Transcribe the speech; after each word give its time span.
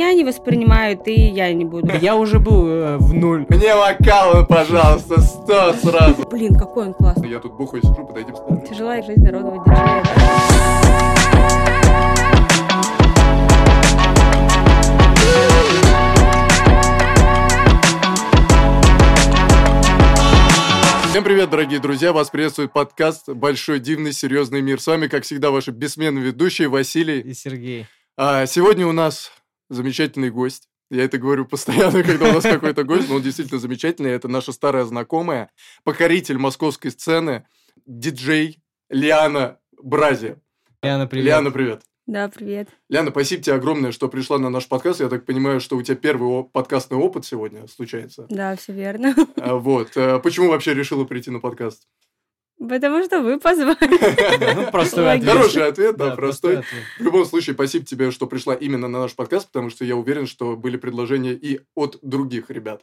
меня 0.00 0.14
не 0.14 0.24
воспринимают, 0.24 1.06
и 1.08 1.12
я 1.12 1.52
не 1.52 1.66
буду. 1.66 1.94
Я 2.00 2.16
уже 2.16 2.38
был 2.38 2.66
э, 2.66 2.96
в 2.96 3.12
нуль. 3.12 3.44
Мне 3.50 3.74
вокал, 3.74 4.46
пожалуйста, 4.46 5.20
сто 5.20 5.74
сразу. 5.74 6.26
Блин, 6.26 6.54
какой 6.54 6.86
он 6.86 6.94
классный. 6.94 7.28
Я 7.28 7.38
тут 7.38 7.52
бухой 7.52 7.82
сижу, 7.82 8.06
подойди 8.06 8.32
встану. 8.32 8.64
Тяжелая 8.66 9.02
жизнь 9.02 9.22
народного 9.22 9.62
диджея. 9.62 10.02
Всем 21.10 21.24
привет, 21.24 21.50
дорогие 21.50 21.78
друзья! 21.78 22.14
Вас 22.14 22.30
приветствует 22.30 22.72
подкаст 22.72 23.28
«Большой 23.28 23.80
дивный 23.80 24.14
серьезный 24.14 24.62
мир». 24.62 24.80
С 24.80 24.86
вами, 24.86 25.08
как 25.08 25.24
всегда, 25.24 25.50
ваши 25.50 25.72
бессменные 25.72 26.24
ведущие 26.24 26.68
Василий. 26.68 27.20
И 27.20 27.34
Сергей. 27.34 27.86
А, 28.16 28.46
сегодня 28.46 28.86
у 28.86 28.92
нас 28.92 29.30
замечательный 29.70 30.30
гость. 30.30 30.68
Я 30.90 31.04
это 31.04 31.18
говорю 31.18 31.46
постоянно, 31.46 32.02
когда 32.04 32.28
у 32.28 32.32
нас 32.32 32.42
какой-то 32.42 32.84
гость, 32.84 33.08
но 33.08 33.16
он 33.16 33.22
действительно 33.22 33.60
замечательный. 33.60 34.10
Это 34.10 34.28
наша 34.28 34.52
старая 34.52 34.84
знакомая, 34.84 35.50
покоритель 35.84 36.36
московской 36.36 36.90
сцены, 36.90 37.46
диджей 37.86 38.60
Лиана 38.90 39.58
Брази. 39.82 40.36
Лиана, 40.82 41.06
привет. 41.06 41.26
Лиана, 41.26 41.50
привет. 41.50 41.82
Да, 42.06 42.28
привет. 42.28 42.68
Ляна, 42.88 43.10
спасибо 43.10 43.40
тебе 43.40 43.54
огромное, 43.54 43.92
что 43.92 44.08
пришла 44.08 44.38
на 44.38 44.50
наш 44.50 44.66
подкаст. 44.66 44.98
Я 44.98 45.08
так 45.08 45.24
понимаю, 45.24 45.60
что 45.60 45.76
у 45.76 45.82
тебя 45.82 45.94
первый 45.94 46.42
подкастный 46.42 46.98
опыт 46.98 47.24
сегодня 47.24 47.68
случается. 47.68 48.26
Да, 48.28 48.56
все 48.56 48.72
верно. 48.72 49.14
А, 49.36 49.54
Вот. 49.54 49.92
А 49.96 50.18
Почему 50.18 50.48
вообще 50.48 50.74
решила 50.74 51.04
прийти 51.04 51.30
на 51.30 51.38
подкаст? 51.38 51.86
Потому 52.68 53.02
что 53.02 53.22
вы 53.22 53.40
позвали. 53.40 54.54
Ну, 54.54 54.70
простой 54.70 55.14
ответ. 55.14 55.32
Хороший 55.32 55.66
ответ, 55.66 55.96
да, 55.96 56.14
простой. 56.14 56.62
В 56.98 57.02
любом 57.02 57.24
случае, 57.24 57.54
спасибо 57.54 57.86
тебе, 57.86 58.10
что 58.10 58.26
пришла 58.26 58.54
именно 58.54 58.86
на 58.86 59.00
наш 59.00 59.14
подкаст, 59.14 59.46
потому 59.46 59.70
что 59.70 59.84
я 59.86 59.96
уверен, 59.96 60.26
что 60.26 60.56
были 60.56 60.76
предложения 60.76 61.32
и 61.32 61.60
от 61.74 61.98
других 62.02 62.50
ребят. 62.50 62.82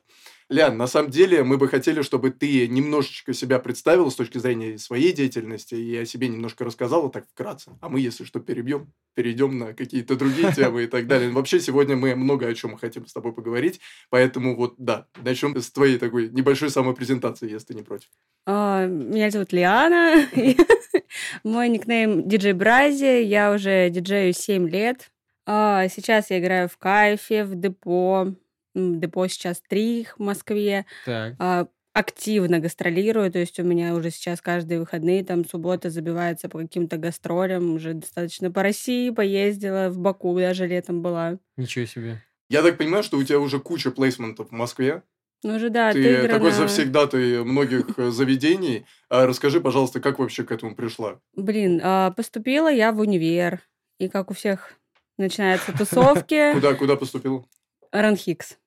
Лян, 0.50 0.78
на 0.78 0.88
самом 0.88 1.12
деле 1.12 1.44
мы 1.44 1.58
бы 1.58 1.68
хотели, 1.68 2.02
чтобы 2.02 2.32
ты 2.32 2.70
немножечко 2.70 3.34
себя 3.34 3.60
представила 3.60 4.10
с 4.10 4.16
точки 4.16 4.38
зрения 4.38 4.78
своей 4.78 5.12
деятельности 5.12 5.76
и 5.76 5.98
о 5.98 6.06
себе 6.06 6.30
немножко 6.30 6.64
рассказала 6.64 7.12
так 7.12 7.26
вкратце. 7.28 7.72
А 7.82 7.90
мы, 7.90 8.00
если 8.00 8.24
что, 8.24 8.40
перебьем, 8.40 8.94
перейдем 9.14 9.58
на 9.58 9.74
какие-то 9.74 10.16
другие 10.16 10.54
темы 10.54 10.84
и 10.86 10.88
так 10.88 11.06
далее. 11.08 11.32
Вообще, 11.32 11.60
сегодня 11.60 11.98
мы 11.98 12.16
много 12.16 12.48
о 12.48 12.54
чем 12.54 12.78
хотим 12.78 13.06
с 13.06 13.12
тобой 13.12 13.34
поговорить, 13.34 13.82
поэтому 14.10 14.56
вот, 14.56 14.76
да, 14.78 15.08
начнем 15.22 15.54
с 15.60 15.70
твоей 15.70 15.98
такой 15.98 16.30
небольшой 16.30 16.70
самопрезентации, 16.70 17.52
если 17.52 17.68
ты 17.68 17.74
не 17.74 17.84
против. 17.84 18.08
А, 18.46 18.86
Меня 18.86 19.30
зовут 19.32 19.52
Лиана. 19.52 20.28
Мой 21.44 21.68
никнейм 21.68 22.26
диджей 22.26 22.54
Брази. 22.54 23.22
Я 23.24 23.52
уже 23.52 23.90
диджею 23.90 24.32
7 24.32 24.70
лет. 24.70 25.12
А, 25.46 25.90
Сейчас 25.90 26.30
я 26.30 26.40
играю 26.40 26.70
в 26.70 26.78
Кайфе, 26.78 27.44
в 27.44 27.60
Депо. 27.60 28.34
Депо 28.78 29.28
сейчас 29.28 29.62
три 29.68 30.02
их 30.02 30.18
в 30.20 30.22
Москве. 30.24 30.86
Так. 31.06 31.36
А, 31.40 31.68
Активно 31.94 32.60
гастролирую, 32.60 33.32
то 33.32 33.40
есть 33.40 33.60
у 33.60 33.64
меня 33.64 33.96
уже 33.96 34.12
сейчас 34.12 34.40
каждые 34.40 34.80
выходные, 34.80 35.24
там 35.26 35.44
суббота 35.44 35.90
забивается 35.90 36.48
по 36.48 36.60
каким-то 36.60 36.98
гастролям, 36.98 37.74
уже 37.74 37.96
достаточно 37.96 38.52
по 38.52 38.62
России 38.62 39.10
поездила, 39.10 39.90
в 39.90 39.98
Баку 39.98 40.38
даже 40.38 40.68
летом 40.68 41.02
была. 41.02 41.40
Ничего 41.56 41.88
себе. 41.88 42.22
Я 42.52 42.62
так 42.62 42.78
понимаю, 42.78 43.02
что 43.02 43.18
у 43.18 43.24
тебя 43.24 43.40
уже 43.40 43.60
куча 43.60 43.90
плейсментов 43.90 44.50
в 44.50 44.52
Москве, 44.52 45.02
Ну 45.42 45.56
уже 45.56 45.72
да, 45.72 45.92
ты 45.92 46.18
отыграно. 46.18 46.34
такой 46.36 46.52
завсегдатый 46.52 47.44
многих 47.44 47.98
э, 47.98 48.12
заведений. 48.12 48.86
А 49.10 49.26
расскажи, 49.26 49.60
пожалуйста, 49.60 50.00
как 50.00 50.20
вообще 50.20 50.44
к 50.44 50.52
этому 50.52 50.76
пришла? 50.76 51.20
Блин, 51.36 51.82
а, 51.84 52.12
поступила 52.12 52.72
я 52.72 52.92
в 52.92 53.00
универ. 53.00 53.60
И 53.98 54.08
как 54.08 54.30
у 54.30 54.36
всех 54.36 54.74
начинаются 55.18 55.76
тусовки. 55.76 56.52
Куда, 56.54 56.76
куда 56.76 56.96
поступил? 56.96 57.48
Ранхикс. 57.92 58.58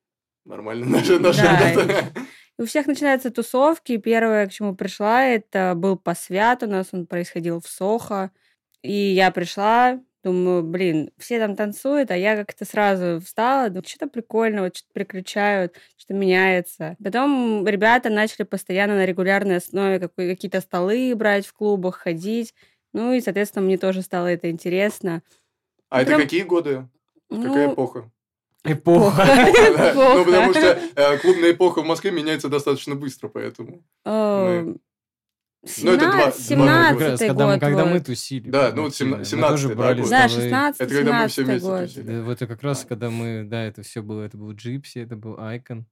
Нормально, 0.45 0.87
наши, 0.99 1.19
наши 1.19 1.43
Да. 1.43 1.73
И 2.59 2.63
у 2.63 2.67
всех 2.67 2.87
начинаются 2.87 3.31
тусовки. 3.31 3.97
Первое, 3.97 4.47
к 4.47 4.53
чему 4.53 4.75
пришла, 4.75 5.25
это 5.25 5.75
был 5.77 5.97
посвят 5.97 6.63
у 6.63 6.67
нас, 6.67 6.89
он 6.93 7.07
происходил 7.07 7.61
в 7.61 7.69
Сохо. 7.69 8.31
И 8.83 8.93
я 8.93 9.31
пришла, 9.31 10.01
думаю, 10.23 10.63
блин, 10.63 11.11
все 11.19 11.39
там 11.39 11.57
танцуют, 11.57 12.11
а 12.11 12.17
я 12.17 12.37
как-то 12.37 12.65
сразу 12.65 13.21
встала, 13.21 13.69
думаю, 13.69 13.85
что-то 13.87 14.09
прикольного, 14.09 14.69
что-то 14.69 14.93
приключают, 14.93 15.75
что-то 15.97 16.15
меняется. 16.15 16.97
Потом 17.03 17.67
ребята 17.67 18.11
начали 18.11 18.45
постоянно 18.45 18.97
на 18.97 19.07
регулярной 19.07 19.57
основе 19.57 20.09
какие-то 20.09 20.61
столы 20.61 21.15
брать 21.15 21.47
в 21.47 21.53
клубах, 21.55 21.97
ходить. 21.97 22.55
Ну 22.93 23.13
и, 23.13 23.21
соответственно, 23.21 23.65
мне 23.65 23.79
тоже 23.79 24.03
стало 24.03 24.27
это 24.27 24.51
интересно. 24.51 25.23
А 25.89 26.03
это 26.03 26.09
Прям- 26.09 26.21
какие 26.23 26.43
годы? 26.43 26.89
Какая 27.31 27.67
Ну, 27.69 27.73
эпоха? 27.75 28.11
Эпоха. 28.65 29.25
Ну, 29.95 30.25
потому 30.25 30.53
что 30.53 30.79
э, 30.97 31.19
клубная 31.19 31.53
эпоха 31.53 31.81
в 31.83 31.87
Москве 31.87 32.11
меняется 32.11 32.49
достаточно 32.49 32.95
быстро, 32.95 33.29
поэтому. 33.29 33.83
Э, 34.05 34.63
Ну, 35.83 35.93
это 35.93 36.11
два- 36.11 36.31
17 36.33 36.57
два 36.57 36.67
Как 36.67 37.01
раз, 37.01 37.21
17 37.21 37.29
когда 37.29 37.47
мы, 37.47 37.53
год. 37.53 37.61
когда 37.61 37.85
мы 37.87 37.93
вот. 37.99 38.07
тусили. 38.07 38.51
Да, 38.51 38.73
ну, 38.75 38.87
активно. 38.87 39.17
семна- 39.17 39.19
Мы 39.19 39.23
17-й, 39.25 39.51
тоже 39.51 39.69
брали 39.75 40.01
год. 40.03 40.11
Да, 40.11 40.29
столы. 40.29 40.43
16 40.45 40.81
Это 40.81 40.95
когда 40.95 41.13
мы 41.23 41.29
все 41.29 41.43
17 41.43 41.47
вместе 41.47 41.69
год. 41.69 41.81
тусили. 41.87 42.03
Да, 42.17 42.23
вот 42.23 42.33
это 42.33 42.47
как 42.47 42.63
раз, 42.63 42.85
когда 42.89 43.11
мы, 43.11 43.45
да, 43.45 43.65
это 43.65 43.83
все 43.83 44.03
было, 44.03 44.23
это 44.23 44.37
был 44.39 44.53
Джипси, 44.53 44.99
это 44.99 45.17
был 45.17 45.39
Айкон, 45.39 45.87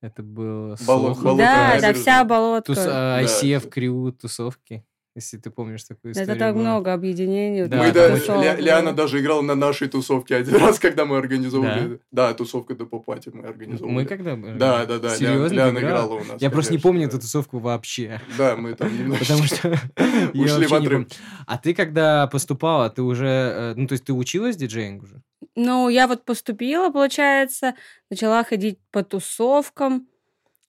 это 0.00 0.22
был 0.22 0.74
Болот- 0.86 1.20
болото 1.22 1.36
Да, 1.38 1.78
да, 1.80 1.92
вся 1.92 2.24
болотка. 2.24 2.74
Тус, 2.74 2.84
Да. 2.84 3.22
ICF 3.22 3.68
Крю, 3.68 4.12
тусовки, 4.12 4.84
если 5.14 5.36
ты 5.36 5.50
помнишь 5.50 5.84
такую 5.84 6.14
Да, 6.14 6.22
историю. 6.22 6.36
это 6.36 6.46
так 6.52 6.56
много 6.56 6.92
объединений. 6.92 7.66
Да, 7.66 7.76
Мы 7.78 7.92
да- 7.92 8.16
тусовок 8.16 8.44
Ля- 8.58 8.92
даже 8.94 9.20
играла 9.20 9.42
на 9.42 9.54
нашей 9.54 9.88
тусовке 9.88 10.36
один 10.36 10.56
раз, 10.60 10.78
когда 10.78 11.04
мы 11.04 11.18
организовывали. 11.18 12.00
Да, 12.10 12.32
тусовка 12.34 12.74
до 12.74 12.86
попати 12.86 13.30
мы 13.32 13.46
организовывали. 13.46 13.94
Мы 13.94 14.04
когда? 14.06 14.32
э, 14.32 14.56
Да, 14.56 14.86
да, 14.86 14.98
да. 14.98 15.08
Ля- 15.08 15.16
Серьезно, 15.16 15.54
Ляна 15.54 15.80
ты 15.80 15.86
играла? 15.86 16.04
играла 16.06 16.14
у 16.20 16.24
нас. 16.24 16.40
Я 16.42 16.50
просто 16.50 16.72
не 16.72 16.78
конечно, 16.78 16.88
помню 16.88 17.02
да. 17.02 17.08
эту 17.08 17.20
тусовку 17.20 17.58
вообще. 17.58 18.20
Да, 18.38 18.56
мы 18.56 18.74
там 18.74 18.88
немножко... 18.98 19.24
Потому 19.24 19.44
что 19.44 19.68
Ушли 20.34 20.66
в 20.66 20.72
отрыв. 20.74 21.06
А 21.46 21.58
ты 21.58 21.74
когда 21.74 22.26
поступала, 22.26 22.88
ты 22.88 23.02
уже, 23.02 23.26
э, 23.26 23.74
ну 23.76 23.86
то 23.86 23.92
есть 23.92 24.04
ты 24.04 24.12
училась 24.12 24.56
диджеингу 24.56 25.04
уже? 25.04 25.22
Ну, 25.54 25.88
я 25.90 26.06
вот 26.06 26.24
поступила, 26.24 26.88
получается, 26.90 27.74
начала 28.10 28.42
ходить 28.44 28.78
по 28.90 29.02
тусовкам. 29.02 30.06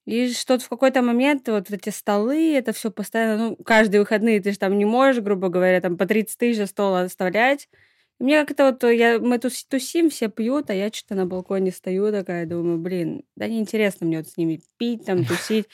И 0.05 0.33
что-то 0.33 0.65
в 0.65 0.69
какой-то 0.69 1.01
момент 1.01 1.47
вот 1.47 1.71
эти 1.71 1.89
столы, 1.89 2.53
это 2.55 2.73
все 2.73 2.91
постоянно, 2.91 3.49
ну, 3.49 3.55
каждые 3.55 4.01
выходные 4.01 4.41
ты 4.41 4.51
же 4.51 4.59
там 4.59 4.77
не 4.77 4.85
можешь, 4.85 5.23
грубо 5.23 5.47
говоря, 5.47 5.79
там 5.79 5.97
по 5.97 6.05
30 6.05 6.37
тысяч 6.37 6.57
за 6.57 6.65
стол 6.65 6.95
оставлять. 6.95 7.69
И 8.19 8.23
мне 8.25 8.45
как-то 8.45 8.65
вот, 8.65 8.83
я, 8.91 9.17
мы 9.19 9.37
тус- 9.37 9.65
тусим, 9.67 10.09
все 10.09 10.27
пьют, 10.29 10.69
а 10.69 10.73
я 10.73 10.89
что-то 10.91 11.15
на 11.15 11.25
балконе 11.25 11.71
стою 11.71 12.11
такая, 12.11 12.45
думаю, 12.45 12.77
блин, 12.77 13.23
да 13.35 13.47
неинтересно 13.47 14.05
мне 14.05 14.17
вот 14.17 14.27
с 14.27 14.35
ними 14.37 14.61
пить, 14.77 15.05
там, 15.05 15.23
тусить. 15.25 15.67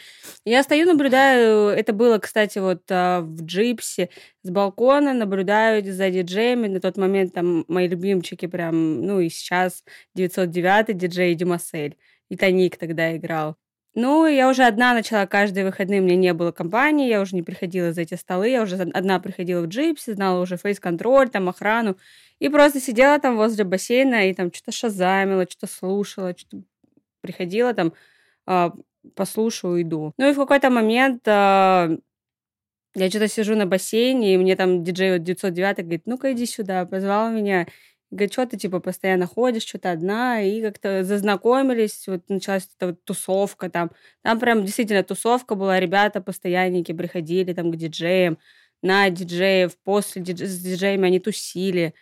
Я 0.46 0.62
стою, 0.64 0.86
наблюдаю, 0.86 1.70
это 1.70 1.92
было, 1.92 2.20
кстати, 2.20 2.60
вот 2.60 2.84
а, 2.92 3.22
в 3.22 3.44
Джипсе, 3.44 4.10
с 4.44 4.50
балкона, 4.52 5.14
наблюдаю 5.14 5.84
за 5.84 6.10
диджеями. 6.12 6.68
На 6.68 6.80
тот 6.80 6.98
момент 6.98 7.34
там 7.34 7.66
мои 7.68 7.88
любимчики 7.88 8.46
прям, 8.46 9.02
ну 9.02 9.20
и 9.20 9.30
сейчас 9.30 9.84
909 10.16 10.96
диджей 10.96 11.34
Димасель. 11.36 11.98
И 12.30 12.38
Тоник 12.38 12.78
тогда 12.78 13.16
играл. 13.18 13.58
Ну, 13.96 14.28
я 14.28 14.50
уже 14.50 14.64
одна 14.66 14.94
начала 14.94 15.26
каждые 15.26 15.66
выходные, 15.66 16.00
у 16.00 16.04
меня 16.04 16.16
не 16.16 16.34
было 16.34 16.52
компании, 16.52 17.10
я 17.10 17.22
уже 17.22 17.36
не 17.36 17.42
приходила 17.42 17.92
за 17.92 18.02
эти 18.02 18.14
столы, 18.14 18.50
я 18.50 18.62
уже 18.62 18.76
одна 18.76 19.20
приходила 19.20 19.62
в 19.62 19.68
джипсе, 19.68 20.14
знала 20.14 20.42
уже 20.42 20.58
фейс-контроль, 20.58 21.30
там 21.30 21.50
охрану, 21.50 21.98
и 22.38 22.50
просто 22.50 22.80
сидела 22.80 23.20
там 23.20 23.36
возле 23.36 23.64
бассейна 23.64 24.30
и 24.30 24.34
там 24.34 24.54
что-то 24.54 24.72
шазамила, 24.72 25.46
что-то 25.50 25.68
слушала, 25.72 26.36
что-то 26.38 26.64
приходила 27.22 27.74
там, 27.74 27.94
а, 28.46 28.74
послушаю, 29.16 29.74
уйду. 29.74 30.14
Ну 30.18 30.30
и 30.30 30.34
в 30.34 30.38
какой-то 30.38 30.70
момент 30.70 31.24
а, 31.28 31.90
я 32.96 33.10
что-то 33.10 33.28
сижу 33.28 33.56
на 33.56 33.66
бассейне, 33.66 34.34
и 34.36 34.38
мне 34.38 34.56
там 34.56 34.84
диджей 34.84 35.14
вот 35.14 35.24
909 35.24 35.78
говорит, 35.80 36.04
ну-ка 36.06 36.32
иди 36.34 36.46
сюда, 36.46 36.86
позвал 36.86 37.32
меня. 37.32 37.68
Говорит, 38.12 38.34
что 38.34 38.46
ты, 38.48 38.58
типа, 38.58 38.80
постоянно 38.80 39.28
ходишь, 39.28 39.64
что-то 39.64 39.92
одна, 39.92 40.42
и 40.42 40.62
как-то 40.62 41.04
зазнакомились, 41.04 42.08
вот 42.08 42.22
началась 42.28 42.68
эта 42.76 42.88
вот 42.88 43.04
тусовка 43.04 43.70
там. 43.70 43.92
Там 44.24 44.40
прям 44.40 44.66
действительно 44.66 45.04
тусовка 45.04 45.56
была, 45.56 45.80
ребята, 45.80 46.20
постоянники 46.20 46.92
приходили 46.92 47.54
там 47.54 47.72
к 47.72 47.76
диджеям, 47.76 48.40
на 48.82 49.10
диджеев, 49.10 49.78
после 49.84 50.22
дидж- 50.24 50.46
с 50.46 50.60
диджеями 50.60 51.08
они 51.08 51.20
тусили. 51.20 51.94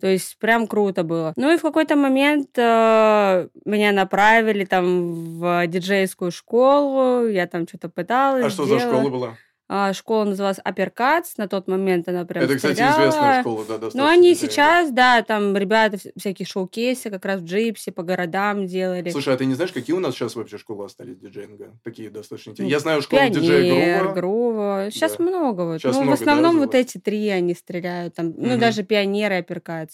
То 0.00 0.08
есть 0.08 0.36
прям 0.38 0.66
круто 0.66 1.04
было. 1.04 1.32
Ну 1.36 1.50
и 1.50 1.56
в 1.56 1.62
какой-то 1.62 1.96
момент 1.96 2.50
э, 2.58 3.48
меня 3.64 3.92
направили 3.92 4.66
там 4.66 5.38
в 5.38 5.66
диджейскую 5.68 6.30
школу, 6.30 7.26
я 7.26 7.46
там 7.46 7.66
что-то 7.66 7.88
пыталась. 7.88 8.44
А 8.44 8.50
что 8.50 8.66
за 8.66 8.78
делала. 8.78 8.96
школа 8.98 9.10
была? 9.10 9.36
А, 9.68 9.92
школа 9.92 10.24
называлась 10.26 10.58
Апперкатс, 10.62 11.38
на 11.38 11.48
тот 11.48 11.66
момент 11.66 12.08
она 12.08 12.24
прям 12.24 12.44
Это, 12.44 12.54
кстати, 12.54 12.74
стреляла. 12.74 13.00
известная 13.00 13.40
школа, 13.40 13.64
да, 13.64 13.72
достаточно. 13.78 14.00
Ну, 14.02 14.08
они 14.08 14.32
известная. 14.32 14.50
сейчас, 14.50 14.90
да, 14.92 15.22
там 15.22 15.56
ребята 15.56 15.96
вс- 15.96 16.12
всякие 16.16 16.46
шоу-кейсы 16.46 17.10
как 17.10 17.24
раз 17.24 17.40
в 17.40 17.44
Джипсе 17.46 17.90
по 17.90 18.04
городам 18.04 18.66
делали. 18.66 19.10
Слушай, 19.10 19.34
а 19.34 19.36
ты 19.36 19.44
не 19.44 19.54
знаешь, 19.54 19.72
какие 19.72 19.96
у 19.96 19.98
нас 19.98 20.14
сейчас 20.14 20.36
вообще 20.36 20.58
школы 20.58 20.84
остались 20.84 21.16
диджеинга? 21.18 21.76
Такие 21.82 22.10
достаточно 22.10 22.50
интересные. 22.52 22.66
Ну, 22.68 22.70
Я 22.70 22.78
знаю 22.78 23.02
школу 23.02 23.28
диджея 23.28 23.62
Пионер, 23.62 24.02
Грува. 24.04 24.14
Грува. 24.14 24.88
Сейчас 24.92 25.16
Да. 25.16 25.24
много 25.24 25.62
вот. 25.62 25.80
Щас 25.80 25.96
ну, 25.96 26.02
много, 26.02 26.16
в 26.16 26.20
основном 26.20 26.54
да, 26.54 26.60
вот 26.60 26.74
эти 26.76 26.98
три 26.98 27.28
они 27.28 27.54
стреляют. 27.54 28.14
Там, 28.14 28.34
ну, 28.36 28.50
Мгм. 28.50 28.60
даже 28.60 28.84
пионеры. 28.84 29.44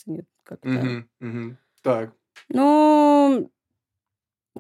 Нет, 0.07 0.27
как-то. 0.45 0.69
Мгм, 0.69 1.09
мгм. 1.21 1.59
Так. 1.83 2.13
Ну, 2.51 3.51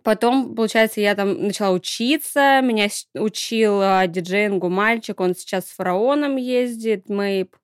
Потом, 0.02 0.54
получается, 0.54 1.00
я 1.00 1.14
там 1.14 1.46
начала 1.46 1.70
учиться, 1.70 2.60
меня 2.62 2.88
учил 3.14 3.80
а, 3.80 4.06
диджеингу 4.06 4.68
мальчик, 4.68 5.20
он 5.20 5.34
сейчас 5.34 5.68
с 5.68 5.72
фараоном 5.72 6.36
ездит, 6.36 7.08
Мейп. 7.08 7.56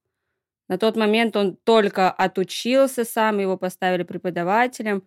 На 0.68 0.78
тот 0.78 0.96
момент 0.96 1.36
он 1.36 1.56
только 1.64 2.10
отучился 2.10 3.04
сам, 3.04 3.38
его 3.38 3.56
поставили 3.56 4.02
преподавателем. 4.02 5.02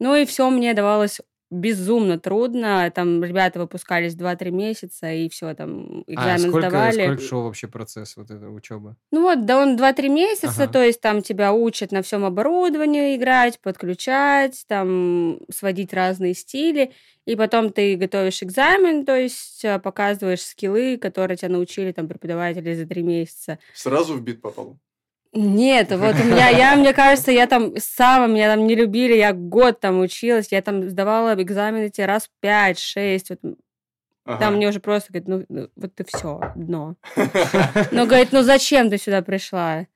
Ну 0.00 0.14
и 0.16 0.24
все 0.26 0.50
мне 0.50 0.74
давалось 0.74 1.20
безумно 1.54 2.18
трудно. 2.18 2.90
Там 2.94 3.22
ребята 3.24 3.58
выпускались 3.60 4.14
2-3 4.14 4.50
месяца, 4.50 5.10
и 5.12 5.28
все, 5.28 5.54
там 5.54 6.04
А 6.06 6.12
экзамен 6.12 6.48
сколько, 6.50 6.68
сдавали. 6.68 7.04
сколько 7.04 7.22
шел 7.22 7.42
вообще 7.44 7.68
процесс 7.68 8.16
вот 8.16 8.30
этой 8.30 8.54
учебы? 8.54 8.96
Ну 9.12 9.22
вот, 9.22 9.46
да 9.46 9.62
он 9.62 9.76
2-3 9.76 10.08
месяца, 10.08 10.64
Ага. 10.64 10.72
то 10.72 10.82
есть 10.84 11.00
там 11.00 11.22
тебя 11.22 11.52
учат 11.52 11.92
на 11.92 12.02
всем 12.02 12.24
оборудовании 12.24 13.16
играть, 13.16 13.60
подключать, 13.60 14.64
там 14.68 15.38
сводить 15.50 15.92
разные 15.94 16.34
стили, 16.34 16.92
и 17.26 17.36
потом 17.36 17.72
ты 17.72 17.96
готовишь 17.96 18.42
экзамен, 18.42 19.04
то 19.06 19.16
есть 19.16 19.64
э, 19.64 19.78
показываешь 19.78 20.42
скиллы, 20.42 20.98
которые 20.98 21.36
тебя 21.36 21.48
научили 21.50 21.92
там 21.92 22.08
преподаватели 22.08 22.74
за 22.74 22.86
3 22.86 23.02
месяца. 23.02 23.58
Сразу 23.72 24.14
в 24.14 24.20
бит 24.22 24.42
попал. 24.42 24.78
Нет, 25.34 25.90
вот 25.90 26.14
у 26.14 26.24
меня, 26.24 26.48
я, 26.48 26.76
мне 26.76 26.92
кажется, 26.92 27.32
я 27.32 27.46
там 27.46 27.72
сама, 27.76 28.28
меня 28.28 28.54
там 28.54 28.66
не 28.66 28.76
любили, 28.76 29.14
я 29.14 29.32
год 29.32 29.80
там 29.80 30.00
училась, 30.00 30.52
я 30.52 30.62
там 30.62 30.88
сдавала 30.88 31.34
экзамены 31.34 31.86
эти 31.86 32.00
раз 32.02 32.30
5-6, 32.40 33.26
вот 33.30 33.56
Ага. 34.26 34.38
там 34.38 34.54
мне 34.54 34.68
уже 34.68 34.80
просто 34.80 35.12
говорят, 35.12 35.28
ну, 35.28 35.44
ну, 35.48 35.68
вот 35.76 35.94
ты 35.94 36.04
все, 36.04 36.40
дно. 36.54 36.96
Но 37.92 38.06
говорит, 38.06 38.28
ну 38.32 38.42
зачем 38.42 38.88
ты 38.88 38.96
сюда 38.96 39.20
пришла? 39.22 39.86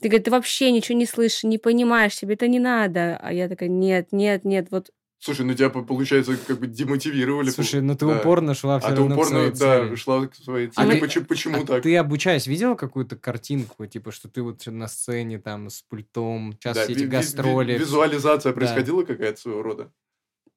Ты, 0.00 0.08
говорит, 0.08 0.24
ты 0.24 0.30
вообще 0.30 0.70
ничего 0.70 0.96
не 0.96 1.06
слышишь, 1.06 1.42
не 1.42 1.58
понимаешь, 1.58 2.16
тебе 2.16 2.34
это 2.34 2.46
не 2.46 2.60
надо. 2.60 3.18
А 3.20 3.32
я 3.32 3.48
такая, 3.48 3.68
нет, 3.68 4.08
нет, 4.12 4.44
нет, 4.44 4.68
вот 4.70 4.90
Слушай, 5.20 5.46
ну 5.46 5.54
тебя, 5.54 5.68
получается, 5.70 6.36
как 6.46 6.60
бы 6.60 6.68
демотивировали. 6.68 7.50
Слушай, 7.50 7.80
ну 7.80 7.96
ты 7.96 8.06
Да. 8.06 8.18
упорно 8.18 8.54
шла 8.54 8.78
все 8.78 8.88
А 8.88 8.90
ты 8.92 8.96
равно 8.98 9.16
к 9.16 9.18
упорно, 9.18 9.30
своей 9.38 9.50
да, 9.50 9.56
цели. 9.56 9.94
шла 9.96 10.26
к 10.28 10.34
своей 10.36 10.68
А 10.68 10.70
цели. 10.70 10.92
ты- 10.94 11.00
Почему, 11.00 11.24
почему 11.24 11.62
А 11.62 11.66
так? 11.66 11.82
ты, 11.82 11.96
обучаясь, 11.96 12.46
видела 12.46 12.76
какую-то 12.76 13.16
картинку, 13.16 13.84
типа, 13.86 14.12
что 14.12 14.28
ты 14.28 14.42
вот 14.42 14.64
на 14.66 14.86
сцене 14.86 15.38
там 15.40 15.70
с 15.70 15.82
пультом, 15.82 16.52
сейчас 16.60 16.76
Да, 16.76 16.84
все 16.84 16.92
эти 16.92 17.00
ви- 17.00 17.06
гастроли. 17.08 17.72
ви- 17.72 17.78
Визуализация 17.78 18.52
Да. 18.52 18.56
происходила 18.56 19.02
какая-то 19.02 19.40
своего 19.40 19.62
рода? 19.62 19.90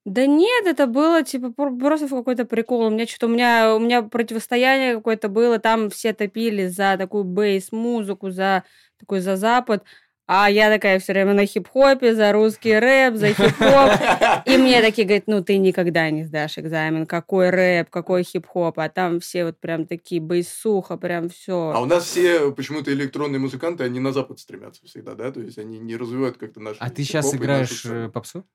Да 0.05 0.25
нет, 0.27 0.65
это 0.67 0.85
было 0.87 1.23
типа 1.23 1.51
пр- 1.51 1.77
просто 1.77 2.07
какой-то 2.07 2.45
прикол. 2.45 2.81
У 2.85 2.89
меня 2.91 3.05
что-то 3.07 3.27
у 3.27 3.29
меня 3.29 3.75
у 3.75 3.79
меня 3.79 4.01
противостояние 4.03 4.95
какое-то 4.95 5.27
было, 5.29 5.57
там 5.59 5.89
все 5.89 6.13
топили 6.13 6.67
за 6.67 6.97
такую 6.97 7.23
бейс-музыку, 7.23 8.31
за 8.31 8.63
такой 8.99 9.19
за 9.21 9.35
запад, 9.37 9.83
а 10.27 10.49
я 10.49 10.69
такая 10.69 10.99
все 10.99 11.13
время 11.13 11.33
на 11.33 11.45
хип-хопе, 11.45 12.15
за 12.15 12.31
русский 12.31 12.77
рэп, 12.77 13.15
за 13.15 13.33
хип-хоп. 13.33 14.45
И 14.45 14.57
мне 14.57 14.81
такие 14.81 15.05
говорят, 15.05 15.25
ну 15.27 15.43
ты 15.43 15.57
никогда 15.57 16.09
не 16.09 16.23
сдашь 16.23 16.57
экзамен, 16.57 17.05
какой 17.05 17.49
рэп, 17.49 17.89
какой 17.89 18.23
хип-хоп, 18.23 18.79
а 18.79 18.89
там 18.89 19.19
все 19.19 19.45
вот 19.45 19.59
прям 19.59 19.85
такие 19.85 20.21
бейсуха, 20.21 20.97
прям 20.97 21.29
все. 21.29 21.71
А 21.75 21.81
у 21.81 21.85
нас 21.85 22.05
все 22.05 22.51
почему-то 22.51 22.93
электронные 22.93 23.39
музыканты, 23.39 23.83
они 23.83 23.99
на 23.99 24.13
запад 24.13 24.39
стремятся 24.39 24.85
всегда, 24.85 25.15
да? 25.15 25.31
То 25.31 25.41
есть 25.41 25.57
они 25.57 25.79
не 25.79 25.97
развивают 25.97 26.37
как-то 26.37 26.59
наш 26.59 26.77
А 26.79 26.89
ты 26.89 27.03
сейчас 27.03 27.33
играешь 27.35 27.85
э, 27.85 28.09
попсу? 28.09 28.45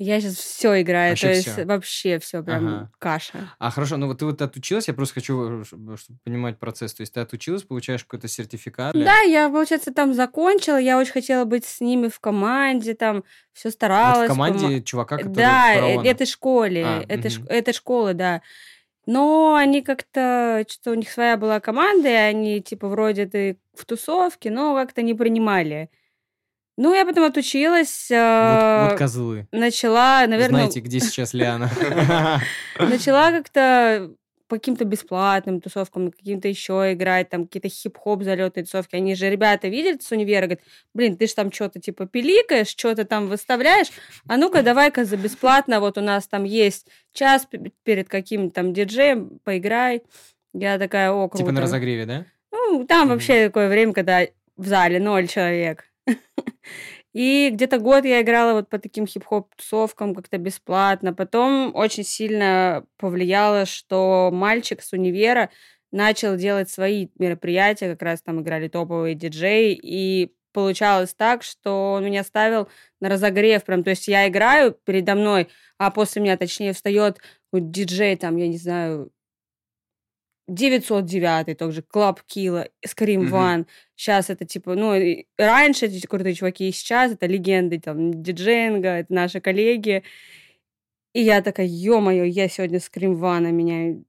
Я 0.00 0.20
сейчас 0.20 0.34
все 0.36 0.80
играю, 0.80 1.10
Вообще 1.10 1.26
то 1.26 1.32
есть 1.34 1.48
всё? 1.52 1.66
вообще 1.66 2.18
все 2.20 2.42
прям 2.44 2.66
Ага. 2.68 2.90
каша. 3.00 3.52
А 3.58 3.70
хорошо, 3.72 3.96
ну 3.96 4.06
вот 4.06 4.20
ты 4.20 4.26
вот 4.26 4.40
отучилась, 4.40 4.86
я 4.86 4.94
просто 4.94 5.14
хочу, 5.14 5.62
э, 5.62 5.64
чтобы 5.64 5.96
чтобы 5.96 6.18
понимать 6.24 6.56
процесс. 6.60 6.94
То 6.94 7.00
есть 7.00 7.12
ты 7.14 7.18
отучилась, 7.20 7.64
получаешь 7.64 8.04
какой-то 8.04 8.28
сертификат? 8.28 8.94
или- 8.94 9.02
Да, 9.04 9.18
я, 9.22 9.48
получается, 9.48 9.92
там 9.92 10.14
закончила. 10.14 10.76
Я 10.76 10.98
очень 10.98 11.10
хотела 11.12 11.44
быть 11.44 11.64
с 11.64 11.80
ними 11.80 12.06
в 12.06 12.20
команде, 12.20 12.94
там 12.94 13.24
все 13.52 13.70
Вот 13.70 13.74
старалась. 13.74 14.30
в 14.30 14.32
команде 14.32 14.66
пома- 14.66 14.80
чувака, 14.82 15.16
который 15.18 15.34
Да, 15.34 15.72
э, 15.72 15.80
фараона. 15.80 16.06
этой 16.08 16.26
школе. 16.26 16.84
А, 16.86 17.04
этой, 17.08 17.30
шк- 17.32 17.48
этой 17.48 17.74
школы, 17.74 18.14
да. 18.14 18.40
Но 19.04 19.54
они 19.56 19.82
как-то, 19.82 20.64
что 20.68 20.92
у 20.92 20.94
них 20.94 21.10
своя 21.10 21.36
была 21.36 21.58
команда, 21.60 22.08
и 22.08 22.12
они, 22.12 22.60
типа, 22.60 22.88
вроде 22.88 23.26
ты 23.26 23.58
в 23.74 23.84
тусовке, 23.84 24.50
но 24.50 24.74
как-то 24.76 25.02
не 25.02 25.14
принимали. 25.14 25.90
Ну, 26.78 26.94
я 26.94 27.04
потом 27.04 27.24
отучилась, 27.24 28.06
Вот, 28.08 28.16
э, 28.16 28.88
вот 28.90 28.98
козлы. 28.98 29.48
начала, 29.50 30.24
наверное, 30.28 30.60
Знаете, 30.60 30.78
где 30.78 31.00
сейчас 31.00 31.34
Лиана? 31.34 31.72
начала 32.78 33.32
как-то 33.32 34.12
по 34.46 34.56
каким-то 34.56 34.84
бесплатным 34.84 35.60
тусовкам, 35.60 36.12
каким-то 36.12 36.46
еще 36.46 36.92
играть, 36.92 37.30
там 37.30 37.46
какие-то 37.46 37.68
хип-хоп 37.68 38.22
залетные 38.22 38.62
тусовки. 38.62 38.94
Они 38.94 39.16
же 39.16 39.28
ребята 39.28 39.66
видят 39.66 40.04
с 40.04 40.12
универа, 40.12 40.42
говорят, 40.42 40.60
блин, 40.94 41.16
ты 41.16 41.26
ж 41.26 41.32
там 41.32 41.50
что-то 41.50 41.80
типа 41.80 42.06
пиликаешь, 42.06 42.68
что-то 42.68 43.04
там 43.04 43.26
выставляешь, 43.26 43.88
а 44.28 44.36
ну-ка 44.36 44.62
давай-ка 44.62 45.04
за 45.04 45.16
бесплатно, 45.16 45.80
вот 45.80 45.98
у 45.98 46.00
нас 46.00 46.28
там 46.28 46.44
есть 46.44 46.86
час 47.12 47.48
перед 47.82 48.08
каким-то 48.08 48.54
там 48.54 48.72
диджеем, 48.72 49.40
поиграй. 49.42 50.02
Я 50.54 50.78
такая, 50.78 51.10
о, 51.10 51.28
круто. 51.28 51.42
Типа 51.42 51.50
на 51.50 51.60
разогреве, 51.60 52.06
да? 52.06 52.24
Ну, 52.52 52.86
там 52.86 53.08
вообще 53.08 53.48
такое 53.48 53.68
время, 53.68 53.92
когда 53.92 54.20
в 54.56 54.66
зале 54.66 55.00
ноль 55.00 55.26
человек. 55.26 55.84
И 57.12 57.50
где-то 57.52 57.78
год 57.78 58.04
я 58.04 58.20
играла 58.20 58.52
вот 58.52 58.68
по 58.68 58.78
таким 58.78 59.06
хип-хоп-тусовкам 59.06 60.14
как-то 60.14 60.38
бесплатно. 60.38 61.14
Потом 61.14 61.74
очень 61.74 62.04
сильно 62.04 62.84
повлияло, 62.98 63.66
что 63.66 64.30
мальчик 64.32 64.82
с 64.82 64.92
универа 64.92 65.50
начал 65.90 66.36
делать 66.36 66.70
свои 66.70 67.08
мероприятия, 67.18 67.90
как 67.90 68.02
раз 68.02 68.22
там 68.22 68.42
играли 68.42 68.68
топовые 68.68 69.14
диджеи, 69.14 69.72
и 69.72 70.32
получалось 70.52 71.14
так, 71.14 71.42
что 71.42 71.92
он 71.92 72.04
меня 72.04 72.24
ставил 72.24 72.68
на 73.00 73.08
разогрев 73.08 73.64
прям, 73.64 73.84
то 73.84 73.90
есть 73.90 74.08
я 74.08 74.28
играю 74.28 74.72
передо 74.72 75.14
мной, 75.14 75.48
а 75.78 75.90
после 75.90 76.20
меня, 76.20 76.36
точнее, 76.36 76.72
встает 76.72 77.18
диджей 77.52 78.16
там, 78.16 78.36
я 78.36 78.48
не 78.48 78.58
знаю, 78.58 79.10
909 80.48 81.56
тоже, 81.58 81.82
Club 81.94 82.18
Killa, 82.28 82.68
Scream. 82.86 83.30
One. 83.30 83.66
Сейчас 83.94 84.30
это 84.30 84.44
типа, 84.44 84.74
ну, 84.74 84.92
раньше 85.38 85.86
эти 85.86 86.04
крутые 86.06 86.34
чуваки, 86.34 86.68
и 86.68 86.72
сейчас 86.72 87.12
это 87.12 87.26
легенды, 87.26 87.78
там, 87.80 88.22
диджеинга, 88.22 88.88
это 89.00 89.12
наши 89.12 89.40
коллеги. 89.40 90.02
И 91.14 91.22
я 91.22 91.42
такая, 91.42 91.66
ё-моё, 91.66 92.24
я 92.24 92.48
сегодня 92.48 92.78
Scream 92.78 93.18
One 93.20 93.50
меняю. 93.52 94.04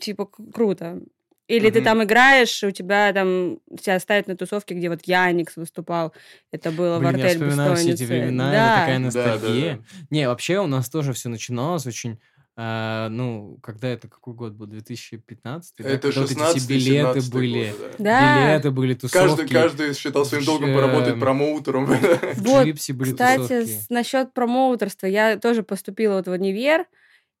Типа, 0.00 0.26
к- 0.26 0.40
круто. 0.52 1.00
Или 1.46 1.68
ты 1.68 1.80
Мгм. 1.80 1.84
там 1.84 2.02
играешь, 2.04 2.64
у 2.64 2.70
тебя 2.70 3.12
там 3.12 3.58
тебя 3.78 4.00
ставят 4.00 4.28
на 4.28 4.36
тусовке, 4.36 4.74
где 4.74 4.88
вот 4.88 5.02
Яникс 5.04 5.56
выступал. 5.56 6.14
Это 6.50 6.70
было 6.72 6.96
в 6.96 7.00
Блин, 7.00 7.16
я 7.18 7.24
артель 7.24 7.36
вспоминаю 7.38 7.76
все 7.76 7.90
эти 7.90 8.04
времена, 8.04 8.50
Да. 8.50 8.56
это 8.56 8.80
такая 8.80 8.98
Да, 8.98 9.10
да, 9.10 9.34
ностальгия. 9.34 9.76
да. 9.76 9.82
Не, 10.10 10.28
вообще 10.28 10.58
у 10.60 10.66
нас 10.66 10.88
тоже 10.88 11.12
все 11.12 11.28
начиналось 11.28 11.86
очень, 11.86 12.18
а, 12.56 13.08
ну, 13.08 13.58
когда 13.62 13.88
это, 13.88 14.08
какой 14.08 14.34
год 14.34 14.52
был, 14.52 14.66
2015? 14.66 15.74
да? 15.78 15.88
Это 15.88 16.08
эти 16.08 16.14
16 16.14 16.62
все 16.62 16.68
билеты 16.68 17.20
17 17.20 17.32
были, 17.32 17.70
годы, 17.70 17.94
да. 17.98 18.20
Да. 18.20 18.46
билеты 18.46 18.70
были, 18.70 18.94
тусовки. 18.94 19.26
Каждый, 19.26 19.48
каждый 19.48 19.94
считал 19.94 20.24
своим 20.24 20.44
долгом 20.44 20.72
поработать 20.74 21.18
промоутером. 21.18 21.86
В 21.86 22.42
Вот, 22.42 22.64
Джипси 22.64 22.92
были 22.92 23.10
Кстати, 23.10 23.40
тусовки. 23.40 23.92
насчет 23.92 24.32
промоутерства. 24.34 25.06
Я 25.06 25.36
тоже 25.36 25.64
поступила 25.64 26.14
вот 26.16 26.28
в 26.28 26.30
универ, 26.30 26.86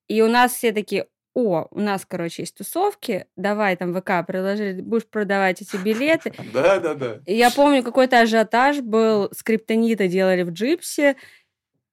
и 0.08 0.20
у 0.20 0.28
нас 0.28 0.52
все 0.52 0.72
такие, 0.72 1.06
о, 1.34 1.66
у 1.70 1.80
нас, 1.80 2.04
короче, 2.06 2.42
есть 2.42 2.56
тусовки, 2.56 3.26
давай 3.36 3.76
там 3.76 3.94
ВК 3.94 4.26
приложили, 4.26 4.80
будешь 4.80 5.06
продавать 5.06 5.62
эти 5.62 5.76
билеты. 5.76 6.32
Да, 6.52 6.78
да, 6.78 6.94
да. 6.94 7.20
И 7.26 7.36
я 7.36 7.50
помню, 7.50 7.82
какой-то 7.82 8.20
ажиотаж 8.20 8.80
был, 8.80 9.30
Скриптонита 9.32 10.06
делали 10.08 10.42
в 10.42 10.50
Джипсе, 10.50 11.16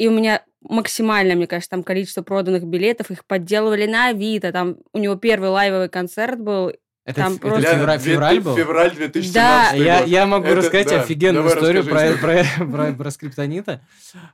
и 0.01 0.08
у 0.08 0.12
меня 0.12 0.43
максимальное, 0.62 1.36
мне 1.36 1.46
кажется, 1.46 1.70
там 1.70 1.84
количество 1.84 2.24
проданных 2.24 2.63
билетов, 2.63 3.12
их 3.12 3.24
подделывали 3.24 3.86
на 3.86 4.08
Авито, 4.08 4.51
там 4.51 4.77
у 4.93 4.98
него 4.98 5.13
первый 5.13 5.50
live 5.50 5.70
овый 5.70 5.89
концерт 5.89 6.39
был, 6.39 6.72
Это, 7.03 7.22
там 7.22 7.31
ф- 7.34 7.39
это 7.39 7.48
просто- 7.50 7.62
Ляна, 7.72 7.79
февраль, 7.79 8.00
февраль 8.00 8.39
был? 8.41 8.55
Февраль 8.55 8.96
2017 8.96 9.34
Да. 9.34 9.72
Я, 9.84 10.00
год. 10.01 10.08
я 10.08 10.25
могу 10.27 10.46
Это- 10.46 10.55
рассказать 10.58 10.88
да, 10.89 11.01
офигенную 11.01 11.43
давай 11.43 11.55
историю 11.58 11.84
про, 11.84 12.12
про, 12.17 12.65
про, 12.72 12.93
про 12.93 13.12
Скриптонита. 13.12 13.81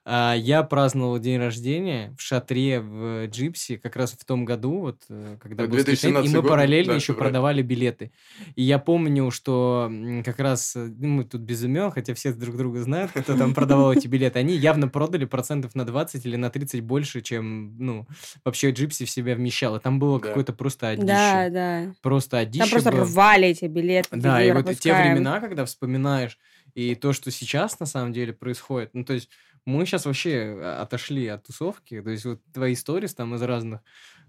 А, 0.03 0.33
Я 0.35 0.63
праздновал 0.63 1.17
день 1.19 1.39
рождения 1.39 2.13
в 2.17 2.21
шатре 2.21 2.81
в 2.81 3.27
Джипси 3.27 3.77
как 3.77 3.95
раз 3.95 4.11
в 4.11 4.25
том 4.25 4.43
году, 4.43 4.79
вот 4.79 5.01
э, 5.09 5.37
когда 5.41 5.63
Да, 5.63 5.69
был 5.69 5.79
Скриптонит, 5.79 5.87
и 5.99 6.01
2017 6.01 6.33
мы 6.35 6.41
год, 6.41 6.49
параллельно 6.51 6.91
да, 6.91 6.95
еще 6.95 7.13
февраль. 7.13 7.23
продавали 7.29 7.61
билеты. 7.61 8.11
И 8.55 8.63
я 8.63 8.79
помню, 8.79 9.31
что 9.31 9.89
как 10.25 10.39
раз, 10.39 10.75
э, 10.75 10.89
ну, 10.99 11.07
мы 11.07 11.23
тут 11.23 11.41
без 11.41 11.63
имен, 11.63 11.89
хотя 11.91 12.13
все 12.15 12.33
друг 12.33 12.57
друга 12.57 12.81
знают, 12.81 13.11
кто 13.13 13.37
там 13.37 13.53
продавал 13.53 13.93
эти 13.93 14.07
билеты, 14.09 14.39
они 14.39 14.53
явно 14.55 14.89
продали 14.89 15.23
процентов 15.23 15.73
на 15.73 15.85
20 15.85 16.25
или 16.25 16.35
на 16.35 16.49
30 16.49 16.81
больше, 16.81 17.21
чем, 17.21 17.77
ну, 17.79 18.05
вообще 18.43 18.71
Джипси 18.71 19.05
в 19.05 19.09
себя 19.09 19.35
вмещало. 19.35 19.79
Там 19.79 19.99
было 19.99 20.19
Да. 20.19 20.27
какое-то 20.27 20.51
просто 20.51 20.89
одище. 20.89 21.07
да, 21.07 21.49
да. 21.49 21.93
Просто 22.01 22.39
одище 22.39 22.56
Там 22.57 22.69
просто 22.69 22.91
было. 22.91 23.01
рвали 23.01 23.47
эти 23.47 23.65
билеты. 23.65 24.09
Да, 24.11 24.43
и 24.43 24.51
вот 24.51 24.79
те 24.79 24.93
времена, 24.93 25.39
когда 25.39 25.65
вспоминаешь, 25.65 26.37
и 26.73 26.95
то, 26.95 27.13
что 27.13 27.31
сейчас 27.31 27.79
на 27.79 27.85
самом 27.85 28.13
деле 28.13 28.33
происходит, 28.33 28.91
ну, 28.93 29.03
то 29.03 29.13
есть 29.13 29.29
мы 29.65 29.85
сейчас 29.85 30.05
вообще 30.05 30.57
а, 30.59 30.81
отошли 30.83 31.27
от 31.27 31.45
тусовки, 31.45 32.01
то 32.01 32.09
есть 32.09 32.25
вот 32.25 32.41
твои 32.53 32.73
истории 32.73 33.07
там 33.07 33.35
из 33.35 33.41
разных 33.41 33.81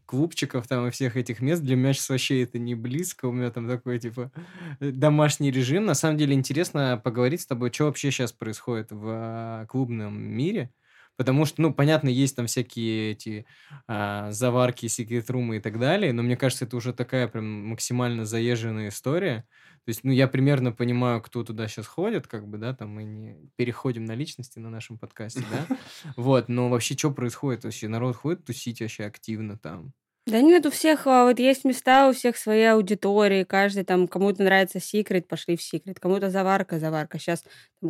клубчиков 0.05 0.67
там 0.67 0.87
и 0.87 0.91
всех 0.91 1.17
этих 1.17 1.41
мест, 1.41 1.63
для 1.63 1.77
меня 1.77 1.93
сейчас 1.93 2.09
вообще 2.09 2.43
это 2.43 2.59
не 2.59 2.75
близко, 2.75 3.27
у 3.27 3.33
меня 3.33 3.51
там 3.51 3.69
такой, 3.69 3.99
типа, 3.99 4.33
э, 4.81 4.91
домашний 4.91 5.51
режим. 5.51 5.85
На 5.85 5.95
самом 5.95 6.17
деле 6.17 6.35
интересно 6.35 7.01
поговорить 7.03 7.43
с 7.43 7.47
тобой, 7.47 7.71
что 7.73 7.85
вообще 7.85 8.11
сейчас 8.11 8.33
происходит 8.33 8.91
в 8.91 9.05
а, 9.07 9.67
клубном 9.67 10.19
мире, 10.19 10.71
Потому 11.19 11.45
что, 11.45 11.61
ну, 11.61 11.75
понятно, 11.75 12.09
есть 12.09 12.37
там 12.37 12.47
всякие 12.47 13.11
эти 13.13 13.45
а, 13.89 14.31
заварки, 14.31 14.87
секрет-румы 14.87 15.57
и 15.57 15.61
так 15.61 15.81
далее, 15.81 16.13
но 16.13 16.23
мне 16.23 16.37
кажется, 16.37 16.65
это 16.65 16.77
уже 16.77 16.93
такая 16.95 17.27
прям 17.27 17.67
максимально 17.67 18.25
заезженная 18.25 18.89
история. 18.89 19.45
То 19.85 19.91
есть, 19.91 20.05
ну, 20.05 20.13
я 20.13 20.29
примерно 20.29 20.71
понимаю, 20.73 21.21
кто 21.21 21.43
туда 21.43 21.67
сейчас 21.67 21.89
ходит, 21.89 22.29
как 22.29 22.47
бы, 22.49 22.57
да, 22.59 22.73
там 22.73 22.91
мы 22.91 23.03
не 23.03 23.51
переходим 23.57 24.05
на 24.05 24.15
личности 24.15 24.61
на 24.61 24.71
нашем 24.71 24.97
подкасте, 24.97 25.43
да. 25.51 25.67
Вот, 26.17 26.49
но 26.49 26.69
вообще, 26.71 26.97
что 26.97 27.11
происходит 27.11 27.65
вообще? 27.65 27.89
Народ 27.89 28.17
ходит 28.17 28.45
тусить 28.45 28.81
вообще 28.81 29.05
активно 29.05 29.59
там. 29.59 29.93
Да 30.29 30.43
нет, 30.43 30.67
у 30.67 30.71
всех 30.71 31.07
а, 31.07 31.25
вот 31.25 31.39
есть 31.39 31.65
места, 31.65 32.07
у 32.07 32.13
всех 32.13 32.37
свои 32.37 32.63
аудитории, 32.65 33.45
каждый 33.45 33.85
там, 33.85 34.07
кому-то 34.07 34.43
нравится 34.43 34.79
секрет, 34.79 35.27
пошли 35.27 35.57
в 35.57 35.63
секрет, 35.63 35.99
кому-то 36.01 36.29
заварка, 36.29 36.79
заварка, 36.79 37.19
сейчас 37.19 37.45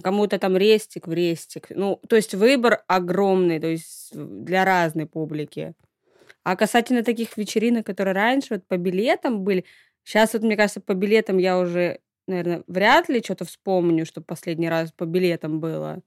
кому-то 0.04 0.38
там 0.38 0.56
рестик 0.56 1.08
в 1.08 1.12
рестик. 1.12 1.66
Ну, 1.70 2.00
то 2.08 2.14
есть 2.14 2.34
выбор 2.34 2.84
огромный, 2.86 3.58
то 3.58 3.66
есть 3.66 4.10
для 4.12 4.64
разной 4.64 5.06
публики. 5.06 5.74
А 6.44 6.54
касательно 6.54 7.02
таких 7.02 7.36
вечеринок, 7.36 7.86
которые 7.86 8.14
раньше 8.14 8.54
вот 8.54 8.68
по 8.68 8.76
билетам 8.76 9.42
были, 9.42 9.64
сейчас 10.04 10.32
вот, 10.34 10.42
мне 10.42 10.56
кажется, 10.56 10.80
по 10.80 10.94
билетам 10.94 11.38
я 11.38 11.58
уже, 11.58 11.98
наверное, 12.28 12.62
вряд 12.68 13.08
ли 13.08 13.20
что-то 13.20 13.46
вспомню, 13.46 14.06
что 14.06 14.20
последний 14.20 14.68
раз 14.68 14.92
по 14.92 15.06
билетам 15.06 15.58
было. 15.58 16.02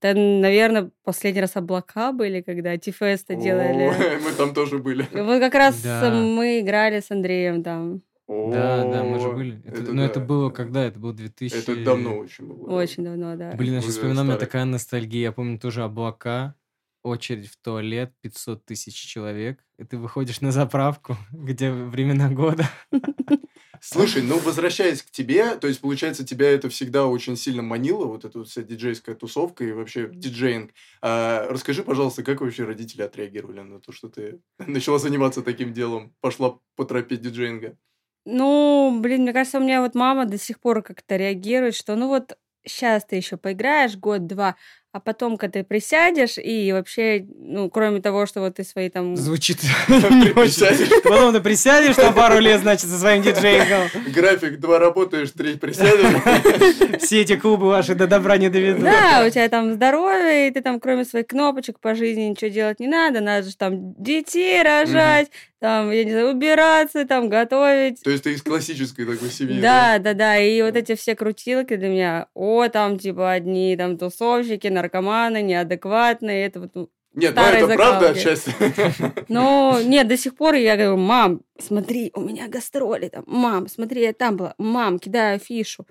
Это, 0.00 0.18
наверное, 0.18 0.90
последний 1.02 1.40
раз 1.40 1.56
облака 1.56 2.12
были, 2.12 2.40
когда 2.40 2.76
Тифеста 2.76 3.34
делали. 3.34 3.88
О, 3.88 4.20
Мы 4.24 4.32
там 4.32 4.54
тоже 4.54 4.78
были. 4.78 5.08
Вот 5.12 5.40
как 5.40 5.54
раз 5.54 5.82
Да. 5.82 6.10
мы 6.10 6.60
играли 6.60 7.00
с 7.00 7.10
Андреем 7.10 7.62
там. 7.62 8.02
Да, 8.28 8.84
да, 8.84 9.04
мы 9.04 9.18
же 9.18 9.28
О, 9.28 9.32
были. 9.32 9.60
Это, 9.64 9.82
это 9.82 9.92
ну, 9.92 10.02
это 10.02 10.20
да. 10.20 10.26
было 10.26 10.50
когда? 10.50 10.84
Это 10.84 11.00
был 11.00 11.12
2000... 11.14 11.56
Это 11.56 11.82
давно 11.82 12.18
очень 12.18 12.46
было. 12.46 12.68
да. 12.68 12.74
Очень 12.74 13.04
давно, 13.04 13.36
да. 13.36 13.52
Блин, 13.52 13.74
я 13.74 13.80
сейчас 13.80 13.94
вспоминаю, 13.94 14.36
у 14.36 14.38
такая 14.38 14.66
ностальгия. 14.66 15.22
Я 15.22 15.32
помню 15.32 15.58
тоже 15.58 15.82
облака, 15.82 16.54
очередь 17.02 17.48
в 17.48 17.56
туалет, 17.60 18.12
500 18.20 18.64
тысяч 18.66 18.94
человек, 18.94 19.64
и 19.78 19.84
ты 19.84 19.96
выходишь 19.96 20.40
на 20.42 20.52
заправку, 20.52 21.16
где 21.32 21.70
времена 21.70 22.28
года. 22.28 22.68
Слушай, 23.80 24.22
ну 24.22 24.38
возвращаясь 24.38 25.02
к 25.02 25.10
тебе, 25.10 25.56
то 25.56 25.68
есть, 25.68 25.80
получается, 25.80 26.24
тебя 26.24 26.50
это 26.50 26.68
всегда 26.68 27.06
очень 27.06 27.36
сильно 27.36 27.62
манило, 27.62 28.06
вот 28.06 28.24
эта 28.24 28.42
вся 28.44 28.62
диджейская 28.62 29.14
тусовка 29.14 29.64
и 29.64 29.72
вообще 29.72 30.08
диджеинг. 30.12 30.72
А, 31.00 31.46
расскажи, 31.48 31.82
пожалуйста, 31.84 32.22
как 32.22 32.40
вообще 32.40 32.64
родители 32.64 33.02
отреагировали 33.02 33.60
на 33.60 33.80
то, 33.80 33.92
что 33.92 34.08
ты 34.08 34.40
начала 34.58 34.98
заниматься 34.98 35.42
таким 35.42 35.72
делом, 35.72 36.14
пошла 36.20 36.58
по 36.76 36.84
тропе 36.84 37.16
диджеинга? 37.16 37.76
Ну, 38.24 38.98
блин, 39.00 39.22
мне 39.22 39.32
кажется, 39.32 39.58
у 39.58 39.62
меня 39.62 39.80
вот 39.80 39.94
мама 39.94 40.26
до 40.26 40.38
сих 40.38 40.60
пор 40.60 40.82
как-то 40.82 41.16
реагирует, 41.16 41.74
что 41.74 41.96
ну 41.96 42.08
вот 42.08 42.36
сейчас 42.66 43.04
ты 43.04 43.16
еще 43.16 43.36
поиграешь 43.38 43.96
год-два, 43.96 44.56
а 44.90 45.00
потом, 45.00 45.36
когда 45.36 45.60
ты 45.60 45.64
присядешь, 45.64 46.38
и 46.38 46.72
вообще, 46.72 47.26
ну, 47.38 47.68
кроме 47.68 48.00
того, 48.00 48.24
что 48.24 48.40
вот 48.40 48.56
ты 48.56 48.64
свои 48.64 48.88
там... 48.88 49.16
Звучит. 49.16 49.58
Потом 49.86 51.32
ты 51.32 51.40
присядешь 51.40 51.96
на 51.96 52.12
пару 52.12 52.38
лет, 52.38 52.62
значит, 52.62 52.88
со 52.88 52.98
своим 52.98 53.22
диджеингом. 53.22 53.88
График, 54.12 54.58
два 54.58 54.78
работаешь, 54.78 55.30
три 55.32 55.56
присядешь. 55.56 57.00
Все 57.02 57.20
эти 57.20 57.36
клубы 57.36 57.66
ваши 57.66 57.94
до 57.94 58.06
добра 58.06 58.38
не 58.38 58.48
доведут. 58.48 58.82
Да, 58.82 59.24
у 59.26 59.30
тебя 59.30 59.48
там 59.48 59.74
здоровье, 59.74 60.48
и 60.48 60.50
ты 60.50 60.62
там 60.62 60.80
кроме 60.80 61.04
своих 61.04 61.26
кнопочек 61.26 61.80
по 61.80 61.94
жизни 61.94 62.22
ничего 62.22 62.50
делать 62.50 62.80
не 62.80 62.88
надо, 62.88 63.20
надо 63.20 63.48
же 63.48 63.56
там 63.56 63.94
детей 64.02 64.62
рожать, 64.62 65.30
там, 65.60 65.90
я 65.90 66.04
не 66.04 66.12
знаю, 66.12 66.30
убираться, 66.30 67.04
там, 67.04 67.28
готовить. 67.28 68.02
То 68.02 68.10
есть 68.10 68.22
ты 68.22 68.32
из 68.32 68.42
классической 68.42 69.04
такой 69.04 69.28
семьи, 69.30 69.60
Да, 69.60 69.98
да, 69.98 70.14
да, 70.14 70.38
и 70.38 70.62
вот 70.62 70.76
эти 70.76 70.94
все 70.94 71.16
крутилки 71.16 71.74
для 71.74 71.88
меня, 71.88 72.28
о, 72.34 72.68
там, 72.68 72.98
типа, 72.98 73.32
одни 73.32 73.76
там 73.76 73.98
тусовщики, 73.98 74.68
наркоманы, 74.82 75.42
неадекватные, 75.42 76.46
это 76.46 76.60
вот, 76.60 76.70
ну, 76.74 76.90
Нет, 77.14 77.34
ну 77.34 77.42
Старые 77.42 77.64
это 77.64 77.74
правда 77.74 78.14
закалки. 78.14 78.18
отчасти. 78.18 79.24
Ну, 79.28 79.80
нет, 79.84 80.08
до 80.08 80.16
сих 80.16 80.36
пор 80.36 80.54
я 80.54 80.76
говорю, 80.76 80.96
мам, 80.96 81.40
смотри, 81.60 82.10
у 82.14 82.20
меня 82.20 82.48
гастроли 82.48 83.08
там, 83.08 83.24
мам, 83.26 83.68
смотри, 83.68 84.02
я 84.02 84.12
там 84.12 84.36
была, 84.36 84.54
мам, 84.58 84.98
кидаю 84.98 85.36
афишу. 85.36 85.86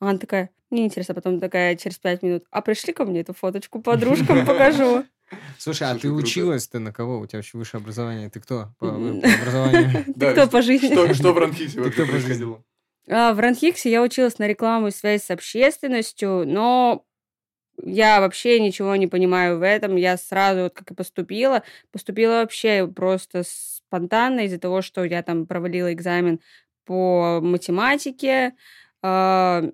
А 0.00 0.10
Она 0.10 0.18
такая, 0.18 0.50
мне 0.70 0.84
интересно, 0.86 1.14
потом 1.14 1.40
такая 1.40 1.76
через 1.76 1.98
пять 1.98 2.22
минут, 2.22 2.44
а 2.50 2.60
пришли 2.60 2.92
ко 2.92 3.04
мне 3.04 3.20
эту 3.20 3.32
фоточку 3.34 3.80
подружкам 3.80 4.44
покажу. 4.46 5.04
Слушай, 5.58 5.88
а 5.90 5.94
ты 5.94 6.00
круто. 6.08 6.16
училась-то 6.16 6.78
на 6.78 6.92
кого? 6.92 7.18
У 7.18 7.26
тебя 7.26 7.38
вообще 7.38 7.56
высшее 7.56 7.80
образование. 7.80 8.28
Ты 8.28 8.40
кто 8.40 8.68
по, 8.78 8.88
образованию? 8.88 10.04
Да, 10.14 10.32
Кто 10.32 10.46
по 10.48 10.60
жизни? 10.62 11.12
Что, 11.14 11.32
в 11.32 11.38
Ранхисе 11.38 11.80
вообще 11.80 11.92
кто 12.02 12.06
по 12.06 12.12
жизни? 12.12 12.26
происходило? 12.26 12.62
А, 13.08 13.32
В 13.32 13.40
Ранхиксе 13.40 13.90
я 13.90 14.02
училась 14.02 14.38
на 14.38 14.46
рекламу 14.46 14.88
и 14.88 14.90
связь 14.90 15.24
с 15.24 15.30
общественностью, 15.30 16.44
но 16.46 17.04
я 17.82 18.20
вообще 18.20 18.60
ничего 18.60 18.96
не 18.96 19.06
понимаю 19.06 19.58
в 19.58 19.62
этом. 19.62 19.96
Я 19.96 20.16
сразу, 20.16 20.62
вот 20.64 20.74
как 20.74 20.90
и 20.90 20.94
поступила, 20.94 21.62
поступила 21.92 22.40
вообще 22.42 22.86
просто 22.86 23.42
спонтанно 23.46 24.40
из-за 24.46 24.58
того, 24.58 24.82
что 24.82 25.04
я 25.04 25.22
там 25.22 25.46
провалила 25.46 25.92
экзамен 25.92 26.40
по 26.84 27.40
математике. 27.42 28.54
а, 29.02 29.64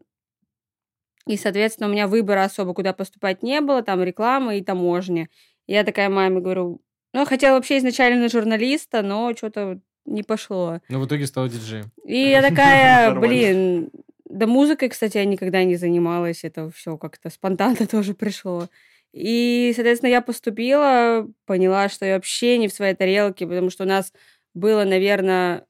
И, 1.27 1.37
соответственно, 1.37 1.89
у 1.89 1.93
меня 1.93 2.07
выбора 2.07 2.45
особо 2.45 2.75
куда 2.75 2.93
поступать 2.93 3.43
не 3.43 3.61
было, 3.61 3.83
там 3.83 4.03
реклама 4.03 4.57
и 4.57 4.63
таможня. 4.63 5.29
Я 5.67 5.85
такая 5.85 6.09
маме 6.09 6.41
говорю, 6.41 6.81
ну, 7.13 7.25
хотела 7.27 7.55
вообще 7.57 7.79
изначально 7.79 8.23
на 8.23 8.29
журналиста, 8.29 9.03
но 9.03 9.33
что-то 9.37 9.81
не 10.07 10.23
пошло. 10.23 10.81
Ну, 10.89 11.01
в 11.01 11.07
итоге 11.07 11.27
стал 11.27 11.49
диджеем. 11.49 11.93
И 12.05 12.17
я 12.17 12.43
такая, 12.43 13.15
блин, 13.21 13.91
да 14.31 14.47
музыкой, 14.47 14.89
кстати, 14.89 15.17
я 15.19 15.25
никогда 15.25 15.65
не 15.65 15.77
занималась, 15.77 16.45
это 16.45 16.71
все 16.71 16.97
как-то 16.97 17.31
спонтанно 17.31 17.87
тоже 17.91 18.15
пришло. 18.15 18.69
И, 19.13 19.73
соответственно, 19.75 20.11
я 20.11 20.23
поступила, 20.23 21.27
поняла, 21.45 21.89
что 21.89 22.07
я 22.07 22.15
вообще 22.15 22.59
не 22.59 22.69
в 22.69 22.73
своей 22.73 22.95
тарелке, 22.95 23.47
потому 23.47 23.71
что 23.71 23.85
у 23.85 23.87
нас 23.87 24.13
было, 24.55 24.85
наверное, 24.85 25.67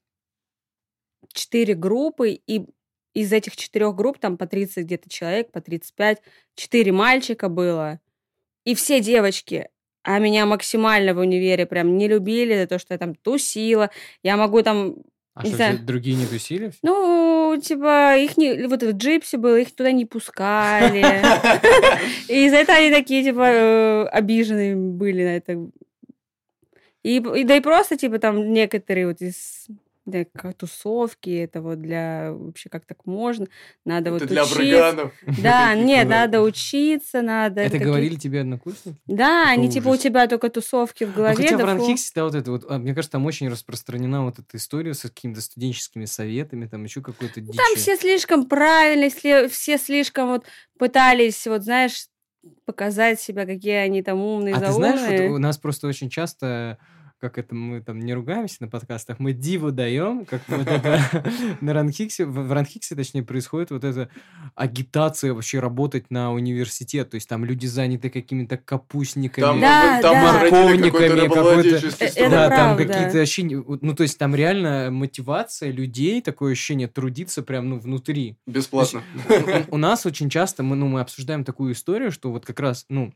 четыре 1.33 1.73
группы, 1.73 2.39
и 2.45 2.67
из 3.13 3.33
этих 3.33 3.55
четырех 3.57 3.95
групп, 3.95 4.19
там 4.19 4.37
по 4.37 4.47
30 4.47 4.85
где-то 4.85 5.09
человек, 5.09 5.51
по 5.51 5.59
35, 5.59 6.21
четыре 6.55 6.91
мальчика 6.91 7.49
было, 7.49 7.99
и 8.63 8.75
все 8.75 9.01
девочки. 9.01 9.69
А 10.03 10.19
меня 10.19 10.45
максимально 10.45 11.13
в 11.13 11.19
универе 11.19 11.65
прям 11.65 11.97
не 11.97 12.07
любили 12.07 12.55
за 12.55 12.67
то, 12.67 12.79
что 12.79 12.93
я 12.93 12.97
там 12.97 13.13
тусила. 13.13 13.91
Я 14.23 14.35
могу 14.35 14.63
там 14.63 14.95
А 15.33 15.43
Не 15.43 15.49
что, 15.49 15.55
знаю. 15.57 15.79
другие 15.79 16.17
не 16.17 16.25
тусили? 16.25 16.71
ну, 16.83 17.57
типа, 17.61 18.17
их 18.17 18.37
не... 18.37 18.67
Вот 18.67 18.83
в 18.83 18.91
джипсе 18.91 19.37
было, 19.37 19.59
их 19.59 19.73
туда 19.73 19.91
не 19.91 20.05
пускали. 20.05 20.99
И 22.27 22.45
из-за 22.47 22.57
этого 22.57 22.77
они 22.77 22.91
такие, 22.91 23.23
типа, 23.23 23.43
э, 23.47 24.03
обиженные 24.07 24.75
были 24.75 25.23
на 25.23 25.37
это. 25.37 25.53
И, 27.03 27.17
и 27.17 27.43
да 27.45 27.55
и 27.55 27.61
просто, 27.61 27.95
типа, 27.97 28.19
там 28.19 28.51
некоторые 28.53 29.07
вот 29.07 29.21
из 29.21 29.67
как 30.33 30.55
тусовки, 30.55 31.29
это 31.29 31.61
вот 31.61 31.79
для... 31.81 32.31
Вообще, 32.33 32.69
как 32.69 32.85
так 32.85 33.05
можно? 33.05 33.47
Надо 33.85 34.09
Это 34.11 34.19
вот 34.19 34.27
для 34.27 34.43
учиться. 34.43 34.57
браганов. 34.59 35.13
Да, 35.41 35.75
нет, 35.75 36.07
надо 36.07 36.41
учиться, 36.41 37.21
надо... 37.21 37.61
Это 37.61 37.77
говорили 37.79 38.15
тебе 38.15 38.41
однокурсники? 38.41 38.97
Да, 39.07 39.49
они 39.49 39.69
типа 39.69 39.89
у 39.89 39.97
тебя 39.97 40.27
только 40.27 40.49
тусовки 40.49 41.03
в 41.03 41.09
Ну, 41.09 41.13
голове. 41.15 41.35
хотя 41.35 41.57
в. 41.57 41.63
Ранхиксе, 41.65 42.11
да, 42.15 42.23
вот 42.25 42.35
это 42.35 42.51
вот, 42.51 42.65
а, 42.69 42.77
мне 42.77 42.93
кажется, 42.93 43.11
там 43.13 43.25
очень 43.25 43.49
распространена 43.49 44.23
вот 44.25 44.39
эта 44.39 44.57
история 44.57 44.93
с 44.93 45.01
какими-то 45.01 45.41
студенческими 45.41 46.05
советами, 46.05 46.65
там 46.67 46.83
еще 46.83 47.01
какой-то 47.01 47.41
дичь. 47.41 47.55
Там 47.55 47.75
все 47.75 47.95
слишком 47.97 48.45
правильно, 48.45 49.09
все, 49.09 49.47
все 49.47 49.77
слишком 49.77 50.27
вот 50.29 50.45
пытались, 50.77 51.45
вот 51.47 51.63
знаешь, 51.63 52.05
показать 52.65 53.19
себя, 53.21 53.45
какие 53.45 53.75
они 53.75 54.01
там 54.01 54.19
умные, 54.19 54.55
А 54.55 54.59
ты 54.59 54.71
знаешь, 54.71 55.21
вот 55.29 55.35
у 55.35 55.37
нас 55.37 55.57
просто 55.57 55.87
очень 55.87 56.09
часто, 56.09 56.77
как 57.21 57.37
это 57.37 57.53
мы 57.53 57.81
там 57.81 57.99
не 57.99 58.13
ругаемся 58.15 58.57
на 58.61 58.67
подкастах, 58.67 59.19
мы 59.19 59.31
диву 59.33 59.71
даем, 59.71 60.25
как 60.25 60.41
вот 60.47 60.67
это 60.67 60.99
на 61.61 61.73
Ранхиксе, 61.73 62.25
в 62.25 62.51
Ранхиксе, 62.51 62.95
точнее, 62.95 63.21
происходит 63.21 63.69
вот 63.69 63.83
эта 63.83 64.09
агитация 64.55 65.33
вообще 65.33 65.59
работать 65.59 66.09
на 66.09 66.33
университет, 66.33 67.11
то 67.11 67.15
есть 67.15 67.29
там 67.29 67.45
люди 67.45 67.67
заняты 67.67 68.09
какими-то 68.09 68.57
капустниками, 68.57 69.43
Там, 69.45 69.61
Да, 69.61 70.01
там 70.01 70.13
да. 70.13 70.33
Морковниками, 70.33 71.27
какой-то- 71.27 71.89
строй. 71.91 72.09
Это 72.15 72.29
да, 72.29 72.49
там 72.49 72.77
какие-то 72.77 73.21
ощущения, 73.21 73.63
ну 73.81 73.93
то 73.95 74.03
есть 74.03 74.17
там 74.17 74.33
реально 74.35 74.89
мотивация 74.91 75.71
людей, 75.71 76.21
такое 76.21 76.53
ощущение 76.53 76.87
трудиться 76.87 77.43
прям 77.43 77.69
ну 77.69 77.79
внутри. 77.79 78.37
Бесплатно. 78.47 79.03
У 79.69 79.77
нас 79.77 80.05
очень 80.05 80.29
часто 80.29 80.63
мы, 80.63 80.75
ну, 80.75 80.87
мы 80.87 81.01
обсуждаем 81.01 81.43
такую 81.43 81.73
историю, 81.73 82.11
что 82.11 82.31
вот 82.31 82.45
как 82.45 82.59
раз, 82.59 82.85
ну, 82.89 83.07
э, 83.07 83.11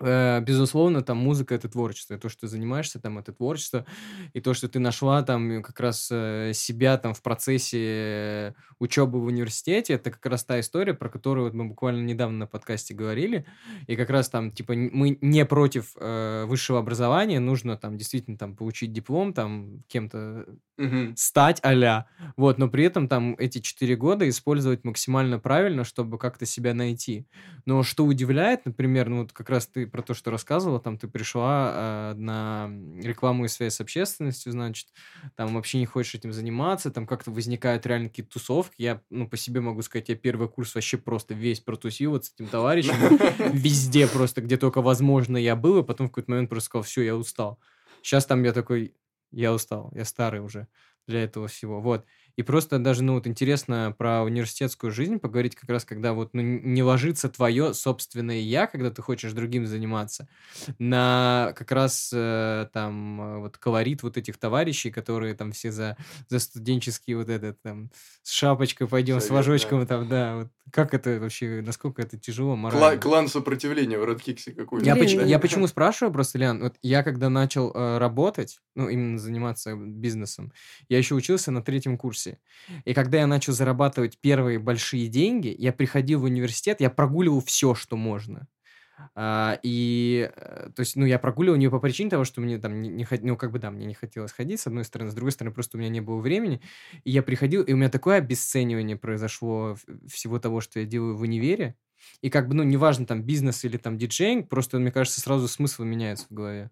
безусловно, 0.00 1.02
там 1.02 1.18
музыка 1.18 1.54
это 1.54 1.68
творчество, 1.68 2.14
и 2.14 2.18
то, 2.18 2.28
что 2.28 2.42
ты 2.42 2.48
занимаешься, 2.48 3.00
там 3.00 3.18
это 3.18 3.32
творчество, 3.32 3.84
и 4.32 4.40
то, 4.40 4.54
что 4.54 4.68
ты 4.68 4.78
нашла 4.78 5.22
там 5.22 5.62
как 5.62 5.80
раз 5.80 6.08
э, 6.10 6.52
себя 6.54 6.96
там 6.98 7.14
в 7.14 7.22
процессе 7.22 8.54
учебы 8.78 9.20
в 9.20 9.24
университете, 9.24 9.94
это 9.94 10.10
как 10.10 10.24
раз 10.26 10.44
та 10.44 10.60
история, 10.60 10.94
про 10.94 11.08
которую 11.08 11.46
вот 11.46 11.54
мы 11.54 11.64
буквально 11.66 12.02
недавно 12.04 12.38
на 12.38 12.46
подкасте 12.46 12.94
говорили, 12.94 13.46
и 13.86 13.96
как 13.96 14.10
раз 14.10 14.28
там, 14.28 14.52
типа, 14.52 14.74
мы 14.74 15.18
не 15.20 15.44
против 15.44 15.94
э, 15.96 16.44
высшего 16.46 16.78
образования, 16.78 17.40
нужно 17.40 17.76
там 17.76 17.96
действительно 17.96 18.38
там 18.38 18.56
получить 18.56 18.92
диплом, 18.92 19.32
там 19.32 19.82
кем-то 19.88 20.46
Мгм. 20.78 21.16
стать 21.16 21.60
а 21.64 22.06
Вот, 22.36 22.58
но 22.58 22.68
при 22.68 22.84
этом 22.84 23.08
там 23.08 23.34
эти 23.36 23.58
четыре 23.58 23.96
года 23.96 24.28
использовать 24.28 24.84
максимально 24.84 25.40
правильно, 25.40 25.82
чтобы 25.82 26.18
как-то 26.18 26.46
себя 26.46 26.72
найти. 26.72 27.26
Но 27.66 27.82
что 27.82 28.04
удивляет, 28.06 28.64
например, 28.64 29.08
ну 29.08 29.22
вот 29.22 29.32
как 29.32 29.50
раз 29.50 29.66
ты 29.66 29.87
про 29.88 30.02
то, 30.02 30.14
что 30.14 30.30
рассказывала, 30.30 30.80
там 30.80 30.98
ты 30.98 31.08
пришла 31.08 32.12
э, 32.12 32.14
на 32.18 32.70
рекламу 33.02 33.44
и 33.44 33.48
связь 33.48 33.74
с 33.74 33.80
общественностью, 33.80 34.52
значит, 34.52 34.88
там 35.36 35.54
вообще 35.54 35.78
не 35.78 35.86
хочешь 35.86 36.14
этим 36.14 36.32
заниматься, 36.32 36.90
там 36.90 37.06
как-то 37.06 37.30
возникают 37.30 37.86
реально 37.86 38.08
какие-то 38.08 38.32
тусовки. 38.32 38.82
Я, 38.82 39.02
ну, 39.10 39.28
по 39.28 39.36
себе 39.36 39.60
могу 39.60 39.82
сказать, 39.82 40.08
я 40.08 40.16
первый 40.16 40.48
курс 40.48 40.74
вообще 40.74 40.98
просто 40.98 41.34
весь 41.34 41.60
протусил 41.60 42.12
вот 42.12 42.24
с 42.26 42.32
этим 42.32 42.46
товарищем. 42.46 42.94
Везде 43.52 44.06
просто, 44.06 44.40
где 44.40 44.56
только 44.56 44.82
возможно 44.82 45.36
я 45.36 45.56
был, 45.56 45.78
и 45.78 45.84
потом 45.84 46.06
в 46.06 46.10
какой-то 46.10 46.30
момент 46.30 46.50
просто 46.50 46.66
сказал, 46.66 46.82
все, 46.84 47.02
я 47.02 47.16
устал. 47.16 47.58
Сейчас 48.02 48.26
там 48.26 48.42
я 48.44 48.52
такой, 48.52 48.94
я 49.30 49.52
устал, 49.52 49.90
я 49.94 50.04
старый 50.04 50.40
уже 50.40 50.68
для 51.06 51.24
этого 51.24 51.48
всего. 51.48 51.80
Вот. 51.80 52.04
И 52.38 52.42
просто 52.44 52.78
даже, 52.78 53.02
ну, 53.02 53.14
вот 53.14 53.26
интересно 53.26 53.92
про 53.98 54.22
университетскую 54.22 54.92
жизнь 54.92 55.18
поговорить 55.18 55.56
как 55.56 55.68
раз, 55.70 55.84
когда 55.84 56.12
вот 56.12 56.34
ну, 56.34 56.40
не 56.40 56.84
ложится 56.84 57.28
твое 57.28 57.74
собственное 57.74 58.38
я, 58.38 58.68
когда 58.68 58.92
ты 58.92 59.02
хочешь 59.02 59.32
другим 59.32 59.66
заниматься, 59.66 60.28
на 60.78 61.52
как 61.56 61.72
раз 61.72 62.12
э, 62.14 62.68
там 62.72 63.20
э, 63.20 63.38
вот 63.38 63.58
колорит 63.58 64.04
вот 64.04 64.16
этих 64.16 64.36
товарищей, 64.38 64.92
которые 64.92 65.34
там 65.34 65.50
все 65.50 65.72
за, 65.72 65.96
за 66.28 66.38
студенческие 66.38 67.16
вот 67.16 67.28
этот 67.28 67.60
там 67.62 67.90
с 68.22 68.30
шапочкой 68.30 68.86
пойдем, 68.86 69.18
с 69.20 69.30
вожочком 69.30 69.84
там, 69.84 70.08
да, 70.08 70.36
вот 70.36 70.48
как 70.70 70.94
это 70.94 71.18
вообще, 71.18 71.62
насколько 71.64 72.02
это 72.02 72.18
тяжело 72.18 72.54
морально? 72.54 72.94
Кла- 72.94 72.98
клан 73.00 73.28
сопротивления 73.28 73.98
в 73.98 74.02
Kicks 74.10 74.52
какой-то. 74.52 74.86
Я, 74.86 74.96
поч- 74.96 75.14
я 75.14 75.38
почему 75.38 75.66
спрашиваю 75.66 76.12
просто, 76.12 76.38
Лян, 76.38 76.60
вот 76.60 76.76
я 76.82 77.02
когда 77.02 77.28
начал 77.30 77.72
э, 77.74 77.98
работать, 77.98 78.60
ну, 78.74 78.88
именно 78.88 79.18
заниматься 79.18 79.74
бизнесом, 79.74 80.52
я 80.88 80.98
еще 80.98 81.14
учился 81.14 81.50
на 81.50 81.62
третьем 81.62 81.96
курсе. 81.98 82.27
И 82.84 82.94
когда 82.94 83.18
я 83.18 83.26
начал 83.26 83.52
зарабатывать 83.52 84.18
первые 84.20 84.58
большие 84.58 85.08
деньги, 85.08 85.54
я 85.58 85.72
приходил 85.72 86.20
в 86.20 86.24
университет, 86.24 86.80
я 86.80 86.90
прогуливал 86.90 87.40
все, 87.40 87.74
что 87.74 87.96
можно. 87.96 88.48
А, 89.14 89.58
и, 89.62 90.30
э, 90.34 90.70
то 90.74 90.80
есть, 90.80 90.96
ну, 90.96 91.06
я 91.06 91.18
прогуливал 91.18 91.56
не 91.56 91.68
по 91.70 91.78
причине 91.80 92.10
того, 92.10 92.24
что 92.24 92.40
мне 92.40 92.58
там 92.58 92.82
не, 92.82 92.88
не 92.90 93.06
ну, 93.22 93.36
как 93.36 93.52
бы, 93.52 93.58
да, 93.58 93.70
мне 93.70 93.86
не 93.86 93.94
хотелось 93.94 94.32
ходить, 94.32 94.60
с 94.60 94.66
одной 94.66 94.84
стороны, 94.84 95.10
с 95.10 95.14
другой 95.14 95.32
стороны, 95.32 95.54
просто 95.54 95.76
у 95.76 95.80
меня 95.80 95.90
не 95.90 96.00
было 96.00 96.18
времени, 96.20 96.60
и 97.04 97.10
я 97.10 97.22
приходил, 97.22 97.62
и 97.62 97.72
у 97.72 97.76
меня 97.76 97.90
такое 97.90 98.16
обесценивание 98.18 98.96
произошло 98.96 99.76
всего 100.08 100.38
того, 100.40 100.60
что 100.60 100.80
я 100.80 100.86
делаю 100.86 101.16
в 101.16 101.22
универе, 101.22 101.76
и 102.22 102.30
как 102.30 102.48
бы, 102.48 102.54
ну, 102.54 102.62
неважно, 102.64 103.06
там, 103.06 103.22
бизнес 103.22 103.64
или 103.64 103.76
там 103.76 103.98
диджейнг, 103.98 104.48
просто, 104.48 104.78
мне 104.78 104.90
кажется, 104.92 105.20
сразу 105.20 105.48
смысл 105.48 105.84
меняется 105.84 106.26
в 106.30 106.34
голове. 106.34 106.70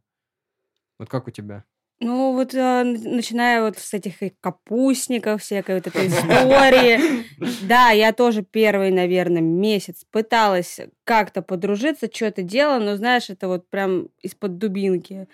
Вот 0.98 1.08
как 1.08 1.26
у 1.28 1.30
тебя? 1.30 1.64
Ну, 1.98 2.32
вот 2.34 2.54
э, 2.54 2.82
начиная 2.84 3.62
вот 3.62 3.78
с 3.78 3.94
этих 3.94 4.16
капустников, 4.40 5.42
всякой 5.42 5.76
вот 5.76 5.86
этой 5.86 6.08
истории. 6.08 7.24
Да, 7.66 7.90
я 7.90 8.12
тоже 8.12 8.42
первый, 8.42 8.90
наверное, 8.90 9.40
месяц 9.40 10.04
пыталась 10.10 10.78
как-то 11.04 11.40
подружиться, 11.40 12.10
что-то 12.12 12.42
делала, 12.42 12.78
но, 12.78 12.96
знаешь, 12.96 13.30
это 13.30 13.48
вот 13.48 13.68
прям 13.70 14.08
из-под 14.20 14.58
дубинки. 14.58 15.26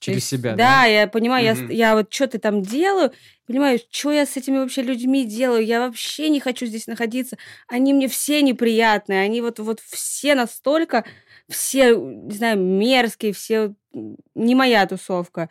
Через 0.00 0.18
есть, 0.18 0.28
себя, 0.28 0.50
да? 0.50 0.56
Да, 0.56 0.84
я 0.84 1.08
понимаю, 1.08 1.44
я, 1.44 1.66
я 1.70 1.94
вот 1.94 2.12
что-то 2.12 2.38
там 2.38 2.62
делаю, 2.62 3.12
понимаю, 3.46 3.80
что 3.90 4.12
я 4.12 4.26
с 4.26 4.36
этими 4.36 4.58
вообще 4.58 4.82
людьми 4.82 5.24
делаю, 5.24 5.64
я 5.64 5.80
вообще 5.80 6.28
не 6.28 6.38
хочу 6.38 6.66
здесь 6.66 6.86
находиться, 6.86 7.36
они 7.66 7.92
мне 7.92 8.06
все 8.06 8.40
неприятные, 8.42 9.22
они 9.22 9.40
вот, 9.40 9.58
вот 9.58 9.80
все 9.80 10.36
настолько, 10.36 11.04
все, 11.48 11.96
не 11.96 12.34
знаю, 12.34 12.60
мерзкие, 12.60 13.32
все 13.32 13.74
не 14.34 14.54
моя 14.54 14.86
тусовка. 14.86 15.48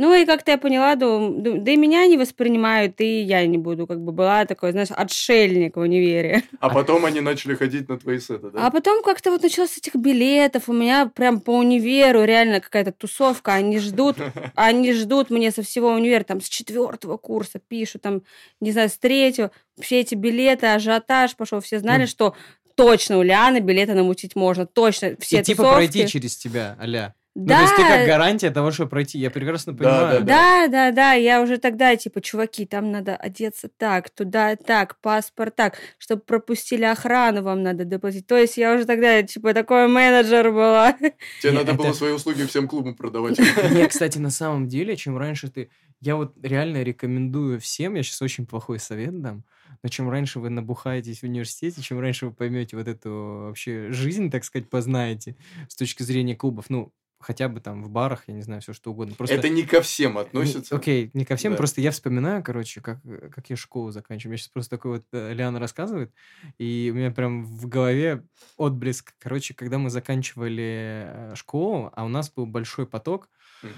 Ну 0.00 0.14
и 0.14 0.24
как-то 0.24 0.50
я 0.50 0.56
поняла, 0.56 0.94
да, 0.94 1.18
да 1.28 1.70
и 1.70 1.76
меня 1.76 2.06
не 2.06 2.16
воспринимают, 2.16 2.98
и 3.02 3.20
я 3.20 3.44
не 3.44 3.58
буду, 3.58 3.86
как 3.86 4.00
бы 4.00 4.12
была 4.12 4.46
такой, 4.46 4.72
знаешь, 4.72 4.88
отшельник 4.90 5.76
в 5.76 5.80
универе. 5.80 6.42
А 6.58 6.70
потом 6.70 7.04
они 7.04 7.20
начали 7.20 7.54
ходить 7.54 7.86
на 7.90 7.98
твои 7.98 8.18
сеты, 8.18 8.50
да? 8.50 8.66
А 8.66 8.70
потом 8.70 9.02
как-то 9.02 9.30
вот 9.30 9.42
началось 9.42 9.72
с 9.72 9.76
этих 9.76 9.96
билетов, 9.96 10.70
у 10.70 10.72
меня 10.72 11.04
прям 11.04 11.38
по 11.38 11.50
универу 11.50 12.24
реально 12.24 12.60
какая-то 12.60 12.92
тусовка, 12.92 13.52
они 13.52 13.78
ждут, 13.78 14.16
они 14.54 14.94
ждут 14.94 15.28
мне 15.28 15.50
со 15.50 15.62
всего 15.62 15.90
универа, 15.90 16.24
там, 16.24 16.40
с 16.40 16.48
четвертого 16.48 17.18
курса 17.18 17.58
пишут, 17.58 18.00
там, 18.00 18.22
не 18.58 18.72
знаю, 18.72 18.88
с 18.88 18.96
третьего, 18.96 19.50
все 19.78 20.00
эти 20.00 20.14
билеты, 20.14 20.68
ажиотаж 20.68 21.36
пошел, 21.36 21.60
все 21.60 21.78
знали, 21.78 22.06
что 22.06 22.34
точно 22.74 23.18
у 23.18 23.22
Ляны 23.22 23.58
билеты 23.58 23.92
намутить 23.92 24.34
можно, 24.34 24.64
точно 24.64 25.14
все 25.20 25.40
И 25.40 25.42
типа 25.42 25.74
пройти 25.74 26.08
через 26.08 26.38
тебя, 26.38 26.78
аля. 26.80 27.14
Да. 27.36 27.60
Ну, 27.60 27.66
то 27.66 27.72
есть 27.72 27.76
ты 27.76 27.82
как 27.82 28.06
гарантия 28.06 28.50
того, 28.50 28.72
что 28.72 28.86
пройти. 28.86 29.18
Я 29.18 29.30
прекрасно 29.30 29.72
понимаю. 29.72 30.20
Да, 30.20 30.66
да, 30.66 30.66
да, 30.66 30.68
да, 30.68 30.92
да. 30.92 31.12
Я 31.12 31.40
уже 31.40 31.58
тогда, 31.58 31.94
типа, 31.94 32.20
чуваки, 32.20 32.66
там 32.66 32.90
надо 32.90 33.14
одеться 33.14 33.68
так, 33.68 34.10
туда 34.10 34.56
так, 34.56 34.98
паспорт 35.00 35.54
так, 35.54 35.78
чтобы 35.98 36.22
пропустили 36.22 36.84
охрану, 36.84 37.42
вам 37.42 37.62
надо 37.62 37.84
доплатить. 37.84 38.26
То 38.26 38.36
есть 38.36 38.56
я 38.56 38.74
уже 38.74 38.84
тогда, 38.84 39.22
типа, 39.22 39.54
такой 39.54 39.86
менеджер 39.86 40.50
была. 40.50 40.96
Тебе 41.40 41.52
надо 41.52 41.74
было 41.74 41.92
свои 41.92 42.12
услуги 42.12 42.42
всем 42.46 42.66
клубам 42.66 42.96
продавать. 42.96 43.38
Нет, 43.70 43.90
кстати, 43.90 44.18
на 44.18 44.30
самом 44.30 44.66
деле, 44.66 44.96
чем 44.96 45.16
раньше 45.16 45.48
ты... 45.48 45.70
Я 46.00 46.16
вот 46.16 46.34
реально 46.42 46.82
рекомендую 46.82 47.60
всем, 47.60 47.94
я 47.94 48.02
сейчас 48.02 48.22
очень 48.22 48.46
плохой 48.46 48.78
совет 48.78 49.20
дам, 49.20 49.44
но 49.82 49.88
чем 49.90 50.08
раньше 50.08 50.40
вы 50.40 50.48
набухаетесь 50.48 51.20
в 51.20 51.24
университете, 51.24 51.82
чем 51.82 52.00
раньше 52.00 52.26
вы 52.26 52.32
поймете 52.32 52.76
вот 52.78 52.88
эту 52.88 53.10
вообще 53.48 53.92
жизнь, 53.92 54.30
так 54.30 54.44
сказать, 54.44 54.70
познаете 54.70 55.36
с 55.68 55.76
точки 55.76 56.02
зрения 56.02 56.34
клубов. 56.34 56.70
Ну, 56.70 56.90
хотя 57.20 57.48
бы 57.48 57.60
там 57.60 57.82
в 57.84 57.90
барах, 57.90 58.24
я 58.26 58.34
не 58.34 58.42
знаю, 58.42 58.62
все 58.62 58.72
что 58.72 58.90
угодно. 58.90 59.14
Просто... 59.14 59.36
Это 59.36 59.48
не 59.48 59.62
ко 59.62 59.82
всем 59.82 60.18
относится. 60.18 60.74
Окей, 60.74 61.10
не 61.12 61.24
ко 61.24 61.36
всем, 61.36 61.52
да. 61.52 61.58
просто 61.58 61.80
я 61.80 61.90
вспоминаю, 61.90 62.42
короче, 62.42 62.80
как, 62.80 62.98
как 63.30 63.50
я 63.50 63.56
школу 63.56 63.90
заканчиваю. 63.90 64.34
Я 64.34 64.38
сейчас 64.38 64.48
просто 64.48 64.76
такой 64.76 64.92
вот, 64.92 65.04
э, 65.12 65.34
Лиана 65.34 65.58
рассказывает, 65.58 66.12
и 66.58 66.90
у 66.92 66.96
меня 66.96 67.10
прям 67.10 67.44
в 67.44 67.68
голове 67.68 68.24
отблеск. 68.56 69.12
Короче, 69.18 69.54
когда 69.54 69.78
мы 69.78 69.90
заканчивали 69.90 71.04
э, 71.06 71.34
школу, 71.36 71.92
а 71.94 72.04
у 72.04 72.08
нас 72.08 72.30
был 72.30 72.46
большой 72.46 72.86
поток, 72.86 73.28
угу. 73.62 73.70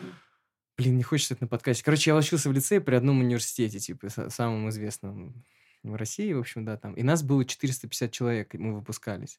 Блин, 0.79 0.97
не 0.97 1.03
хочется 1.03 1.35
это 1.35 1.45
на 1.45 1.49
подкасте. 1.49 1.85
Короче, 1.85 2.11
я 2.11 2.17
учился 2.17 2.49
в 2.49 2.53
лицее 2.53 2.81
при 2.81 2.95
одном 2.95 3.21
университете, 3.21 3.79
типа, 3.79 4.09
самом 4.09 4.71
известном 4.71 5.45
в 5.83 5.95
России, 5.95 6.33
в 6.33 6.41
общем, 6.41 6.65
да, 6.65 6.77
там. 6.77 6.95
И 6.95 7.03
нас 7.03 7.23
было 7.23 7.45
450 7.45 8.11
человек, 8.11 8.55
мы 8.55 8.75
выпускались. 8.75 9.39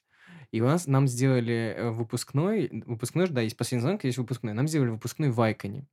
И 0.51 0.61
у 0.61 0.65
нас, 0.65 0.87
нам 0.87 1.07
сделали 1.07 1.75
э, 1.75 1.89
выпускной, 1.89 2.69
выпускной 2.85 3.27
же, 3.27 3.33
да, 3.33 3.41
есть 3.41 3.57
последний 3.57 3.81
звонок, 3.81 4.03
есть 4.03 4.17
выпускной. 4.17 4.53
Нам 4.53 4.67
сделали 4.67 4.89
выпускной 4.89 5.29
в 5.29 5.41
Айконе. 5.41 5.85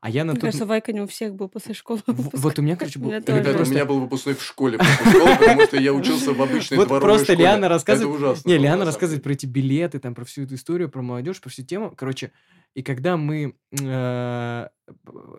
А 0.00 0.10
я 0.10 0.24
на 0.24 0.32
Мне 0.32 0.40
тот... 0.40 0.48
кажется, 0.48 0.66
в 0.66 0.72
Айконе 0.72 1.02
у 1.02 1.06
всех 1.06 1.34
был 1.34 1.48
после 1.48 1.74
школы 1.74 2.00
выпуск. 2.06 2.30
Вот 2.34 2.58
у 2.58 2.62
меня, 2.62 2.76
короче, 2.76 2.98
был... 2.98 3.10
Ребята, 3.10 3.62
у 3.62 3.66
меня 3.66 3.84
был 3.84 4.00
выпускной 4.00 4.34
в 4.34 4.42
школе 4.42 4.78
потому 4.78 5.62
что 5.62 5.78
я 5.78 5.92
учился 5.92 6.32
в 6.32 6.40
обычной 6.40 6.76
Вот 6.76 6.88
просто 6.88 7.34
Лиана 7.34 7.68
рассказывает... 7.68 8.16
Это 8.16 8.24
ужасно. 8.24 8.48
Не, 8.48 8.58
Лиана 8.58 8.84
рассказывает 8.84 9.24
про 9.24 9.32
эти 9.32 9.46
билеты, 9.46 9.98
там, 9.98 10.14
про 10.14 10.24
всю 10.24 10.42
эту 10.42 10.54
историю, 10.54 10.90
про 10.90 11.02
молодежь, 11.02 11.40
про 11.40 11.50
всю 11.50 11.64
тему. 11.64 11.92
Короче, 11.96 12.30
и 12.76 12.82
когда 12.82 13.16
мы... 13.16 13.54
Э, 13.80 14.68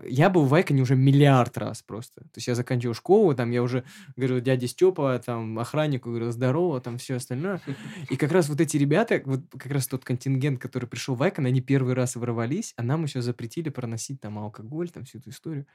я 0.04 0.30
был 0.32 0.46
в 0.46 0.54
Айконе 0.56 0.82
уже 0.82 0.96
миллиард 0.96 1.56
раз 1.60 1.84
просто. 1.84 2.22
То 2.22 2.38
есть 2.38 2.48
я 2.48 2.56
заканчивал 2.56 2.96
школу, 2.96 3.36
там 3.36 3.52
я 3.52 3.62
уже 3.62 3.84
говорю, 4.16 4.40
дядя 4.40 4.68
Степа, 4.68 5.22
там, 5.24 5.60
охраннику, 5.60 6.10
говорю, 6.10 6.32
здорово, 6.32 6.82
там, 6.82 6.98
все 6.98 7.18
остальное. 7.18 7.62
И 8.10 8.18
как 8.18 8.32
раз 8.32 8.50
вот 8.50 8.60
эти 8.60 8.78
ребята, 8.78 9.22
вот 9.24 9.42
как 9.52 9.72
раз 9.72 9.88
тот 9.88 10.04
контингент, 10.04 10.60
который 10.60 10.90
пришел 10.90 11.14
в 11.14 11.22
Айкон, 11.22 11.46
они 11.46 11.62
первый 11.62 11.94
раз 11.94 12.16
ворвались, 12.16 12.74
а 12.76 12.82
нам 12.82 13.04
еще 13.04 13.22
запретили 13.22 13.70
проносить 13.70 14.20
там 14.20 14.40
алкоголь, 14.40 14.90
там, 14.90 15.06
всю 15.06 15.20
эту 15.20 15.30
историю. 15.30 15.68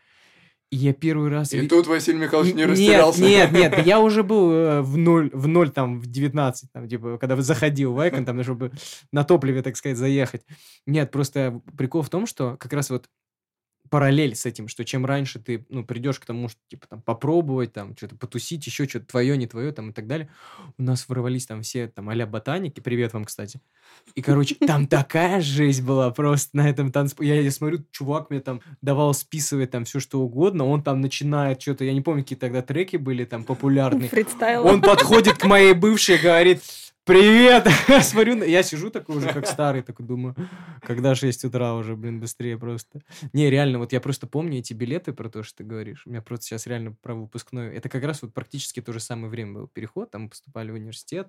Я 0.74 0.94
первый 0.94 1.28
раз... 1.28 1.52
И 1.52 1.68
тут 1.68 1.86
Василий 1.86 2.16
Михайлович 2.16 2.54
не 2.54 2.64
растерялся. 2.64 3.20
Нет, 3.20 3.52
нет, 3.52 3.76
нет, 3.76 3.86
я 3.86 4.00
уже 4.00 4.22
был 4.22 4.50
э, 4.50 4.80
в 4.80 4.96
ноль, 4.96 5.28
в 5.34 5.46
ноль 5.46 5.70
там, 5.70 6.00
в 6.00 6.06
19, 6.06 6.72
там, 6.72 6.88
типа, 6.88 7.18
когда 7.18 7.36
заходил 7.42 7.92
в 7.92 8.00
Айкон, 8.00 8.24
там, 8.24 8.42
чтобы 8.42 8.72
на 9.12 9.22
топливе, 9.22 9.60
так 9.60 9.76
сказать, 9.76 9.98
заехать. 9.98 10.46
Нет, 10.86 11.10
просто 11.10 11.60
прикол 11.76 12.00
в 12.00 12.08
том, 12.08 12.24
что 12.24 12.56
как 12.56 12.72
раз 12.72 12.88
вот 12.88 13.04
параллель 13.92 14.34
с 14.34 14.46
этим, 14.46 14.68
что 14.68 14.86
чем 14.86 15.04
раньше 15.04 15.38
ты, 15.38 15.66
ну, 15.68 15.84
придешь 15.84 16.18
к 16.18 16.24
тому, 16.24 16.48
что, 16.48 16.58
типа, 16.66 16.86
там, 16.88 17.02
попробовать, 17.02 17.74
там, 17.74 17.94
что-то 17.94 18.16
потусить, 18.16 18.66
еще 18.66 18.88
что-то 18.88 19.04
твое, 19.04 19.36
не 19.36 19.46
твое, 19.46 19.70
там, 19.70 19.90
и 19.90 19.92
так 19.92 20.06
далее, 20.06 20.30
у 20.78 20.82
нас 20.82 21.06
ворвались 21.10 21.44
там 21.44 21.60
все, 21.60 21.88
там, 21.88 22.08
а 22.08 22.26
ботаники, 22.26 22.80
привет 22.80 23.12
вам, 23.12 23.26
кстати, 23.26 23.60
и, 24.14 24.22
короче, 24.22 24.54
там 24.54 24.86
такая 24.86 25.42
жизнь 25.42 25.84
была 25.84 26.10
просто 26.10 26.56
на 26.56 26.70
этом 26.70 26.90
танцполе, 26.90 27.28
я, 27.28 27.42
я 27.42 27.50
смотрю, 27.50 27.84
чувак 27.90 28.30
мне 28.30 28.40
там 28.40 28.62
давал 28.80 29.12
списывать 29.12 29.70
там 29.70 29.84
все, 29.84 30.00
что 30.00 30.22
угодно, 30.22 30.64
он 30.64 30.82
там 30.82 31.02
начинает 31.02 31.60
что-то, 31.60 31.84
я 31.84 31.92
не 31.92 32.00
помню, 32.00 32.22
какие 32.22 32.38
тогда 32.38 32.62
треки 32.62 32.96
были 32.96 33.26
там 33.26 33.44
популярные, 33.44 34.08
Фристайл. 34.08 34.66
он 34.66 34.80
подходит 34.80 35.36
к 35.36 35.44
моей 35.44 35.74
бывшей, 35.74 36.16
говорит, 36.16 36.62
Привет! 37.04 37.66
Смотрю, 38.04 38.44
я 38.44 38.62
сижу 38.62 38.88
такой 38.88 39.16
уже, 39.16 39.26
как 39.32 39.48
старый, 39.48 39.82
такой 39.82 40.06
думаю, 40.06 40.36
когда 40.82 41.16
6 41.16 41.46
утра 41.46 41.74
уже, 41.74 41.96
блин, 41.96 42.20
быстрее 42.20 42.56
просто. 42.56 43.00
Не, 43.32 43.50
реально, 43.50 43.80
вот 43.80 43.92
я 43.92 44.00
просто 44.00 44.28
помню 44.28 44.60
эти 44.60 44.72
билеты 44.72 45.12
про 45.12 45.28
то, 45.28 45.42
что 45.42 45.58
ты 45.58 45.64
говоришь. 45.64 46.06
У 46.06 46.10
меня 46.10 46.22
просто 46.22 46.46
сейчас 46.46 46.68
реально 46.68 46.92
про 47.02 47.16
выпускной. 47.16 47.74
Это 47.74 47.88
как 47.88 48.04
раз 48.04 48.22
вот 48.22 48.32
практически 48.32 48.80
то 48.80 48.92
же 48.92 49.00
самое 49.00 49.28
время 49.28 49.54
был 49.54 49.66
переход, 49.66 50.12
там 50.12 50.28
поступали 50.28 50.70
в 50.70 50.74
университет. 50.74 51.26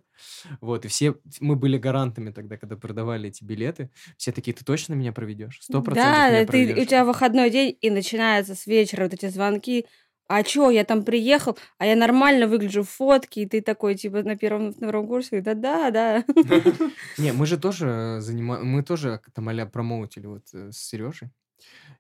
Вот, 0.62 0.86
и 0.86 0.90
все, 0.90 1.16
мы 1.40 1.56
были 1.56 1.80
гарантами 1.80 2.30
тогда, 2.30 2.58
когда 2.58 2.78
продавали 2.78 3.30
эти 3.30 3.44
билеты. 3.44 3.90
Все 4.16 4.32
такие, 4.32 4.54
ты 4.54 4.64
точно 4.64 4.94
меня 4.94 5.12
проведешь? 5.12 5.58
Сто 5.60 5.82
процентов 5.82 6.14
Да, 6.14 6.46
ты, 6.52 6.82
у 6.84 6.86
тебя 6.86 7.04
выходной 7.04 7.50
день, 7.50 7.76
и 7.82 7.90
начинается 7.90 8.54
с 8.54 8.68
вечера 8.68 9.06
вот 9.06 9.14
эти 9.16 9.28
звонки 9.28 9.88
а 10.28 10.44
чё, 10.44 10.70
я 10.70 10.84
там 10.84 11.04
приехал, 11.04 11.58
а 11.78 11.86
я 11.86 11.96
нормально 11.96 12.48
выгляжу 12.48 12.84
в 12.84 12.90
фотке, 12.90 13.44
и 13.44 13.46
ты 13.46 13.62
такой, 13.62 13.96
типа, 13.96 14.24
на 14.24 14.36
первом, 14.36 14.68
на 14.68 14.72
втором 14.72 15.08
курсе, 15.08 15.42
да-да, 15.42 15.92
да. 15.92 16.24
Не, 17.18 17.34
мы 17.34 17.46
же 17.46 17.58
тоже 17.58 18.18
занимаем, 18.20 18.66
мы 18.66 18.84
тоже 18.84 19.20
там 19.34 19.50
а 19.50 19.66
промоутили 19.66 20.28
вот 20.28 20.44
э, 20.54 20.72
с 20.72 20.78
Сережей. 20.78 21.30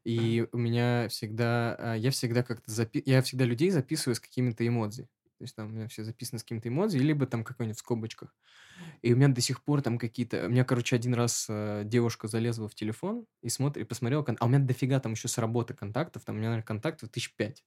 И 0.03 0.45
у 0.51 0.57
меня 0.57 1.07
всегда, 1.09 1.75
а, 1.79 1.95
я 1.95 2.11
всегда 2.11 2.43
как-то 2.43 2.69
запи... 2.71 3.01
я 3.05 3.21
всегда 3.21 3.45
людей 3.45 3.69
записываю 3.69 4.15
с 4.15 4.19
какими-то 4.19 4.65
эмодзи. 4.67 5.03
То 5.37 5.43
есть 5.43 5.55
там 5.55 5.67
у 5.67 5.71
меня 5.71 5.87
все 5.87 6.03
записано 6.03 6.39
с 6.39 6.43
какими-то 6.43 6.69
эмодзи, 6.69 6.97
либо 6.97 7.25
там 7.25 7.43
какой-нибудь 7.43 7.77
в 7.77 7.79
скобочках. 7.79 8.35
И 9.01 9.13
у 9.13 9.17
меня 9.17 9.27
до 9.27 9.41
сих 9.41 9.63
пор 9.63 9.81
там 9.81 9.97
какие-то... 9.97 10.45
У 10.45 10.49
меня, 10.49 10.63
короче, 10.63 10.95
один 10.95 11.13
раз 11.13 11.47
э, 11.49 11.83
девушка 11.85 12.27
залезла 12.27 12.69
в 12.69 12.75
телефон 12.75 13.25
и 13.41 13.49
смотрит, 13.49 13.85
и 13.85 13.87
посмотрела... 13.87 14.25
А 14.39 14.45
у 14.45 14.49
меня 14.49 14.59
дофига 14.59 14.99
там 14.99 15.13
еще 15.13 15.27
с 15.27 15.37
работы 15.37 15.73
контактов. 15.73 16.23
Там 16.23 16.35
у 16.35 16.37
меня, 16.39 16.49
наверное, 16.49 16.65
контактов 16.65 17.09
тысяч 17.09 17.35
пять. 17.35 17.63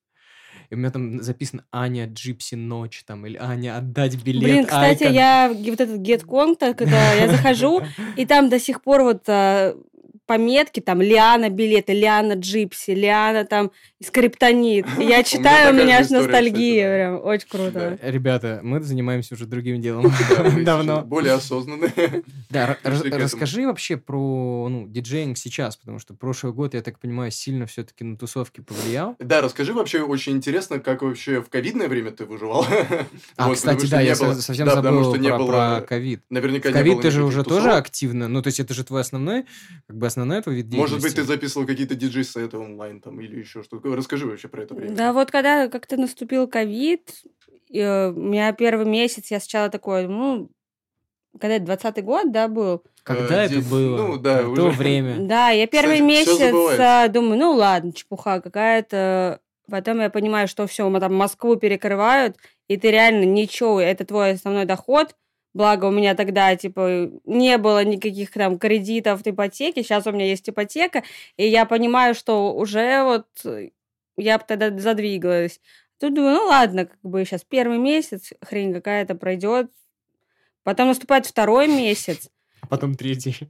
И 0.71 0.75
у 0.75 0.79
меня 0.79 0.91
там 0.91 1.23
записано 1.23 1.65
Аня 1.73 2.07
Джипси 2.07 2.55
Ночь, 2.55 3.03
там, 3.07 3.27
или 3.27 3.37
Аня 3.37 3.77
Отдать 3.77 4.23
билет. 4.23 4.43
Блин, 4.43 4.65
кстати, 4.65 5.05
Айкон». 5.05 5.15
я 5.15 5.53
вот 5.71 5.81
этот 5.81 6.01
GetContact, 6.01 6.75
когда 6.75 7.13
я 7.13 7.29
захожу, 7.29 7.83
и 8.17 8.27
там 8.27 8.49
до 8.49 8.59
сих 8.59 8.83
пор 8.83 9.03
вот 9.03 9.25
а, 9.29 9.77
пометки, 10.27 10.81
там, 10.81 11.01
Лиана 11.01 11.49
билеты, 11.49 11.93
Лиана 11.93 12.35
Джипси, 12.35 12.91
Лиана 12.91 13.45
там 13.45 13.71
скриптонит. 14.03 14.87
Я 14.99 15.23
читаю, 15.23 15.73
у 15.73 15.77
меня 15.77 15.99
же 15.99 16.17
аж 16.17 16.23
ностальгия, 16.23 16.95
прям, 16.95 17.25
очень 17.25 17.49
круто. 17.49 17.99
Ребята, 18.03 18.61
мы 18.63 18.81
занимаемся 18.83 19.35
уже 19.35 19.47
другим 19.47 19.81
делом 19.81 20.13
давно. 20.65 21.03
более 21.03 21.35
осознанные. 21.35 21.93
Да, 22.49 22.77
расскажи 22.85 23.67
вообще 23.67 23.97
про 23.97 24.69
ну, 24.71 24.87
диджеинг 24.89 25.37
сейчас, 25.37 25.77
потому 25.77 25.99
что 25.99 26.15
прошлый 26.15 26.53
год, 26.53 26.75
я 26.75 26.83
так 26.83 26.99
понимаю, 26.99 27.31
сильно 27.31 27.67
все-таки 27.67 28.05
на 28.05 28.17
тусовки 28.17 28.61
повлиял. 28.61 29.17
Да, 29.19 29.41
расскажи 29.41 29.73
вообще, 29.73 30.03
очень 30.03 30.33
интересно, 30.35 30.79
как 30.79 31.03
вообще 31.03 31.43
в 31.43 31.49
ковидное 31.49 31.89
время 31.89 32.13
ты 32.13 32.25
выживал. 32.25 32.65
А, 33.37 33.53
кстати, 33.53 33.87
да, 33.87 34.01
я 34.01 34.15
совсем 34.15 34.71
забыл 34.71 35.05
что 35.05 35.17
не 35.17 35.29
про- 35.29 35.39
было- 35.39 35.47
про 35.79 35.81
ковид. 35.87 36.23
Наверняка 36.31 36.69
не 36.69 36.75
ковид 36.75 36.95
было 36.95 37.03
ты 37.03 37.11
же 37.11 37.25
уже 37.25 37.45
тоже 37.45 37.73
активно, 37.73 38.29
ну, 38.29 38.43
то 38.43 38.49
есть 38.49 38.61
это 38.61 38.75
же 38.75 38.85
твой 38.85 39.01
основной, 39.03 39.45
как 39.87 39.97
бы 39.97 40.07
основной 40.17 40.43
твой 40.43 40.57
вид 40.57 40.73
Может 40.73 40.97
быть, 40.97 41.03
ты 41.03 41.09
деятельности. 41.17 41.33
записывал 41.33 41.67
какие-то 41.67 41.95
диджей-сеты 41.95 42.57
онлайн 42.59 43.01
там 43.01 43.21
или 43.21 43.39
еще 43.41 43.63
что-то. 43.63 43.95
Расскажи 43.95 44.27
вообще 44.27 44.49
про 44.49 44.63
это 44.63 44.75
время. 44.75 44.95
Да, 44.97 45.13
вот 45.13 45.31
когда 45.31 45.69
как-то 45.69 45.97
наступил 45.97 46.49
ковид, 46.49 47.11
э, 47.73 48.09
у 48.09 48.15
меня 48.15 48.53
первый 48.53 48.87
месяц, 48.87 49.31
я 49.31 49.41
сначала 49.41 49.69
такой, 49.69 50.09
ну, 50.09 50.51
когда 51.39 51.57
это, 51.57 51.67
20 51.67 52.03
год, 52.05 52.33
да, 52.33 52.49
был? 52.49 52.83
Когда 53.03 53.45
Э, 53.45 53.47
это 53.47 53.61
было? 53.69 53.97
ну, 53.99 54.17
да, 54.17 54.43
В 54.43 54.53
уже. 54.53 54.63
то 54.63 54.69
время. 54.71 55.17
Да, 55.27 55.51
я 55.51 55.67
первый 55.67 55.97
Кстати, 55.97 56.09
месяц 56.09 56.79
а, 56.81 57.09
думаю, 57.09 57.39
ну 57.39 57.53
ладно, 57.53 57.93
чепуха 57.93 58.41
какая-то. 58.41 59.41
Потом 59.71 60.01
я 60.01 60.11
понимаю, 60.11 60.49
что 60.49 60.67
все, 60.67 60.89
мы 60.89 61.01
там 61.01 61.15
Москву 61.15 61.57
перекрывают, 61.57 62.37
и 62.69 62.77
ты 62.77 62.91
реально 62.91 63.25
ничего, 63.25 63.81
это 63.81 64.05
твой 64.05 64.33
основной 64.33 64.65
доход. 64.65 65.15
Благо 65.57 65.87
у 65.87 65.91
меня 65.91 66.15
тогда, 66.15 66.55
типа, 66.55 67.11
не 67.25 67.57
было 67.57 67.83
никаких 67.83 68.31
там 68.31 68.59
кредитов, 68.59 69.23
ипотеки. 69.25 69.83
Сейчас 69.83 70.07
у 70.07 70.13
меня 70.13 70.27
есть 70.27 70.47
ипотека, 70.51 71.03
и 71.39 71.49
я 71.49 71.65
понимаю, 71.65 72.15
что 72.15 72.55
уже 72.55 73.03
вот 73.05 73.27
э, 73.47 73.71
я 74.19 74.37
бы 74.37 74.45
тогда 74.47 74.71
задвигалась. 74.79 75.59
Тут 75.99 76.13
думаю, 76.13 76.35
ну 76.35 76.45
ладно, 76.45 76.85
как 76.85 76.99
бы 77.03 77.25
сейчас 77.25 77.43
первый 77.43 77.79
месяц, 77.79 78.35
хрень 78.43 78.75
какая-то 78.75 79.15
пройдет. 79.15 79.71
Потом 80.63 80.89
наступает 80.89 81.25
второй 81.25 81.69
месяц, 81.69 82.29
А 82.61 82.67
потом 82.67 82.95
третий. 82.95 83.49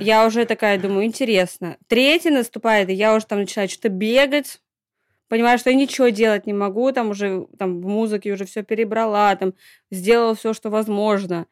я 0.00 0.26
уже 0.26 0.46
такая 0.46 0.78
думаю, 0.78 1.04
интересно. 1.04 1.76
Третий 1.88 2.30
наступает, 2.30 2.88
и 2.88 2.94
я 2.94 3.14
уже 3.14 3.26
там 3.26 3.40
начинаю 3.40 3.68
что-то 3.68 3.90
бегать. 3.90 4.62
Понимаю, 5.34 5.58
что 5.58 5.70
я 5.70 5.74
ничего 5.74 6.10
делать 6.10 6.46
не 6.46 6.52
могу, 6.52 6.92
там 6.92 7.10
уже 7.10 7.48
там 7.58 7.80
в 7.80 7.86
музыке 7.88 8.32
уже 8.32 8.44
все 8.44 8.62
перебрала, 8.62 9.34
там 9.34 9.52
сделала 9.90 10.36
все, 10.36 10.52
что 10.54 10.70
возможно. 10.70 11.48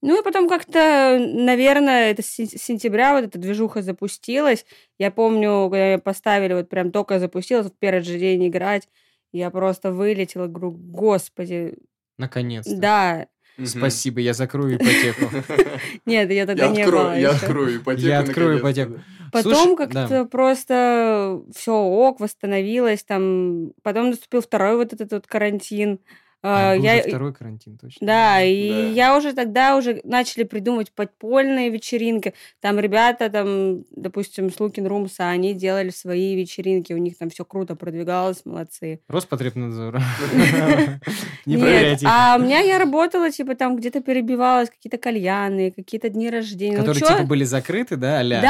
Ну 0.00 0.20
и 0.20 0.22
потом 0.22 0.48
как-то, 0.48 1.18
наверное, 1.18 2.12
это 2.12 2.22
с 2.22 2.26
сен- 2.26 2.46
сентября 2.46 3.14
вот 3.14 3.24
эта 3.24 3.36
движуха 3.36 3.82
запустилась. 3.82 4.64
Я 4.96 5.10
помню, 5.10 5.64
когда 5.68 5.86
меня 5.88 5.98
поставили, 5.98 6.54
вот 6.54 6.68
прям 6.68 6.92
только 6.92 7.18
запустилась, 7.18 7.66
в 7.66 7.76
первый 7.76 8.02
же 8.02 8.16
день 8.16 8.46
играть, 8.46 8.88
я 9.32 9.50
просто 9.50 9.90
вылетела, 9.90 10.46
говорю, 10.46 10.70
господи, 10.70 11.78
Наконец-то. 12.16 12.76
да. 12.76 13.26
Спасибо, 13.66 14.20
я 14.20 14.34
закрою 14.34 14.76
ипотеку. 14.76 15.30
Нет, 16.06 16.30
я 16.30 16.46
тогда 16.46 16.68
не 16.68 16.82
открою, 16.82 17.04
была 17.04 17.16
я 17.16 17.30
открою 17.30 17.76
ипотеку. 17.78 18.06
Я 18.06 18.20
открою 18.20 18.58
ипотеку. 18.58 19.00
Потом 19.32 19.76
как-то 19.76 20.24
просто 20.24 21.42
все 21.54 21.72
ок, 21.72 22.20
восстановилось 22.20 23.02
там. 23.02 23.72
Потом 23.82 24.10
наступил 24.10 24.40
второй 24.40 24.76
вот 24.76 24.92
этот 24.92 25.12
вот 25.12 25.26
карантин. 25.26 26.00
А, 26.42 26.72
А, 26.72 26.76
был 26.76 26.84
я, 26.84 27.02
второй 27.02 27.34
карантин, 27.34 27.76
точно. 27.76 28.06
да, 28.06 28.42
и 28.42 28.70
Да. 28.70 28.76
я 28.92 29.16
уже 29.18 29.34
тогда 29.34 29.76
уже 29.76 30.00
начали 30.04 30.44
придумывать 30.44 30.90
подпольные 30.92 31.68
вечеринки. 31.68 32.32
Там 32.60 32.78
ребята, 32.80 33.28
там, 33.28 33.84
допустим, 33.94 34.50
Слукин 34.50 34.86
Румса, 34.86 35.28
они 35.28 35.52
делали 35.52 35.90
свои 35.90 36.34
вечеринки, 36.34 36.94
у 36.94 36.96
них 36.98 37.18
там 37.18 37.28
все 37.28 37.44
круто 37.44 37.76
продвигалось, 37.76 38.46
молодцы. 38.46 39.00
Роспотребнадзор. 39.08 40.00
Не 41.46 41.56
проверяйте. 41.56 42.06
а 42.08 42.36
у 42.38 42.42
меня 42.42 42.60
я 42.60 42.78
работала, 42.78 43.30
типа, 43.30 43.54
там 43.54 43.76
где-то 43.76 44.00
перебивалась, 44.00 44.70
какие-то 44.70 44.98
кальяны, 44.98 45.70
какие-то 45.70 46.08
дни 46.08 46.30
рождения. 46.30 46.78
Ну, 46.78 46.84
Которые 46.84 47.02
типа 47.02 47.22
были 47.24 47.44
закрыты, 47.44 47.96
да, 47.96 48.20
а 48.20 48.40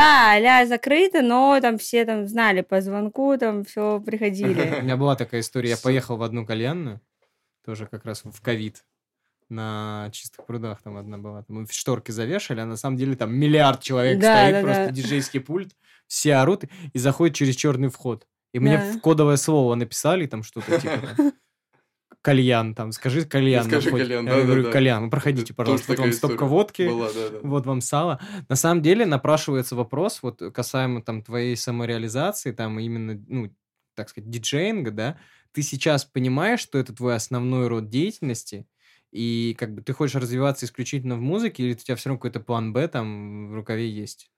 Да, 0.40 0.60
а 0.60 0.66
закрыто, 0.66 1.22
но 1.22 1.58
там 1.60 1.78
все 1.78 2.04
там 2.04 2.26
знали 2.28 2.60
по 2.60 2.80
звонку, 2.80 3.36
там 3.36 3.64
все 3.64 3.96
У 4.00 4.00
приходили. 4.00 4.80
меня 4.82 4.96
была 4.96 5.16
такая 5.16 5.40
история. 5.40 5.70
Я 5.70 5.76
С- 5.76 5.80
поехал 5.80 6.16
в 6.16 6.22
одну 6.22 6.46
кальянную, 6.46 7.00
тоже 7.70 7.86
как 7.86 8.04
раз 8.04 8.24
в 8.24 8.40
ковид, 8.40 8.84
на 9.48 10.08
чистых 10.12 10.44
прудах 10.44 10.82
там 10.82 10.96
одна 10.96 11.18
была. 11.18 11.44
Там 11.44 11.58
мы 11.58 11.66
в 11.66 11.72
шторки 11.72 12.10
завешали, 12.10 12.58
а 12.58 12.66
на 12.66 12.76
самом 12.76 12.96
деле 12.96 13.14
там 13.14 13.32
миллиард 13.32 13.80
человек 13.80 14.18
Да, 14.18 14.42
стоит, 14.42 14.54
да, 14.54 14.60
просто 14.62 14.86
да. 14.86 14.90
диджейский 14.90 15.38
пульт, 15.40 15.70
все 16.08 16.34
орут 16.34 16.64
и 16.92 16.98
заходят 16.98 17.36
через 17.36 17.54
черный 17.54 17.88
вход. 17.88 18.26
И 18.52 18.58
мне 18.58 18.76
Да. 18.78 18.92
в 18.92 19.00
кодовое 19.00 19.36
слово 19.36 19.76
написали 19.76 20.26
там 20.26 20.42
что-то 20.42 20.80
типа 20.80 20.98
там, 21.16 21.32
кальян, 22.22 22.74
там, 22.74 22.90
скажи 22.90 23.24
кальян. 23.24 23.64
Скажи 23.64 23.90
входе». 23.90 24.04
кальян, 24.04 24.26
Я 24.26 24.32
говорю, 24.42 24.62
да-да-да. 24.62 24.72
кальян, 24.72 25.04
ну, 25.04 25.10
проходите, 25.10 25.54
пожалуйста, 25.54 25.92
вот 25.92 25.98
вам 26.00 26.12
стопка 26.12 26.46
водки, 26.46 26.88
Была, 26.88 27.12
да, 27.12 27.28
да. 27.30 27.38
вот 27.44 27.66
вам 27.66 27.80
сало. 27.80 28.18
На 28.48 28.56
самом 28.56 28.82
деле 28.82 29.06
напрашивается 29.06 29.76
вопрос, 29.76 30.24
вот 30.24 30.42
касаемо 30.52 31.02
там 31.02 31.22
твоей 31.22 31.56
самореализации, 31.56 32.50
там 32.50 32.80
именно, 32.80 33.22
ну, 33.28 33.54
так 33.94 34.08
сказать, 34.08 34.28
диджеинга, 34.28 34.90
да, 34.90 35.18
ты 35.52 35.62
сейчас 35.62 36.04
понимаешь, 36.04 36.60
что 36.60 36.78
это 36.78 36.94
твой 36.94 37.14
основной 37.14 37.68
род 37.68 37.88
деятельности, 37.88 38.66
и 39.12 39.56
как 39.58 39.74
бы 39.74 39.82
ты 39.82 39.92
хочешь 39.92 40.16
развиваться 40.16 40.66
исключительно 40.66 41.16
в 41.16 41.20
музыке, 41.20 41.62
или 41.62 41.72
у 41.72 41.76
тебя 41.76 41.96
все 41.96 42.08
равно 42.08 42.18
какой-то 42.18 42.40
план 42.40 42.72
Б 42.72 42.86
там 42.88 43.50
в 43.50 43.54
рукаве 43.54 43.88
есть? 43.88 44.30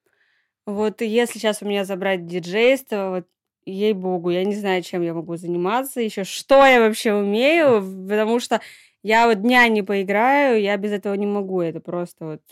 Вот 0.64 1.00
если 1.00 1.38
сейчас 1.38 1.62
у 1.62 1.66
меня 1.66 1.84
забрать 1.84 2.26
диджейство, 2.26 3.10
вот 3.10 3.26
ей-богу, 3.64 4.30
я 4.30 4.44
не 4.44 4.54
знаю, 4.54 4.82
чем 4.82 5.02
я 5.02 5.14
могу 5.14 5.36
заниматься 5.36 6.00
еще, 6.00 6.24
что 6.24 6.64
я 6.64 6.80
вообще 6.80 7.12
умею, 7.14 7.82
потому 8.08 8.40
что 8.40 8.60
я 9.02 9.26
вот 9.26 9.42
дня 9.42 9.66
не 9.68 9.82
поиграю, 9.82 10.60
я 10.60 10.76
без 10.76 10.92
этого 10.92 11.14
не 11.14 11.26
могу, 11.26 11.60
это 11.60 11.80
просто 11.80 12.24
вот... 12.24 12.42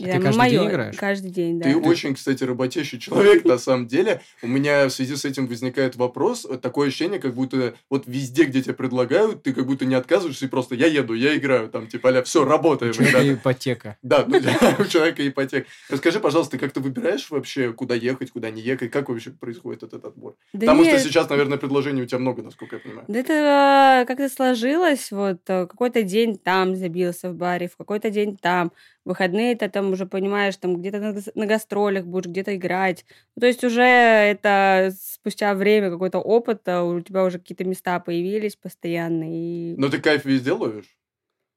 А 0.00 0.04
не 0.04 0.12
ты 0.12 0.20
каждый 0.20 0.50
день 0.50 0.58
моё. 0.58 0.70
играешь? 0.70 0.96
Каждый 0.96 1.30
день, 1.30 1.60
да. 1.60 1.64
Ты 1.70 1.76
очень, 1.76 2.14
кстати, 2.14 2.42
работящий 2.42 2.98
человек, 2.98 3.44
на 3.44 3.58
самом 3.58 3.86
деле. 3.86 4.20
У 4.42 4.48
меня 4.48 4.86
в 4.86 4.90
связи 4.90 5.14
с 5.14 5.24
этим 5.24 5.46
возникает 5.46 5.94
вопрос, 5.96 6.46
э, 6.48 6.58
такое 6.58 6.88
ощущение, 6.88 7.20
как 7.20 7.34
будто 7.34 7.74
вот 7.88 8.04
везде, 8.06 8.44
где 8.44 8.62
тебе 8.62 8.74
предлагают, 8.74 9.42
ты 9.42 9.52
как 9.52 9.66
будто 9.66 9.84
не 9.84 9.94
отказываешься 9.94 10.46
и 10.46 10.48
просто 10.48 10.74
я 10.74 10.86
еду, 10.86 11.14
я 11.14 11.36
играю, 11.36 11.68
там 11.68 11.86
типа, 11.86 12.10
а 12.10 12.22
все, 12.22 12.44
работаем. 12.44 12.90
У 12.90 12.94
тебя 12.94 13.20
ребята». 13.20 13.34
ипотека. 13.34 13.98
Да, 14.02 14.24
ну, 14.26 14.38
у 14.78 14.84
человека 14.84 15.26
ипотека. 15.26 15.66
Расскажи, 15.88 16.18
пожалуйста, 16.18 16.58
как 16.58 16.72
ты 16.72 16.80
выбираешь 16.80 17.30
вообще, 17.30 17.72
куда 17.72 17.94
ехать, 17.94 18.32
куда 18.32 18.50
не 18.50 18.62
ехать, 18.62 18.90
как 18.90 19.08
вообще 19.08 19.30
происходит 19.30 19.84
этот 19.84 20.04
отбор? 20.04 20.34
Да 20.52 20.60
Потому 20.60 20.84
что 20.84 20.98
сейчас, 20.98 21.28
наверное, 21.28 21.58
предложений 21.58 22.02
у 22.02 22.06
тебя 22.06 22.18
много, 22.18 22.42
насколько 22.42 22.76
я 22.76 22.82
понимаю. 22.82 23.04
Да 23.06 23.18
это 23.18 24.02
э, 24.02 24.06
как-то 24.06 24.28
сложилось, 24.28 25.10
вот 25.12 25.38
э, 25.48 25.66
какой-то 25.66 26.02
день 26.02 26.36
там 26.36 26.74
забился 26.74 27.30
в 27.30 27.34
баре, 27.34 27.68
в 27.68 27.76
какой-то 27.76 28.10
день 28.10 28.36
там, 28.36 28.72
выходные 29.04 29.56
ты 29.56 29.68
там 29.68 29.92
уже 29.92 30.06
понимаешь, 30.06 30.56
там 30.56 30.76
где-то 30.76 30.98
на, 30.98 31.12
гас- 31.12 31.34
на 31.34 31.46
гастролях 31.46 32.06
будешь 32.06 32.26
где-то 32.26 32.56
играть. 32.56 33.04
Ну, 33.36 33.40
то 33.40 33.46
есть 33.46 33.64
уже 33.64 33.82
это 33.82 34.92
спустя 35.00 35.54
время 35.54 35.90
какой-то 35.90 36.18
опыта, 36.18 36.82
у 36.82 37.00
тебя 37.00 37.24
уже 37.24 37.38
какие-то 37.38 37.64
места 37.64 38.00
появились 38.00 38.56
постоянно. 38.56 39.24
И... 39.26 39.74
Но 39.76 39.88
ты 39.88 40.00
кайф 40.00 40.24
везде 40.24 40.52
ловишь? 40.52 40.96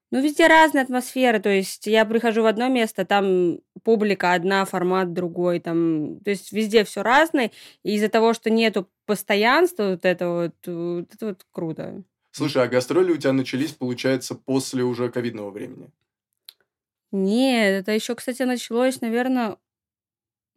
Ну, 0.09 0.21
везде 0.21 0.47
разная 0.47 0.83
атмосфера, 0.83 1.39
то 1.39 1.49
есть 1.49 1.85
я 1.85 2.05
прихожу 2.05 2.41
в 2.41 2.45
одно 2.45 2.69
место, 2.69 3.03
там 3.03 3.59
публика 3.83 4.31
одна, 4.31 4.63
формат 4.63 5.11
другой, 5.11 5.59
там, 5.59 6.21
то 6.21 6.29
есть 6.29 6.53
везде 6.53 6.85
все 6.85 7.03
разное, 7.03 7.51
и 7.83 7.95
из-за 7.95 8.07
того, 8.07 8.33
что 8.33 8.49
нету 8.49 8.89
постоянства 9.05 9.89
вот 9.91 10.05
этого 10.05 10.43
вот, 10.43 10.55
вот 10.65 11.13
это 11.13 11.25
вот 11.25 11.45
круто. 11.51 12.03
Слушай, 12.31 12.63
а 12.63 12.67
гастроли 12.67 13.11
у 13.11 13.17
тебя 13.17 13.33
начались, 13.33 13.73
получается, 13.73 14.35
после 14.35 14.83
уже 14.83 15.09
ковидного 15.09 15.51
времени? 15.51 15.89
Нет, 17.11 17.81
это 17.81 17.91
еще, 17.93 18.15
кстати, 18.15 18.43
началось, 18.43 19.01
наверное, 19.01 19.57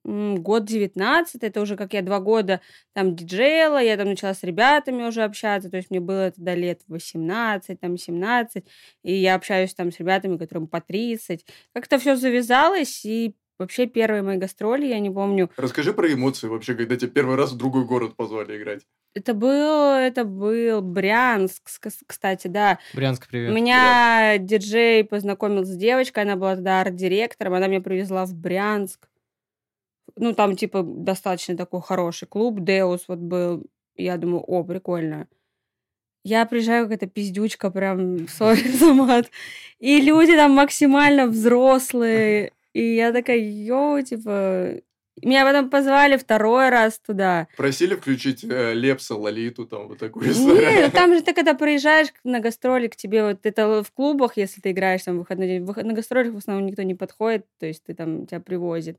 год 0.04 0.64
19, 0.64 1.42
это 1.42 1.60
уже 1.60 1.76
как 1.76 1.92
я 1.92 2.00
два 2.02 2.20
года 2.20 2.60
там 2.94 3.14
диджеяла, 3.14 3.82
я 3.82 3.96
там 3.98 4.08
начала 4.08 4.32
с 4.34 4.42
ребятами 4.42 5.02
уже 5.04 5.22
общаться, 5.22 5.70
то 5.70 5.76
есть 5.76 5.90
мне 5.90 6.00
было 6.00 6.32
до 6.36 6.54
лет 6.54 6.80
18, 6.88 7.80
там 7.80 7.98
17, 7.98 8.64
и 9.02 9.14
я 9.14 9.34
общаюсь 9.34 9.74
там 9.74 9.92
с 9.92 9.98
ребятами, 10.00 10.38
которым 10.38 10.68
по 10.68 10.80
30. 10.80 11.44
Как-то 11.74 11.98
все 11.98 12.16
завязалось, 12.16 13.04
и 13.04 13.34
вообще 13.60 13.86
первые 13.86 14.22
мои 14.22 14.36
гастроли, 14.36 14.86
я 14.86 14.98
не 14.98 15.10
помню, 15.10 15.50
Расскажи 15.56 15.92
про 15.92 16.12
эмоции 16.12 16.48
вообще, 16.48 16.74
когда 16.74 16.96
тебя 16.96 17.10
первый 17.10 17.36
раз 17.36 17.52
в 17.52 17.56
другой 17.56 17.84
город 17.84 18.16
позвали 18.16 18.56
играть. 18.60 18.82
это 19.14 19.34
был, 19.34 19.92
это 19.94 20.24
был 20.24 20.82
Брянск, 20.82 21.68
ск- 21.68 22.02
кстати, 22.06 22.48
да. 22.48 22.78
Брянск, 22.94 23.28
привет. 23.28 23.54
Меня 23.54 24.38
диджей 24.38 25.04
познакомил 25.04 25.64
с 25.64 25.76
девочкой, 25.76 26.24
она 26.24 26.36
была 26.36 26.56
тогда 26.56 26.80
арт-директором, 26.80 27.54
она 27.54 27.68
меня 27.68 27.80
привезла 27.80 28.24
в 28.26 28.34
Брянск. 28.34 29.08
Ну, 30.16 30.34
там, 30.34 30.56
типа, 30.56 30.82
достаточно 30.82 31.56
такой 31.56 31.80
хороший 31.80 32.26
клуб, 32.26 32.60
Деус 32.60 33.04
вот 33.08 33.18
был. 33.18 33.64
Я 33.96 34.16
думаю, 34.16 34.42
о, 34.42 34.64
прикольно. 34.64 35.28
Я 36.24 36.44
приезжаю, 36.44 36.84
какая-то 36.84 37.06
пиздючка, 37.06 37.70
прям, 37.70 38.28
сори 38.28 38.68
за 38.68 38.92
мат. 38.92 39.30
И 39.78 40.00
люди 40.00 40.34
там 40.36 40.52
максимально 40.52 41.26
взрослые. 41.26 42.52
И 42.72 42.94
я 42.94 43.12
такая, 43.12 43.38
йоу, 43.38 44.02
типа... 44.02 44.80
Меня 45.22 45.44
потом 45.44 45.68
позвали 45.68 46.16
второй 46.16 46.70
раз 46.70 46.98
туда. 46.98 47.46
Просили 47.56 47.94
включить 47.94 48.42
э, 48.42 48.72
Лепса, 48.72 49.16
Лолиту, 49.16 49.66
там 49.66 49.88
вот 49.88 49.98
такую 49.98 50.30
историю. 50.30 50.70
Нет, 50.70 50.92
там 50.92 51.14
же 51.14 51.20
ты 51.20 51.35
когда 51.35 51.52
приезжаешь 51.52 52.09
на 52.24 52.40
гастроли, 52.40 52.88
к 52.88 52.96
тебе 52.96 53.24
вот 53.24 53.40
это 53.42 53.83
в 53.83 53.92
клубах, 53.92 54.38
если 54.38 54.62
ты 54.62 54.70
играешь 54.70 55.02
там 55.02 55.16
в 55.16 55.18
выходной 55.18 55.46
день, 55.46 55.66
на 55.66 55.92
гастролях 55.92 56.33
в 56.33 56.38
основном 56.38 56.64
никто 56.64 56.83
не 56.83 56.94
подходит, 56.94 57.44
то 57.59 57.66
есть 57.66 57.85
ты 57.85 57.92
там 57.92 58.26
тебя 58.26 58.40
привозит. 58.40 58.96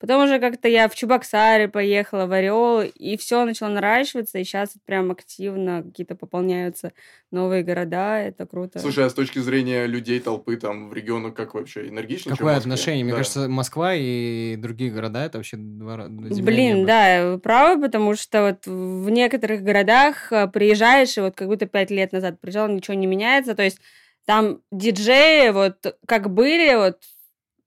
Потом 0.00 0.22
уже 0.24 0.38
как-то 0.38 0.68
я 0.68 0.88
в 0.88 0.94
Чебоксары 0.94 1.68
поехала, 1.68 2.26
в 2.26 2.32
Орел, 2.32 2.82
и 2.82 3.16
все 3.16 3.44
начало 3.44 3.70
наращиваться, 3.70 4.38
и 4.38 4.44
сейчас 4.44 4.74
прям 4.84 5.10
активно 5.10 5.82
какие-то 5.82 6.14
пополняются 6.14 6.92
новые 7.32 7.64
города, 7.64 8.18
это 8.20 8.46
круто. 8.46 8.78
Слушай, 8.78 9.06
а 9.06 9.10
с 9.10 9.14
точки 9.14 9.40
зрения 9.40 9.86
людей, 9.86 10.20
толпы 10.20 10.56
там 10.56 10.88
в 10.88 10.94
регионах, 10.94 11.34
как 11.34 11.54
вообще? 11.54 11.88
Энергично? 11.88 12.30
Какое 12.36 12.56
отношение? 12.56 13.02
Мне 13.02 13.12
Да. 13.12 13.18
кажется, 13.18 13.48
Москва 13.48 13.94
и 13.94 14.54
другие 14.56 14.92
города 14.92 15.24
это 15.24 15.38
вообще 15.38 15.56
два 15.56 16.06
Блин, 16.08 16.76
небо. 16.76 16.86
да, 16.86 17.30
вы 17.32 17.38
правы, 17.40 17.82
потому 17.82 18.14
что 18.14 18.42
вот 18.42 18.66
в 18.66 19.10
некоторых 19.10 19.62
городах 19.62 20.32
э, 20.32 20.46
приезжаешь, 20.46 21.16
и 21.16 21.20
вот 21.20 21.34
как 21.34 21.48
будто 21.48 21.66
пять 21.66 21.90
лет 21.90 22.12
назад 22.12 22.40
приезжал, 22.40 22.68
ничего 22.68 22.94
не 22.94 23.06
меняется. 23.06 23.56
То 23.56 23.62
есть 23.64 23.80
там 24.26 24.60
диджеи 24.70 25.50
вот 25.50 25.96
как 26.06 26.30
были, 26.32 26.74
вот 26.76 26.98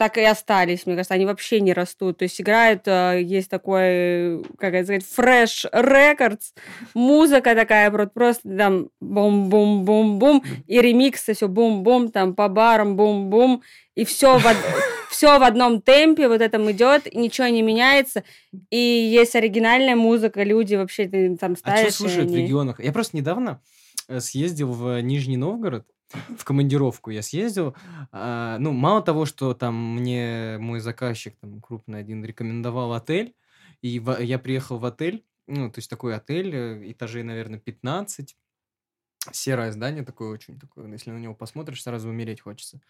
так 0.01 0.17
и 0.17 0.23
остались, 0.23 0.87
мне 0.87 0.95
кажется, 0.95 1.13
они 1.13 1.27
вообще 1.27 1.61
не 1.61 1.73
растут. 1.73 2.17
То 2.17 2.23
есть 2.23 2.41
играют, 2.41 2.87
э, 2.87 3.21
есть 3.21 3.51
такой, 3.51 4.41
как 4.57 4.73
это 4.73 4.85
сказать, 4.85 5.05
фреш 5.05 5.65
рекордс, 5.71 6.53
музыка 6.95 7.53
такая 7.53 7.91
вот 7.91 8.11
просто 8.11 8.57
там 8.57 8.89
бум-бум-бум-бум, 8.99 10.43
и 10.65 10.81
ремиксы 10.81 11.35
все 11.35 11.47
бум-бум, 11.47 12.09
там 12.09 12.33
по 12.33 12.47
барам 12.47 12.95
бум-бум, 12.95 13.61
и 13.93 14.03
все 14.03 14.39
в, 14.39 14.43
все 15.11 15.37
в 15.37 15.43
одном 15.43 15.81
темпе 15.83 16.27
вот 16.27 16.41
этом 16.41 16.71
идет, 16.71 17.13
ничего 17.13 17.45
не 17.47 17.61
меняется, 17.61 18.23
и 18.71 18.77
есть 18.77 19.35
оригинальная 19.35 19.95
музыка, 19.95 20.41
люди 20.41 20.73
вообще 20.73 21.07
там 21.39 21.53
А 21.53 21.55
ставишь. 21.57 21.93
что 21.93 22.03
слушают 22.03 22.31
в 22.31 22.33
они- 22.33 22.43
регионах? 22.43 22.79
Я 22.83 22.91
просто 22.91 23.17
недавно 23.17 23.61
э, 24.07 24.19
съездил 24.19 24.71
в 24.71 24.99
Нижний 25.01 25.37
Новгород 25.37 25.85
в 26.37 26.43
командировку. 26.43 27.09
Я 27.11 27.21
съездил. 27.21 27.75
а, 28.11 28.57
ну, 28.59 28.71
мало 28.71 29.01
того, 29.01 29.25
что 29.25 29.53
там 29.53 29.95
мне 29.95 30.57
мой 30.59 30.79
заказчик, 30.79 31.35
там, 31.39 31.61
крупный 31.61 31.99
один, 31.99 32.23
рекомендовал 32.25 32.93
отель, 32.93 33.35
и 33.81 34.01
я 34.19 34.39
приехал 34.39 34.77
в 34.77 34.85
отель, 34.85 35.25
ну, 35.47 35.71
то 35.71 35.79
есть 35.79 35.89
такой 35.89 36.15
отель, 36.15 36.55
э, 36.55 36.91
этажей, 36.91 37.23
наверное, 37.23 37.59
15, 37.59 38.37
серое 39.31 39.71
здание 39.71 40.03
такое 40.03 40.29
очень 40.29 40.59
такое, 40.59 40.87
если 40.91 41.11
на 41.11 41.17
него 41.17 41.35
посмотришь, 41.35 41.83
сразу 41.83 42.09
умереть 42.09 42.41
хочется. 42.41 42.81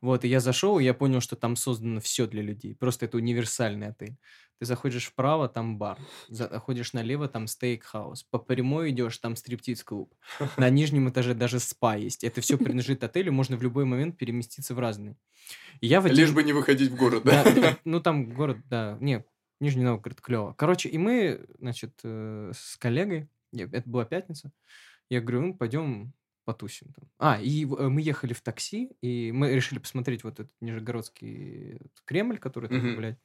Вот, 0.00 0.24
и 0.24 0.28
я 0.28 0.40
зашел, 0.40 0.78
и 0.78 0.84
я 0.84 0.94
понял, 0.94 1.20
что 1.20 1.36
там 1.36 1.56
создано 1.56 2.00
все 2.00 2.26
для 2.26 2.42
людей. 2.42 2.74
Просто 2.74 3.06
это 3.06 3.16
универсальный 3.16 3.88
отель. 3.88 4.16
Ты 4.58 4.66
заходишь 4.66 5.06
вправо, 5.06 5.48
там 5.48 5.78
бар. 5.78 5.98
Заходишь 6.28 6.92
налево, 6.92 7.28
там 7.28 7.46
стейк-хаус. 7.46 8.24
По 8.30 8.38
прямой 8.38 8.90
идешь, 8.90 9.16
там 9.18 9.36
стриптиз-клуб. 9.36 10.14
На 10.56 10.68
нижнем 10.70 11.08
этаже 11.08 11.34
даже 11.34 11.60
спа 11.60 11.96
есть. 11.96 12.24
Это 12.24 12.40
все 12.40 12.58
принадлежит 12.58 13.02
отелю, 13.04 13.32
можно 13.32 13.56
в 13.56 13.62
любой 13.62 13.84
момент 13.84 14.16
переместиться 14.18 14.74
в 14.74 14.78
разные. 14.78 15.16
И 15.80 15.86
я 15.86 16.00
в 16.00 16.06
один- 16.06 16.18
Лишь 16.18 16.32
бы 16.32 16.42
не 16.42 16.52
выходить 16.52 16.90
в 16.90 16.96
город, 16.96 17.22
да? 17.24 17.42
да, 17.44 17.78
ну, 17.84 18.00
там 18.00 18.32
город, 18.34 18.58
да, 18.68 18.98
не, 19.00 19.24
Нижний 19.60 19.84
Новгород, 19.84 20.20
клево. 20.20 20.54
Короче, 20.56 20.88
и 20.88 20.98
мы, 20.98 21.46
значит, 21.58 21.98
э, 22.04 22.52
с 22.54 22.76
коллегой, 22.76 23.28
это 23.52 23.82
была 23.88 24.04
пятница, 24.04 24.52
я 25.10 25.20
говорю, 25.20 25.40
ну, 25.40 25.54
пойдем 25.54 26.12
потусим 26.50 26.92
там. 26.92 27.08
А, 27.18 27.40
и 27.40 27.64
э, 27.64 27.88
мы 27.88 28.00
ехали 28.02 28.32
в 28.32 28.40
такси, 28.40 28.90
и 29.02 29.32
мы 29.32 29.54
решили 29.54 29.78
посмотреть 29.78 30.24
вот 30.24 30.40
этот 30.40 30.52
Нижегородский 30.60 31.76
этот 31.76 32.00
Кремль, 32.04 32.38
который 32.38 32.68
там, 32.68 32.78
Мгм. 32.78 32.96
блядь. 32.96 33.18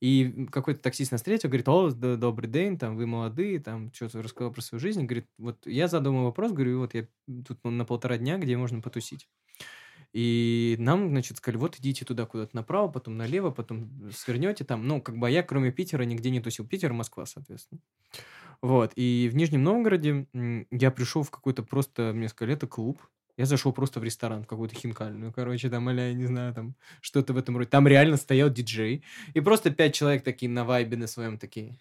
И 0.00 0.46
какой-то 0.52 0.80
таксист 0.80 1.10
нас 1.12 1.20
встретил, 1.20 1.48
говорит, 1.48 1.68
о, 1.68 1.90
добрый 1.90 2.48
день, 2.48 2.78
там, 2.78 2.96
вы 2.96 3.06
молодые, 3.06 3.58
там, 3.58 3.92
что-то 3.92 4.22
рассказал 4.22 4.52
про 4.52 4.62
свою 4.62 4.80
жизнь. 4.80 5.04
Говорит, 5.04 5.26
вот 5.38 5.66
я 5.66 5.84
ему 5.84 6.24
вопрос, 6.24 6.52
говорю, 6.52 6.78
вот 6.78 6.94
я 6.94 7.06
тут 7.46 7.58
на 7.64 7.84
полтора 7.84 8.16
дня, 8.16 8.38
где 8.38 8.56
можно 8.56 8.80
потусить. 8.80 9.28
И 10.12 10.76
нам, 10.78 11.10
значит, 11.10 11.36
сказали, 11.36 11.58
вот 11.58 11.76
идите 11.78 12.04
туда 12.04 12.24
куда-то 12.26 12.56
направо, 12.56 12.88
потом 12.88 13.16
налево, 13.16 13.50
потом 13.50 14.10
свернете 14.12 14.64
там. 14.64 14.86
Ну, 14.86 15.02
как 15.02 15.18
бы 15.18 15.26
а 15.26 15.30
я, 15.30 15.42
кроме 15.42 15.70
Питера, 15.70 16.04
нигде 16.04 16.30
не 16.30 16.40
тусил. 16.40 16.66
Питер, 16.66 16.92
Москва, 16.92 17.26
соответственно. 17.26 17.80
Вот. 18.62 18.92
И 18.96 19.28
в 19.32 19.36
Нижнем 19.36 19.62
Новгороде 19.62 20.26
я 20.70 20.90
пришел 20.90 21.22
в 21.22 21.30
какой-то 21.30 21.62
просто, 21.62 22.12
мне 22.14 22.28
сказали, 22.28 22.56
это 22.56 22.66
клуб. 22.66 23.00
Я 23.36 23.46
зашел 23.46 23.72
просто 23.72 24.00
в 24.00 24.04
ресторан, 24.04 24.42
в 24.42 24.48
какую-то 24.48 24.74
хинкальную, 24.74 25.32
короче, 25.32 25.70
там, 25.70 25.86
аля, 25.86 26.08
я 26.08 26.12
не 26.12 26.26
знаю, 26.26 26.52
там, 26.52 26.74
что-то 27.00 27.32
в 27.32 27.36
этом 27.36 27.56
роде. 27.56 27.70
Там 27.70 27.86
реально 27.86 28.16
стоял 28.16 28.50
диджей, 28.50 29.04
и 29.32 29.40
просто 29.40 29.70
пять 29.70 29.94
человек 29.94 30.24
такие 30.24 30.50
на 30.50 30.64
вайбе 30.64 30.96
на 30.96 31.06
своем 31.06 31.38
такие, 31.38 31.78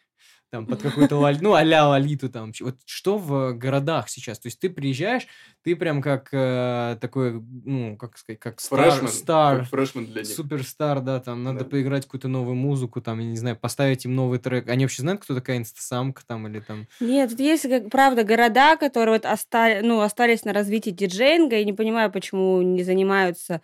там, 0.50 0.66
под 0.66 0.82
какую-то, 0.82 1.16
лоль- 1.18 1.38
ну, 1.42 1.54
а-ля 1.54 1.88
лолиту 1.88 2.30
там. 2.30 2.52
Вот 2.62 2.76
что 2.86 3.18
в 3.18 3.54
городах 3.54 4.10
сейчас? 4.10 4.40
То 4.40 4.48
есть 4.48 4.60
ты 4.60 4.70
приезжаешь, 4.70 5.28
ты 5.64 5.76
прям 5.76 6.02
как 6.02 6.30
э, 6.32 6.98
такой, 7.02 7.34
ну, 7.66 7.98
как 7.98 8.18
сказать, 8.18 8.40
как 8.40 8.60
стар, 8.62 8.92
Фрешмен. 8.92 9.08
стар, 9.10 9.60
как 9.60 9.68
Фрешмен 9.70 10.06
для 10.06 10.22
них. 10.22 10.30
суперстар, 10.32 11.02
да, 11.02 11.20
там, 11.20 11.44
надо 11.44 11.60
Да. 11.60 11.66
поиграть 11.66 12.06
какую-то 12.06 12.28
новую 12.30 12.56
музыку, 12.56 13.02
там, 13.02 13.20
я 13.20 13.26
не 13.26 13.38
знаю, 13.38 13.58
поставить 13.58 14.06
им 14.06 14.16
новый 14.16 14.40
трек. 14.40 14.70
Они 14.70 14.86
вообще 14.86 15.02
знают, 15.02 15.22
кто 15.22 15.36
такая 15.36 15.58
инстасамка 15.58 16.22
там, 16.26 16.48
или 16.48 16.60
там... 16.62 16.88
Нет, 17.00 17.30
тут 17.32 17.40
есть, 17.40 17.64
как, 17.70 17.90
правда, 17.90 18.24
города, 18.24 18.78
которые 18.78 19.16
вот 19.18 19.26
остали, 19.26 19.82
ну, 19.86 20.00
остались 20.02 20.46
на 20.46 20.54
развитии 20.54 20.92
диджейнга, 20.92 21.58
и 21.58 21.66
не 21.66 21.74
понимаю, 21.74 22.12
почему 22.12 22.62
не 22.62 22.84
занимаются 22.84 23.62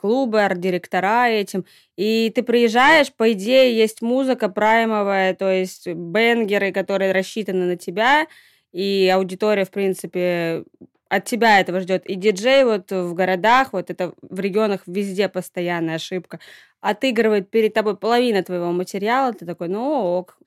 клубы, 0.00 0.42
арт-директора 0.42 1.28
этим. 1.28 1.64
И 1.96 2.30
ты 2.34 2.42
приезжаешь, 2.42 3.12
по 3.12 3.32
идее, 3.32 3.76
есть 3.76 4.02
музыка 4.02 4.48
праймовая, 4.48 5.34
то 5.34 5.50
есть 5.50 5.86
бенгеры, 5.86 6.72
которые 6.72 7.12
рассчитаны 7.12 7.66
на 7.66 7.76
тебя, 7.76 8.26
и 8.72 9.10
аудитория, 9.14 9.64
в 9.64 9.70
принципе, 9.70 10.64
от 11.08 11.24
тебя 11.24 11.60
этого 11.60 11.80
ждет. 11.80 12.06
И 12.06 12.14
диджей 12.14 12.64
вот 12.64 12.90
в 12.90 13.14
городах, 13.14 13.72
вот 13.72 13.90
это 13.90 14.14
в 14.22 14.40
регионах 14.40 14.82
везде 14.86 15.28
постоянная 15.28 15.96
ошибка, 15.96 16.40
отыгрывает 16.80 17.50
перед 17.50 17.74
тобой 17.74 17.96
половина 17.96 18.42
твоего 18.42 18.72
материала, 18.72 19.32
ты 19.32 19.46
такой, 19.46 19.68
ну 19.68 20.18
ок, 20.18 20.38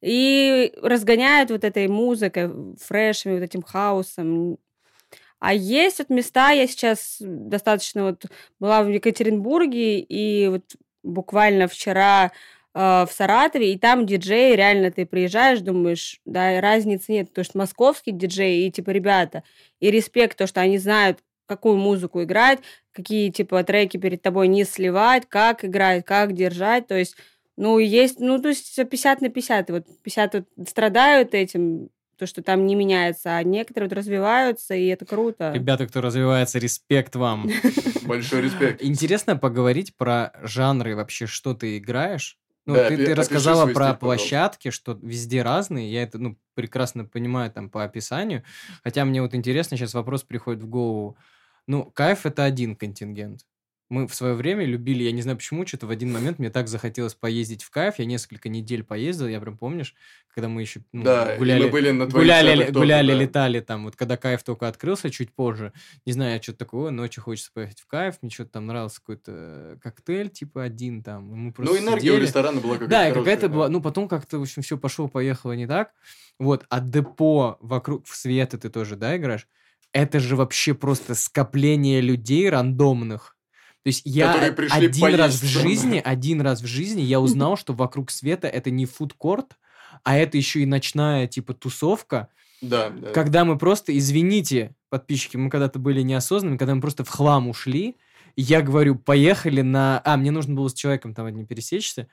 и 0.00 0.72
разгоняют 0.82 1.50
вот 1.50 1.64
этой 1.64 1.88
музыкой, 1.88 2.50
фрешами, 2.80 3.34
вот 3.34 3.42
этим 3.42 3.62
хаосом. 3.62 4.58
А 5.42 5.54
есть 5.54 5.98
вот 5.98 6.08
места, 6.08 6.52
я 6.52 6.68
сейчас 6.68 7.16
достаточно 7.18 8.04
вот 8.04 8.26
была 8.60 8.84
в 8.84 8.88
Екатеринбурге, 8.88 9.98
и 9.98 10.46
вот 10.46 10.62
буквально 11.02 11.66
вчера 11.66 12.30
э, 12.74 12.78
в 12.78 13.08
Саратове, 13.10 13.72
и 13.72 13.76
там 13.76 14.06
диджеи, 14.06 14.54
реально 14.54 14.92
ты 14.92 15.04
приезжаешь, 15.04 15.58
думаешь, 15.58 16.20
да, 16.24 16.60
разницы 16.60 17.10
нет, 17.10 17.30
потому 17.30 17.44
что 17.44 17.58
московский 17.58 18.12
диджей, 18.12 18.68
и 18.68 18.70
типа 18.70 18.90
ребята, 18.90 19.42
и 19.80 19.90
респект, 19.90 20.38
то, 20.38 20.46
что 20.46 20.60
они 20.60 20.78
знают, 20.78 21.18
какую 21.46 21.76
музыку 21.76 22.22
играть, 22.22 22.60
какие 22.92 23.30
типа 23.30 23.64
треки 23.64 23.96
перед 23.96 24.22
тобой 24.22 24.46
не 24.46 24.62
сливать, 24.62 25.24
как 25.28 25.64
играть, 25.64 26.04
как 26.04 26.34
держать, 26.34 26.86
то 26.86 26.96
есть 26.96 27.16
ну, 27.56 27.80
есть, 27.80 28.20
ну, 28.20 28.40
то 28.40 28.48
есть 28.48 28.76
50 28.76 29.20
на 29.20 29.28
50. 29.28 29.70
И 29.70 29.72
Вот 29.72 29.86
50 30.02 30.34
вот 30.34 30.68
страдают 30.68 31.34
этим, 31.34 31.90
то, 32.22 32.26
что 32.28 32.40
там 32.40 32.66
не 32.66 32.76
меняется, 32.76 33.36
а 33.36 33.42
некоторые 33.42 33.88
вот 33.88 33.98
развиваются, 33.98 34.74
и 34.74 34.86
это 34.86 35.04
круто. 35.04 35.50
Ребята, 35.52 35.88
кто 35.88 36.00
развивается, 36.00 36.60
респект 36.60 37.16
вам. 37.16 37.50
Большой 38.02 38.42
респект. 38.42 38.80
Интересно 38.80 39.36
поговорить 39.36 39.96
про 39.96 40.32
жанры 40.44 40.94
вообще, 40.94 41.26
что 41.26 41.52
ты 41.54 41.78
играешь. 41.78 42.38
Ну, 42.64 42.74
Да, 42.74 42.88
ты, 42.88 42.96
ты 42.96 43.16
рассказала 43.16 43.66
про 43.72 43.86
стиль, 43.88 43.96
площадки, 43.96 44.70
что 44.70 44.96
везде 45.02 45.42
разные. 45.42 45.90
Я 45.90 46.04
это, 46.04 46.18
ну, 46.18 46.38
прекрасно 46.54 47.06
понимаю 47.06 47.50
там 47.50 47.68
по 47.68 47.82
описанию. 47.82 48.44
Хотя 48.84 49.04
мне 49.04 49.20
вот 49.20 49.34
интересно, 49.34 49.76
сейчас 49.76 49.94
вопрос 49.94 50.22
приходит 50.22 50.62
в 50.62 50.68
голову. 50.68 51.16
Ну, 51.66 51.86
кайф— 51.86 52.20
это 52.24 52.44
один 52.44 52.76
контингент. 52.76 53.40
Мы 53.92 54.08
в 54.08 54.14
свое 54.14 54.32
время 54.32 54.64
любили, 54.64 55.02
я 55.02 55.12
не 55.12 55.20
знаю 55.20 55.36
почему, 55.36 55.66
что-то 55.66 55.86
в 55.86 55.90
один 55.90 56.10
момент 56.10 56.38
мне 56.38 56.48
так 56.48 56.66
захотелось 56.66 57.12
поездить 57.14 57.62
в 57.62 57.68
кайф. 57.68 57.98
Я 57.98 58.06
несколько 58.06 58.48
недель 58.48 58.84
поездил, 58.84 59.28
я 59.28 59.38
прям 59.38 59.58
помнишь, 59.58 59.94
когда 60.34 60.48
мы 60.48 60.62
еще 60.62 60.80
ну, 60.92 61.02
Да, 61.04 61.36
гуляли, 61.36 61.64
мы 61.64 61.68
были 61.70 61.90
на 61.90 62.06
гуляли, 62.06 62.56
тоже, 62.64 62.72
гуляли, 62.72 63.12
да. 63.12 63.18
летали 63.20 63.60
там. 63.60 63.84
Вот 63.84 63.94
когда 63.94 64.16
кайф 64.16 64.42
только 64.44 64.66
открылся 64.66 65.10
чуть 65.10 65.34
позже, 65.34 65.74
не 66.06 66.12
знаю, 66.14 66.32
я 66.36 66.42
что-то 66.42 66.60
такое, 66.60 66.90
ночью 66.90 67.22
хочется 67.22 67.50
поехать 67.52 67.80
в 67.80 67.86
кайф, 67.86 68.16
мне 68.22 68.30
что-то 68.30 68.52
там 68.52 68.66
нравился 68.66 68.96
какой-то 69.00 69.78
коктейль, 69.82 70.30
типа 70.30 70.62
один 70.62 71.02
там. 71.02 71.24
Мы 71.24 71.36
Ну, 71.48 71.52
просто 71.52 71.76
энергия 71.76 72.10
у 72.12 72.14
сидели. 72.14 72.22
ресторана 72.26 72.60
была 72.62 72.74
какая-то 72.78 72.90
Да, 72.90 73.08
и 73.10 73.12
какая-то 73.12 73.48
да. 73.48 73.54
была, 73.54 73.68
ну, 73.68 73.82
потом 73.82 74.08
как-то, 74.08 74.38
в 74.38 74.42
общем, 74.42 74.62
все 74.62 74.78
пошло-поехало 74.78 75.52
не 75.52 75.66
так. 75.66 75.90
Вот, 76.38 76.64
а 76.70 76.80
депо 76.80 77.58
вокруг, 77.60 78.06
в 78.06 78.16
света 78.16 78.56
ты 78.56 78.70
тоже, 78.70 78.96
да, 78.96 79.14
играешь? 79.18 79.46
Это 79.92 80.18
же 80.18 80.34
вообще 80.36 80.72
просто 80.72 81.14
скопление 81.14 82.00
людей 82.00 82.48
рандомных. 82.48 83.36
То 83.82 83.88
есть 83.88 84.02
я 84.04 84.32
один 84.32 85.14
раз 85.16 85.36
в 85.36 85.40
поесть. 85.40 85.54
жизни, 85.54 86.00
один 86.04 86.40
раз 86.40 86.62
в 86.62 86.66
жизни 86.66 87.00
я 87.00 87.20
узнал, 87.20 87.56
что 87.56 87.72
вокруг 87.72 88.10
света 88.10 88.46
это 88.46 88.70
не 88.70 88.86
фудкорт, 88.86 89.56
а 90.04 90.16
это 90.16 90.36
еще 90.36 90.60
и 90.60 90.66
ночная, 90.66 91.26
типа, 91.26 91.52
тусовка, 91.54 92.28
Да, 92.60 92.90
да. 92.90 93.10
когда 93.10 93.44
мы 93.44 93.58
просто, 93.58 93.96
извините, 93.96 94.74
подписчики, 94.88 95.36
мы 95.36 95.50
когда-то 95.50 95.78
были 95.78 96.02
неосознанными, 96.02 96.58
когда 96.58 96.74
мы 96.74 96.80
просто 96.80 97.04
в 97.04 97.08
хлам 97.08 97.48
ушли, 97.48 97.96
я 98.36 98.62
говорю, 98.62 98.94
поехали 98.94 99.60
на... 99.60 100.00
А, 100.04 100.16
мне 100.16 100.30
нужно 100.30 100.54
было 100.54 100.68
с 100.68 100.74
человеком 100.74 101.12
там 101.14 101.26
одним 101.26 101.46
пересечься, 101.46 102.08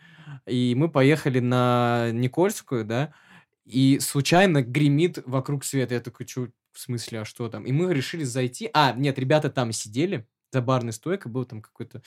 и 0.45 0.73
мы 0.75 0.89
поехали 0.89 1.39
на 1.39 2.09
Никольскую, 2.11 2.83
да, 2.83 3.13
и 3.65 3.99
случайно 3.99 4.63
гремит 4.63 5.19
вокруг 5.25 5.63
света. 5.63 5.93
Я 5.93 5.99
такой, 6.01 6.27
что, 6.27 6.49
в 6.73 6.79
смысле, 6.79 7.21
а 7.21 7.25
что 7.25 7.47
там? 7.47 7.65
И 7.65 7.71
мы 7.71 7.93
решили 7.93 8.23
зайти... 8.23 8.69
А, 8.73 8.93
нет, 8.93 9.19
ребята 9.19 9.49
там 9.49 9.71
сидели, 9.71 10.27
за 10.51 10.61
барной 10.61 10.93
стойкой 10.93 11.31
был 11.31 11.45
там 11.45 11.61
какой-то 11.61 12.01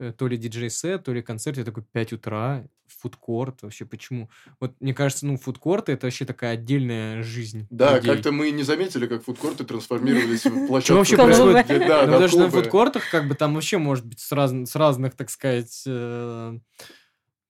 э, 0.00 0.12
то 0.16 0.26
ли 0.26 0.36
диджей-сет, 0.36 1.04
то 1.04 1.12
ли 1.12 1.22
концерт. 1.22 1.58
Я 1.58 1.64
такой, 1.64 1.82
5 1.82 2.14
утра, 2.14 2.64
фудкорт, 2.86 3.62
вообще 3.62 3.84
почему? 3.84 4.30
Вот 4.60 4.74
мне 4.80 4.94
кажется, 4.94 5.26
ну, 5.26 5.36
фудкорты 5.36 5.92
это 5.92 6.06
вообще 6.06 6.24
такая 6.24 6.54
отдельная 6.54 7.22
жизнь 7.22 7.66
Да, 7.70 7.96
людей. 7.96 8.12
как-то 8.14 8.32
мы 8.32 8.50
не 8.50 8.62
заметили, 8.62 9.06
как 9.06 9.24
фудкорты 9.24 9.64
трансформировались 9.66 10.44
в 10.44 10.66
площадку. 10.66 11.04
Что 11.04 11.16
вообще 11.16 11.16
происходит? 11.16 11.66
Да, 11.68 11.74
Ну, 11.78 11.88
да, 11.88 12.06
потому 12.06 12.28
что 12.28 12.38
на 12.38 12.50
фудкортах 12.50 13.10
как 13.10 13.28
бы 13.28 13.34
там 13.34 13.54
вообще 13.54 13.78
может 13.78 14.06
быть 14.06 14.20
с, 14.20 14.32
раз- 14.32 14.52
с 14.70 14.74
разных, 14.76 15.14
так 15.14 15.28
сказать, 15.30 15.82
э, 15.86 16.58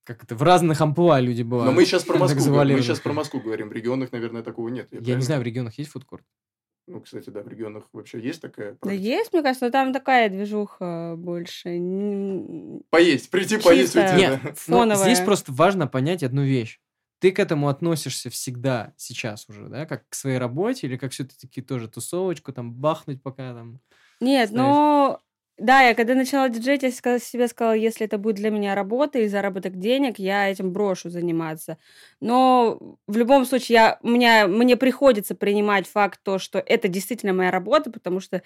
как 0.03 0.23
это, 0.23 0.35
в 0.35 0.43
разных 0.43 0.81
амплуа 0.81 1.19
люди 1.21 1.43
бывают. 1.43 1.71
Но 1.73 1.75
мы 1.79 1.85
сейчас 1.85 2.03
про 2.03 2.17
Москву, 2.19 2.53
мы 2.53 2.81
сейчас 2.81 2.99
про 2.99 3.13
Москву 3.13 3.39
говорим. 3.39 3.69
В 3.69 3.73
регионах, 3.73 4.11
наверное, 4.11 4.43
такого 4.43 4.67
нет. 4.67 4.87
Я 4.91 4.97
не 4.99 5.03
правильно? 5.05 5.21
знаю, 5.21 5.41
в 5.41 5.43
регионах 5.45 5.77
есть 5.77 5.91
фудкорт? 5.91 6.25
Ну, 6.85 6.99
кстати, 6.99 7.29
да, 7.29 7.41
в 7.41 7.47
регионах 7.47 7.85
вообще 7.93 8.19
есть 8.19 8.41
такая 8.41 8.71
Да 8.73 8.77
практика? 8.81 9.01
есть, 9.03 9.31
мне 9.33 9.41
кажется, 9.41 9.65
но 9.65 9.71
там 9.71 9.93
такая 9.93 10.29
движуха 10.29 11.15
больше. 11.17 11.69
Поесть, 12.89 13.29
прийти 13.29 13.57
поесть 13.57 13.93
Чисто. 13.93 14.01
уйти, 14.01 14.15
Нет, 14.17 14.39
да. 14.43 14.49
но 14.49 14.55
Фоновая. 14.55 15.03
здесь 15.05 15.19
просто 15.25 15.51
важно 15.53 15.87
понять 15.87 16.23
одну 16.23 16.43
вещь. 16.43 16.79
Ты 17.19 17.31
к 17.31 17.39
этому 17.39 17.69
относишься 17.69 18.29
всегда, 18.29 18.93
сейчас 18.97 19.47
уже, 19.47 19.69
да, 19.69 19.85
как 19.85 20.09
к 20.09 20.13
своей 20.13 20.37
работе, 20.39 20.87
или 20.87 20.97
как 20.97 21.13
все-таки 21.13 21.61
тоже 21.61 21.87
тусовочку 21.87 22.51
там 22.51 22.73
бахнуть 22.73 23.23
пока 23.23 23.53
там... 23.53 23.79
Нет, 24.19 24.49
Знаешь. 24.49 24.67
но... 24.67 25.19
Да, 25.59 25.81
я 25.81 25.93
когда 25.93 26.15
начала 26.15 26.49
диджеить, 26.49 26.81
я 26.81 26.91
себе 27.19 27.47
сказала, 27.47 27.73
если 27.73 28.05
это 28.07 28.17
будет 28.17 28.35
для 28.37 28.49
меня 28.49 28.73
работа 28.73 29.19
и 29.19 29.27
заработок 29.27 29.77
денег, 29.77 30.17
я 30.17 30.49
этим 30.49 30.73
брошу 30.73 31.09
заниматься. 31.11 31.77
Но 32.19 32.97
в 33.07 33.15
любом 33.17 33.45
случае 33.45 33.75
я, 33.75 33.99
меня, 34.01 34.47
мне 34.47 34.75
приходится 34.77 35.35
принимать 35.35 35.87
факт 35.87 36.19
то, 36.23 36.39
что 36.39 36.57
это 36.59 36.87
действительно 36.87 37.33
моя 37.33 37.51
работа, 37.51 37.91
потому 37.91 38.19
что 38.19 38.41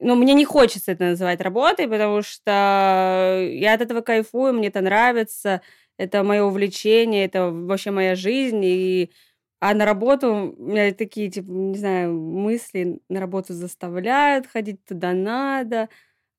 ну, 0.00 0.16
мне 0.16 0.34
не 0.34 0.44
хочется 0.44 0.92
это 0.92 1.04
называть 1.06 1.40
работой, 1.40 1.88
потому 1.88 2.22
что 2.22 3.40
я 3.52 3.74
от 3.74 3.80
этого 3.82 4.02
кайфую, 4.02 4.54
мне 4.54 4.68
это 4.68 4.82
нравится, 4.82 5.62
это 5.98 6.22
мое 6.24 6.44
увлечение, 6.44 7.24
это 7.26 7.50
вообще 7.50 7.90
моя 7.92 8.14
жизнь, 8.14 8.62
и 8.64 9.10
а 9.60 9.74
на 9.74 9.84
работу 9.86 10.54
у 10.56 10.62
меня 10.70 10.92
такие, 10.92 11.30
типа, 11.30 11.50
не 11.50 11.78
знаю, 11.78 12.14
мысли 12.14 13.00
на 13.08 13.20
работу 13.20 13.54
заставляют 13.54 14.46
ходить 14.46 14.84
туда 14.84 15.12
надо, 15.14 15.88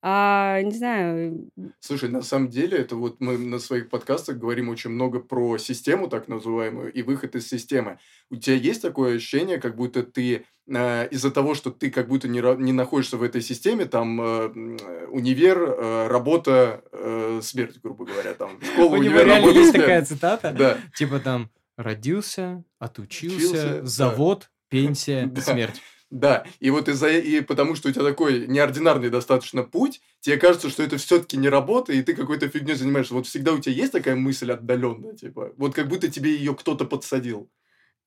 а, 0.08 0.62
не 0.62 0.70
знаю, 0.70 1.50
Слушай, 1.80 2.10
на 2.10 2.22
самом 2.22 2.48
деле, 2.48 2.78
это 2.78 2.94
вот 2.94 3.16
мы 3.20 3.36
на 3.38 3.58
своих 3.58 3.88
подкастах 3.88 4.36
говорим 4.38 4.68
очень 4.68 4.90
много 4.90 5.18
про 5.18 5.58
систему, 5.58 6.06
так 6.08 6.28
называемую, 6.28 6.92
и 6.92 7.02
выход 7.02 7.34
из 7.34 7.48
системы. 7.48 7.98
У 8.30 8.36
тебя 8.36 8.54
есть 8.54 8.82
такое 8.82 9.16
ощущение, 9.16 9.58
как 9.60 9.74
будто 9.74 10.04
ты 10.04 10.44
э, 10.68 11.08
из-за 11.08 11.30
того, 11.32 11.54
что 11.54 11.70
ты 11.72 11.90
как 11.90 12.06
будто 12.06 12.28
не, 12.28 12.38
ра- 12.38 12.56
не 12.56 12.72
находишься 12.72 13.16
в 13.16 13.22
этой 13.24 13.42
системе, 13.42 13.86
там 13.86 14.20
э, 14.20 14.52
э, 14.54 15.06
универ, 15.10 15.58
э, 15.58 16.06
работа, 16.06 16.84
э, 16.92 17.40
смерть, 17.42 17.80
грубо 17.82 18.04
говоря, 18.04 18.34
там 18.34 18.60
школа, 18.62 18.90
У 18.94 18.96
него 18.98 18.98
универ, 19.16 19.26
реально 19.26 19.34
работа, 19.46 19.58
есть 19.58 19.70
смерть. 19.72 19.84
такая 19.86 20.04
цитата? 20.04 20.54
Да. 20.56 20.78
Типа 20.94 21.18
там 21.18 21.50
родился, 21.76 22.62
отучился, 22.78 23.36
Учился, 23.36 23.80
да. 23.80 23.86
завод, 23.86 24.50
пенсия, 24.68 25.26
Да. 25.26 25.40
смерть. 25.42 25.82
Да, 26.10 26.44
и 26.60 26.70
вот 26.70 26.88
из-за 26.88 27.08
и 27.08 27.40
потому 27.40 27.74
что 27.74 27.88
у 27.88 27.92
тебя 27.92 28.04
такой 28.04 28.46
неординарный 28.46 29.10
достаточно 29.10 29.64
путь, 29.64 30.00
тебе 30.20 30.36
кажется, 30.36 30.70
что 30.70 30.84
это 30.84 30.98
все-таки 30.98 31.36
не 31.36 31.48
работа, 31.48 31.92
и 31.92 32.02
ты 32.02 32.14
какой-то 32.14 32.48
фигней 32.48 32.76
занимаешься. 32.76 33.14
Вот 33.14 33.26
всегда 33.26 33.52
у 33.52 33.58
тебя 33.58 33.74
есть 33.74 33.92
такая 33.92 34.14
мысль 34.14 34.52
отдаленная, 34.52 35.14
типа, 35.14 35.52
вот 35.56 35.74
как 35.74 35.88
будто 35.88 36.08
тебе 36.08 36.36
ее 36.36 36.54
кто-то 36.54 36.84
подсадил. 36.84 37.50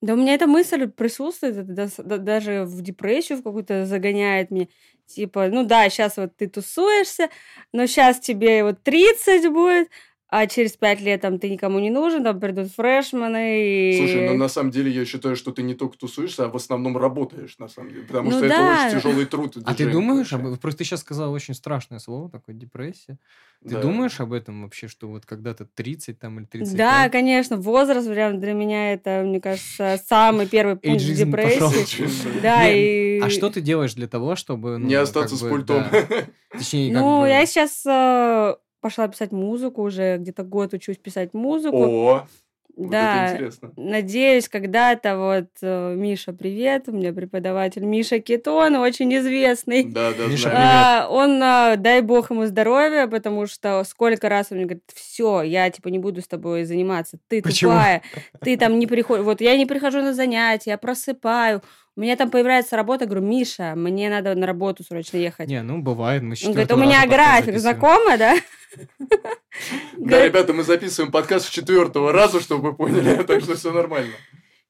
Да 0.00 0.14
у 0.14 0.16
меня 0.16 0.34
эта 0.34 0.46
мысль 0.46 0.88
присутствует, 0.88 1.74
даже 1.74 2.64
в 2.64 2.80
депрессию 2.80 3.36
в 3.38 3.42
какую-то 3.42 3.84
загоняет 3.84 4.50
меня. 4.50 4.68
Типа, 5.06 5.48
ну 5.48 5.66
да, 5.66 5.90
сейчас 5.90 6.16
вот 6.16 6.34
ты 6.36 6.48
тусуешься, 6.48 7.28
но 7.72 7.84
сейчас 7.86 8.18
тебе 8.20 8.64
вот 8.64 8.82
30 8.82 9.52
будет, 9.52 9.88
а 10.30 10.46
через 10.46 10.72
5 10.72 11.00
лет 11.00 11.20
там 11.20 11.38
ты 11.38 11.50
никому 11.50 11.78
не 11.80 11.90
нужен, 11.90 12.22
там 12.22 12.38
придут 12.38 12.70
фрешмены 12.72 13.92
и... 13.92 13.98
Слушай, 13.98 14.28
ну 14.28 14.36
на 14.36 14.48
самом 14.48 14.70
деле 14.70 14.90
я 14.90 15.04
считаю, 15.04 15.34
что 15.36 15.50
ты 15.50 15.62
не 15.62 15.74
только 15.74 15.98
тусуешься, 15.98 16.44
а 16.44 16.48
в 16.48 16.56
основном 16.56 16.96
работаешь, 16.96 17.58
на 17.58 17.68
самом 17.68 17.90
деле. 17.90 18.02
Потому 18.04 18.30
Ну 18.30 18.38
что 18.38 18.48
да. 18.48 18.54
это 18.54 18.86
очень 18.88 19.00
тяжелый 19.00 19.26
труд. 19.26 19.56
А 19.64 19.74
ты 19.74 19.90
думаешь, 19.90 20.32
об... 20.32 20.56
просто 20.58 20.78
ты 20.78 20.84
сейчас 20.84 21.00
сказал 21.00 21.32
очень 21.32 21.54
страшное 21.54 21.98
слово, 21.98 22.30
такое 22.30 22.54
депрессия. 22.54 23.18
Ты 23.62 23.74
Да. 23.74 23.82
думаешь 23.82 24.18
об 24.20 24.32
этом 24.32 24.62
вообще, 24.62 24.88
что 24.88 25.08
вот 25.08 25.26
когда-то 25.26 25.66
30 25.66 26.18
там 26.18 26.38
или 26.38 26.46
35? 26.46 26.76
Да, 26.78 27.08
конечно, 27.10 27.56
возраст 27.56 28.08
прям 28.08 28.40
для 28.40 28.52
меня 28.54 28.92
это, 28.94 29.22
мне 29.26 29.40
кажется, 29.40 30.00
самый 30.08 30.46
первый 30.46 30.76
пункт 30.76 31.00
Эйджизм 31.02 31.32
пошёл. 31.32 31.70
депрессии. 31.70 32.40
Да, 32.40 32.70
и... 32.70 33.18
А 33.20 33.28
что 33.28 33.50
ты 33.50 33.60
делаешь 33.60 33.94
для 33.94 34.08
того, 34.08 34.36
чтобы... 34.36 34.78
ну, 34.78 34.86
Не 34.86 34.94
остаться 34.94 35.36
с 35.36 35.40
пультом. 35.40 35.84
Точнее, 36.52 36.92
как 36.92 37.02
Ну, 37.02 37.26
я 37.26 37.44
сейчас 37.46 37.84
э, 37.86 38.54
пошла 38.80 39.08
писать 39.08 39.32
музыку 39.32 39.82
уже, 39.82 40.18
где-то 40.18 40.42
год 40.42 40.74
учусь 40.74 40.96
писать 40.96 41.34
музыку. 41.34 41.84
О, 41.84 42.26
вот 42.76 42.86
это 42.86 42.90
да, 42.90 43.32
интересно. 43.32 43.72
Надеюсь, 43.76 44.48
когда-то 44.48 45.18
вот 45.18 45.48
э, 45.60 45.94
Миша, 45.94 46.32
привет, 46.32 46.84
у 46.86 46.92
меня 46.92 47.12
преподаватель 47.12 47.84
Миша 47.84 48.20
Кетон, 48.20 48.76
очень 48.76 49.14
известный. 49.16 49.84
Да, 49.84 50.12
да, 50.16 50.26
Миша. 50.26 50.50
А, 50.54 51.08
он, 51.10 51.42
а, 51.42 51.76
дай 51.76 52.00
бог 52.00 52.30
ему 52.30 52.46
здоровья, 52.46 53.06
потому 53.06 53.46
что 53.46 53.84
сколько 53.84 54.28
раз 54.28 54.46
он 54.50 54.58
мне 54.58 54.66
говорит, 54.66 54.84
все, 54.94 55.42
я 55.42 55.68
типа 55.70 55.88
не 55.88 55.98
буду 55.98 56.22
с 56.22 56.28
тобой 56.28 56.64
заниматься, 56.64 57.18
ты 57.28 57.42
Почему? 57.42 57.72
тупая, 57.72 58.02
ты 58.40 58.56
там 58.56 58.78
не 58.78 58.86
приходишь, 58.86 59.24
вот 59.24 59.40
я 59.40 59.56
не 59.56 59.66
прихожу 59.66 60.00
на 60.00 60.14
занятия, 60.14 60.70
я 60.70 60.78
просыпаю, 60.78 61.62
у 61.96 62.00
меня 62.00 62.16
там 62.16 62.30
появляется 62.30 62.76
работа, 62.76 63.06
говорю, 63.06 63.22
Миша, 63.26 63.74
мне 63.76 64.08
надо 64.08 64.34
на 64.34 64.46
работу 64.46 64.84
срочно 64.84 65.16
ехать. 65.16 65.48
Не, 65.48 65.62
ну 65.62 65.82
бывает, 65.82 66.22
мы 66.22 66.36
с 66.36 66.44
Он 66.44 66.52
говорит, 66.52 66.72
у 66.72 66.76
меня 66.76 67.06
график, 67.06 67.58
знакомо, 67.58 68.16
да? 68.16 68.36
Да, 69.96 70.24
ребята, 70.24 70.52
мы 70.52 70.62
записываем 70.62 71.10
подкаст 71.10 71.46
с 71.46 71.50
четвертого 71.50 72.12
раза, 72.12 72.40
чтобы 72.40 72.70
вы 72.70 72.76
поняли, 72.76 73.22
так 73.26 73.42
что 73.42 73.56
все 73.56 73.72
нормально. 73.72 74.12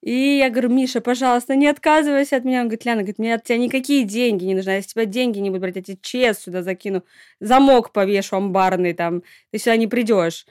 И 0.03 0.39
я 0.39 0.49
говорю, 0.49 0.71
Миша, 0.71 1.03
пожалуйста, 1.03 1.55
не 1.55 1.67
отказывайся 1.67 2.37
от 2.37 2.45
меня. 2.45 2.63
Он 2.63 2.69
говорит, 2.69 2.87
Ляна, 2.87 3.03
говорит, 3.03 3.19
мне 3.19 3.35
от 3.35 3.45
тебя 3.45 3.59
никакие 3.59 4.05
деньги 4.05 4.45
не 4.45 4.55
нужны. 4.55 4.71
А 4.71 4.77
Если 4.77 4.93
тебя 4.93 5.05
деньги 5.05 5.39
не 5.39 5.51
будут 5.51 5.63
брать, 5.63 5.77
я 5.77 5.83
тебе 5.83 5.99
чест 6.01 6.43
сюда 6.45 6.63
закину, 6.63 7.05
замок 7.39 7.93
повешу 7.93 8.37
амбарный 8.37 8.95
там, 8.95 9.23
ты 9.51 9.59
сюда 9.59 9.77
не 9.77 9.87
придешь. 9.87 10.47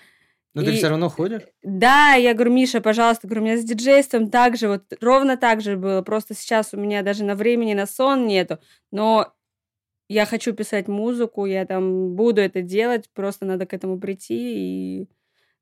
Но 0.54 0.64
ты 0.64 0.74
И- 0.74 0.78
все 0.78 0.90
равно 0.90 1.10
ходишь? 1.10 1.44
Да, 1.62 2.14
я 2.14 2.34
говорю, 2.34 2.54
Миша, 2.54 2.82
пожалуйста, 2.82 3.28
говорю, 3.28 3.44
у 3.44 3.46
меня 3.46 3.58
с 3.58 3.64
диджейством 3.64 4.30
так 4.30 4.58
же, 4.58 4.68
вот 4.68 4.84
ровно 5.02 5.38
так 5.38 5.62
же 5.62 5.78
было. 5.78 6.02
Просто 6.02 6.34
сейчас 6.34 6.74
у 6.74 6.78
меня 6.78 7.04
даже 7.04 7.24
на 7.24 7.36
времени 7.36 7.74
на 7.74 7.86
сон 7.86 8.26
нету. 8.28 8.60
Но 8.92 9.34
я 10.08 10.26
хочу 10.26 10.54
писать 10.54 10.88
музыку, 10.88 11.46
я 11.46 11.66
там 11.66 12.16
буду 12.16 12.42
это 12.42 12.62
делать, 12.62 13.10
просто 13.14 13.46
надо 13.46 13.68
к 13.68 13.74
этому 13.74 14.00
прийти. 14.00 15.02
И 15.02 15.08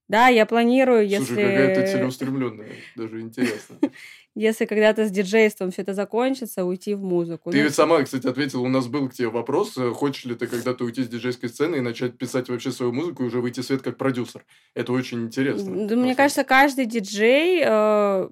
да, 0.08 0.30
я 0.30 0.46
планирую, 0.46 1.06
если... 1.06 1.26
Слушай, 1.26 1.44
какая 1.44 1.76
ты 1.76 1.92
целеустремленная, 1.92 2.70
даже 2.96 3.20
интересно. 3.20 3.78
если 4.40 4.66
когда-то 4.66 5.08
с 5.08 5.12
диджейством 5.12 5.72
все 5.72 5.82
это 5.82 5.96
закончится, 5.96 6.64
уйти 6.64 6.94
в 6.94 7.02
музыку. 7.02 7.50
Ты 7.50 7.58
Ну, 7.58 7.64
ведь 7.64 7.74
сама, 7.74 8.04
кстати, 8.04 8.28
ответила, 8.28 8.62
у 8.62 8.68
нас 8.68 8.88
был 8.88 9.10
к 9.10 9.14
тебе 9.14 9.30
вопрос, 9.30 9.76
э, 9.78 9.92
хочешь 9.92 10.26
ли 10.26 10.36
ты 10.36 10.46
когда-то 10.46 10.84
уйти 10.84 11.04
с 11.04 11.08
диджейской 11.08 11.50
сцены 11.50 11.78
и 11.78 11.82
начать 11.82 12.20
писать 12.20 12.48
вообще 12.48 12.72
свою 12.72 12.94
музыку 12.94 13.24
и 13.24 13.26
уже 13.26 13.42
выйти 13.42 13.62
в 13.62 13.66
свет 13.66 13.82
как 13.82 13.98
продюсер. 13.98 14.46
Это 14.76 14.94
очень 14.94 15.24
интересно. 15.24 15.88
да, 15.88 15.96
мне 15.96 16.14
кажется, 16.14 16.44
каждый 16.44 16.86
диджей 16.86 17.64
э, 17.66 18.30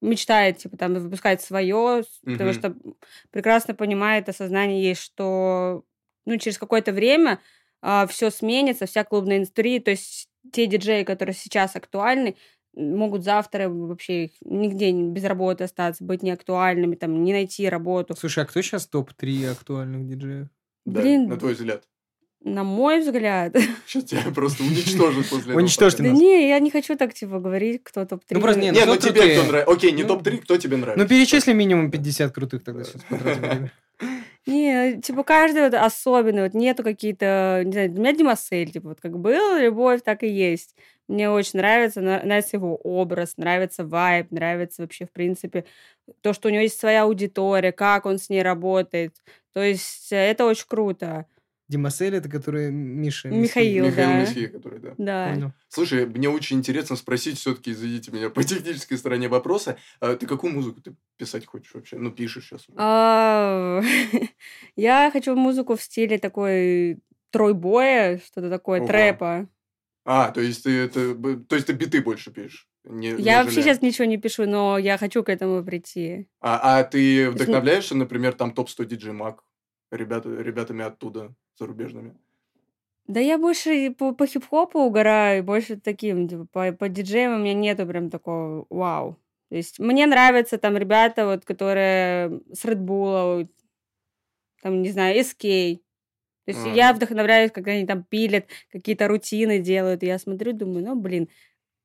мечтает, 0.00 0.56
типа, 0.56 0.78
там, 0.78 0.94
выпускать 0.94 1.42
свое, 1.42 2.04
потому 2.24 2.54
что 2.54 2.74
прекрасно 3.30 3.74
понимает, 3.74 4.30
осознание 4.30 4.82
есть, 4.82 5.02
что, 5.02 5.84
ну, 6.24 6.38
через 6.38 6.56
какое-то 6.56 6.92
время 6.92 7.40
все 8.08 8.30
сменится, 8.30 8.86
вся 8.86 9.04
клубная 9.04 9.36
индустрия, 9.36 9.80
то 9.80 9.90
есть 9.90 10.28
те 10.50 10.66
диджеи, 10.66 11.04
которые 11.04 11.34
сейчас 11.34 11.76
актуальны, 11.76 12.36
могут 12.76 13.24
завтра 13.24 13.68
вообще 13.68 14.30
нигде 14.44 14.92
без 14.92 15.24
работы 15.24 15.64
остаться, 15.64 16.04
быть 16.04 16.22
неактуальными, 16.22 16.94
там, 16.94 17.24
не 17.24 17.32
найти 17.32 17.68
работу. 17.68 18.14
Слушай, 18.16 18.44
а 18.44 18.46
кто 18.46 18.62
сейчас 18.62 18.86
топ-3 18.86 19.50
актуальных 19.50 20.06
диджеев? 20.06 20.48
Да, 20.84 21.00
Блин. 21.00 21.28
на 21.28 21.36
твой 21.36 21.54
взгляд. 21.54 21.82
На 22.42 22.62
мой 22.62 23.00
взгляд. 23.00 23.56
Сейчас 23.86 24.04
тебя 24.04 24.30
просто 24.32 24.62
уничтожат 24.62 25.26
после 25.28 25.46
этого. 25.46 25.56
Уничтожьте 25.56 26.04
Да 26.04 26.10
не, 26.10 26.48
я 26.48 26.60
не 26.60 26.70
хочу 26.70 26.94
так, 26.94 27.12
типа, 27.12 27.40
говорить, 27.40 27.80
кто 27.82 28.04
топ-3. 28.04 28.26
Ну, 28.30 28.40
просто 28.40 28.60
не, 28.60 28.70
Не, 28.70 28.84
ну 28.84 28.94
кто 28.94 29.08
тебе 29.08 29.34
кто 29.34 29.48
нравится? 29.48 29.72
Окей, 29.72 29.90
не 29.90 30.02
Ну, 30.04 30.08
топ-3, 30.10 30.38
кто 30.38 30.56
тебе 30.56 30.76
нравится? 30.76 31.02
Ну, 31.02 31.08
перечисли 31.08 31.52
минимум 31.54 31.90
50 31.90 32.32
крутых 32.32 32.62
тогда 32.62 32.84
сейчас. 32.84 33.02
Не, 34.46 35.00
типа, 35.02 35.24
каждый 35.24 35.62
вот 35.62 35.74
особенный, 35.74 36.44
вот 36.44 36.54
нету 36.54 36.84
какие-то, 36.84 37.62
не 37.64 37.72
знаю, 37.72 37.90
для 37.90 38.00
меня 38.00 38.12
Димасель, 38.12 38.70
типа, 38.70 38.90
вот 38.90 39.00
как 39.00 39.18
был 39.18 39.58
любовь, 39.58 40.02
так 40.04 40.22
и 40.22 40.28
есть. 40.28 40.76
Мне 41.08 41.30
очень 41.30 41.58
нравится, 41.58 42.00
на- 42.00 42.22
нравится 42.22 42.56
его 42.56 42.76
образ, 42.76 43.36
нравится 43.36 43.84
вайб, 43.84 44.30
нравится 44.32 44.82
вообще, 44.82 45.06
в 45.06 45.12
принципе, 45.12 45.64
то, 46.20 46.32
что 46.32 46.48
у 46.48 46.50
него 46.50 46.62
есть 46.62 46.78
своя 46.78 47.04
аудитория, 47.04 47.72
как 47.72 48.06
он 48.06 48.18
с 48.18 48.28
ней 48.28 48.42
работает. 48.42 49.14
То 49.52 49.62
есть 49.62 50.12
э, 50.12 50.16
это 50.16 50.44
очень 50.44 50.66
круто. 50.68 51.26
Димасель, 51.68 52.14
это 52.14 52.28
который 52.28 52.70
Миша. 52.70 53.28
Михаил. 53.28 53.86
Михаил 53.86 54.08
да. 54.08 54.20
Месхия, 54.20 54.48
который, 54.48 54.78
да. 54.78 54.94
Да. 54.98 55.30
Понял. 55.32 55.52
Слушай, 55.68 56.06
мне 56.06 56.28
очень 56.28 56.58
интересно 56.58 56.94
спросить 56.94 57.38
все-таки, 57.38 57.72
извините 57.72 58.12
меня, 58.12 58.30
по 58.30 58.44
технической 58.44 58.98
стороне 58.98 59.28
вопроса. 59.28 59.76
а 60.00 60.14
ты 60.14 60.26
какую 60.26 60.52
музыку 60.52 60.80
ты 60.80 60.94
писать 61.16 61.44
хочешь 61.44 61.74
вообще? 61.74 61.96
Ну, 61.96 62.12
пишешь 62.12 62.48
сейчас. 62.48 62.66
А, 62.76 63.80
Я 64.76 65.10
хочу 65.12 65.34
музыку 65.34 65.74
в 65.74 65.82
стиле 65.82 66.18
такой 66.18 67.00
тройбоя, 67.30 68.18
что-то 68.18 68.48
такое, 68.48 68.78
Ого. 68.80 68.88
трэпа. 68.88 69.48
А, 70.08 70.30
то 70.30 70.40
есть 70.40 70.62
ты 70.62 70.70
это, 70.70 71.16
то 71.48 71.56
есть 71.56 71.66
ты 71.66 71.72
биты 71.72 72.00
больше 72.00 72.30
пишешь? 72.30 72.68
Не, 72.84 73.16
Я 73.18 73.42
вообще 73.42 73.60
сейчас 73.60 73.82
ничего 73.82 74.04
не 74.04 74.18
пишу, 74.18 74.46
но 74.46 74.78
я 74.78 74.98
хочу 74.98 75.24
к 75.24 75.28
этому 75.28 75.64
прийти. 75.64 76.28
А, 76.40 76.78
а 76.78 76.84
ты 76.84 77.28
вдохновляешься, 77.28 77.96
например, 77.96 78.34
там 78.34 78.52
топ-100 78.52 78.84
диджей 78.84 79.12
Мак? 79.12 79.42
Ребята, 79.90 80.28
ребятами 80.28 80.84
оттуда, 80.84 81.34
зарубежными. 81.58 82.16
Да 83.08 83.18
я 83.18 83.36
больше 83.36 83.90
по, 83.98 84.12
по 84.12 84.26
хип-хопу 84.26 84.78
угораю, 84.78 85.42
больше 85.42 85.76
таким, 85.76 86.28
типа, 86.28 86.46
по, 86.52 86.72
по 86.72 86.88
диджеям 86.88 87.34
у 87.34 87.38
меня 87.38 87.54
нету 87.54 87.84
прям 87.84 88.08
такого 88.08 88.64
вау. 88.70 89.18
То 89.48 89.56
есть 89.56 89.80
мне 89.80 90.06
нравятся 90.06 90.56
там 90.56 90.76
ребята, 90.76 91.26
вот, 91.26 91.44
которые 91.44 92.42
с 92.52 92.64
Bull, 92.64 93.48
там, 94.62 94.82
не 94.82 94.90
знаю, 94.90 95.18
SK. 95.18 95.80
То 96.46 96.52
есть 96.52 96.64
А. 96.64 96.68
я 96.70 96.92
вдохновляюсь, 96.92 97.50
когда 97.52 97.72
они 97.72 97.86
там 97.86 98.04
пилят, 98.04 98.46
какие-то 98.72 99.08
рутины 99.08 99.58
делают, 99.58 100.02
и 100.02 100.06
я 100.06 100.18
смотрю, 100.18 100.52
думаю, 100.52 100.84
ну, 100.84 100.94
блин, 100.94 101.28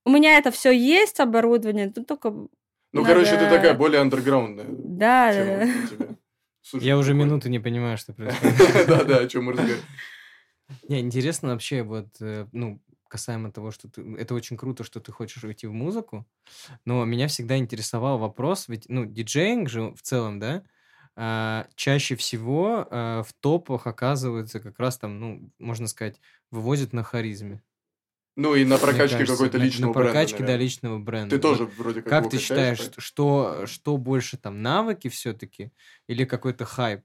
у 0.06 0.12
меня 0.12 0.38
это 0.38 0.52
все 0.52 0.72
есть, 0.72 1.20
оборудование, 1.20 1.92
тут 1.92 2.08
только... 2.08 2.30
Ну, 2.30 2.50
Надо- 2.94 3.08
короче, 3.08 3.32
ты 3.38 3.50
такая 3.50 3.74
более 3.74 4.02
андерграундная. 4.02 4.66
Да, 4.70 5.34
да. 5.34 5.68
Слушай, 6.62 6.86
Я 6.86 6.98
уже 6.98 7.14
минуту 7.14 7.50
не 7.50 7.60
понимаю, 7.60 7.98
что 7.98 8.14
происходит. 8.14 8.56
Да-да, 8.88 9.18
о 9.18 9.28
чем 9.28 9.46
мы 9.46 9.52
разговариваем. 9.54 9.84
Не, 10.88 11.00
интересно 11.00 11.50
вообще 11.50 11.84
вот, 11.84 12.08
э, 12.22 12.46
ну, 12.52 12.80
касаемо 13.08 13.52
того, 13.52 13.72
что 13.72 13.90
ты... 13.90 14.02
Это 14.18 14.34
очень 14.36 14.58
круто, 14.58 14.84
что 14.84 15.00
ты 15.00 15.12
хочешь 15.12 15.44
уйти 15.44 15.68
в 15.68 15.74
музыку, 15.74 16.26
но 16.86 17.04
меня 17.04 17.28
всегда 17.28 17.58
интересовал 17.58 18.20
вопрос, 18.20 18.68
ведь, 18.68 18.86
ну, 18.88 19.06
диджеинг 19.06 19.70
же 19.70 19.92
в 19.94 20.02
целом, 20.02 20.40
да, 20.40 20.64
чаще 21.76 22.16
всего 22.16 22.88
а, 22.90 23.24
в 23.24 23.34
топах 23.34 23.88
оказываются 23.88 24.60
как 24.60 24.80
раз 24.80 24.98
там, 24.98 25.20
ну, 25.20 25.50
можно 25.60 25.88
сказать, 25.88 26.20
вывозят 26.52 26.94
на 26.94 27.04
харизме. 27.04 27.62
Ну, 28.38 28.56
и 28.56 28.64
на 28.64 28.78
прокачке 28.78 29.18
кажется. 29.18 29.34
какой-то 29.34 29.58
личного 29.58 29.90
На 29.92 29.94
бренда, 30.00 30.12
прокачке, 30.14 30.38
да, 30.38 30.44
наверное. 30.44 30.64
личного 30.64 31.00
бренда. 31.00 31.36
Ты 31.36 31.42
тоже 31.42 31.66
вроде 31.66 32.02
как 32.02 32.10
Как 32.10 32.30
ты 32.30 32.38
считаешь, 32.40 32.78
поэтому- 32.80 33.02
что, 33.02 33.66
что 33.66 33.98
больше 33.98 34.38
там, 34.38 34.62
навыки 34.62 35.10
все-таки 35.10 35.72
или 36.08 36.24
какой-то 36.24 36.64
хайп? 36.66 37.02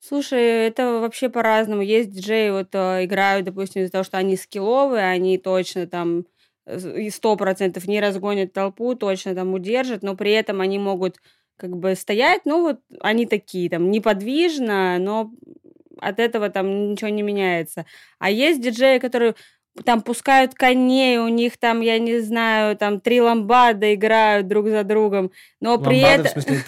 Слушай, 0.00 0.66
это 0.66 1.00
вообще 1.00 1.28
по-разному. 1.28 1.82
Есть 1.82 2.10
диджеи, 2.10 2.50
вот 2.50 2.74
э, 2.74 3.04
играют, 3.04 3.44
допустим, 3.46 3.82
из-за 3.82 3.92
того, 3.92 4.04
что 4.04 4.16
они 4.18 4.36
скилловые, 4.36 5.04
они 5.04 5.36
точно 5.38 5.86
там 5.86 6.24
э, 6.66 7.10
сто 7.10 7.36
процентов 7.36 7.86
не 7.86 8.00
разгонят 8.00 8.52
толпу, 8.52 8.94
точно 8.94 9.34
там 9.34 9.52
удержат, 9.54 10.02
но 10.02 10.16
при 10.16 10.32
этом 10.32 10.60
они 10.62 10.78
могут 10.78 11.18
как 11.60 11.76
бы 11.76 11.94
стоять, 11.94 12.42
ну 12.46 12.62
вот 12.62 12.80
они 13.00 13.26
такие 13.26 13.68
там 13.68 13.90
неподвижно, 13.90 14.98
но 14.98 15.30
от 16.00 16.18
этого 16.18 16.48
там 16.48 16.92
ничего 16.92 17.10
не 17.10 17.22
меняется. 17.22 17.84
А 18.18 18.30
есть 18.30 18.60
диджеи, 18.62 18.98
которые 18.98 19.34
там 19.84 20.02
пускают 20.02 20.54
коней, 20.54 21.18
у 21.18 21.28
них 21.28 21.56
там, 21.58 21.80
я 21.80 21.98
не 21.98 22.20
знаю, 22.20 22.76
там 22.76 23.00
три 23.00 23.20
ламбада 23.20 23.94
играют 23.94 24.48
друг 24.48 24.68
за 24.68 24.82
другом, 24.82 25.30
но 25.60 25.78
при 25.78 26.02
Ламбада, 26.02 26.14
этом... 26.14 26.26
в 26.26 26.30
смысле, 26.30 26.56
в 26.56 26.66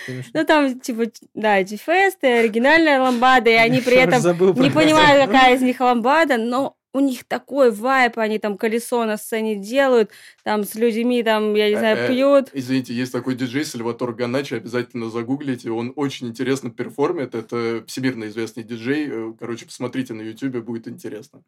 виду? 0.06 0.28
Ну, 0.34 0.44
там, 0.44 0.80
типа, 0.80 1.04
да, 1.34 1.58
эти 1.58 1.76
фесты, 1.76 2.26
оригинальная 2.26 3.00
ламбада, 3.00 3.50
и 3.50 3.54
они 3.54 3.80
при 3.84 3.96
этом 3.96 4.20
не 4.62 4.70
понимают, 4.70 5.22
это. 5.22 5.32
какая 5.32 5.56
из 5.56 5.62
них 5.62 5.80
ламбада, 5.80 6.36
но 6.36 6.76
у 6.94 7.00
них 7.00 7.24
такой 7.24 7.70
vibe, 7.70 8.18
они 8.18 8.38
там 8.38 8.56
колесо 8.56 9.04
на 9.04 9.16
сцене 9.16 9.56
делают, 9.56 10.10
там 10.44 10.64
с 10.64 10.76
людьми, 10.76 11.22
там, 11.22 11.54
я 11.54 11.68
не 11.68 11.76
знаю, 11.76 11.96
Э, 11.96 12.04
э, 12.04 12.08
пьют. 12.08 12.50
Извините, 12.52 12.94
есть 12.94 13.12
такой 13.12 13.34
диджей 13.34 13.64
Salvatore 13.64 14.12
Ganacci, 14.12 14.54
обязательно 14.54 15.10
загуглите, 15.10 15.70
он 15.70 15.92
очень 15.96 16.28
интересно 16.28 16.70
perform 16.70 17.15
ит, 17.15 17.34
это 17.34 17.84
всемирно 17.86 18.24
известный 18.24 18.62
диджей, 18.62 19.08
э, 19.08 19.32
короче, 19.38 19.66
посмотрите 19.66 20.14
на 20.14 20.22
ютубе, 20.22 20.60
будет 20.60 20.88
интересно. 20.88 21.42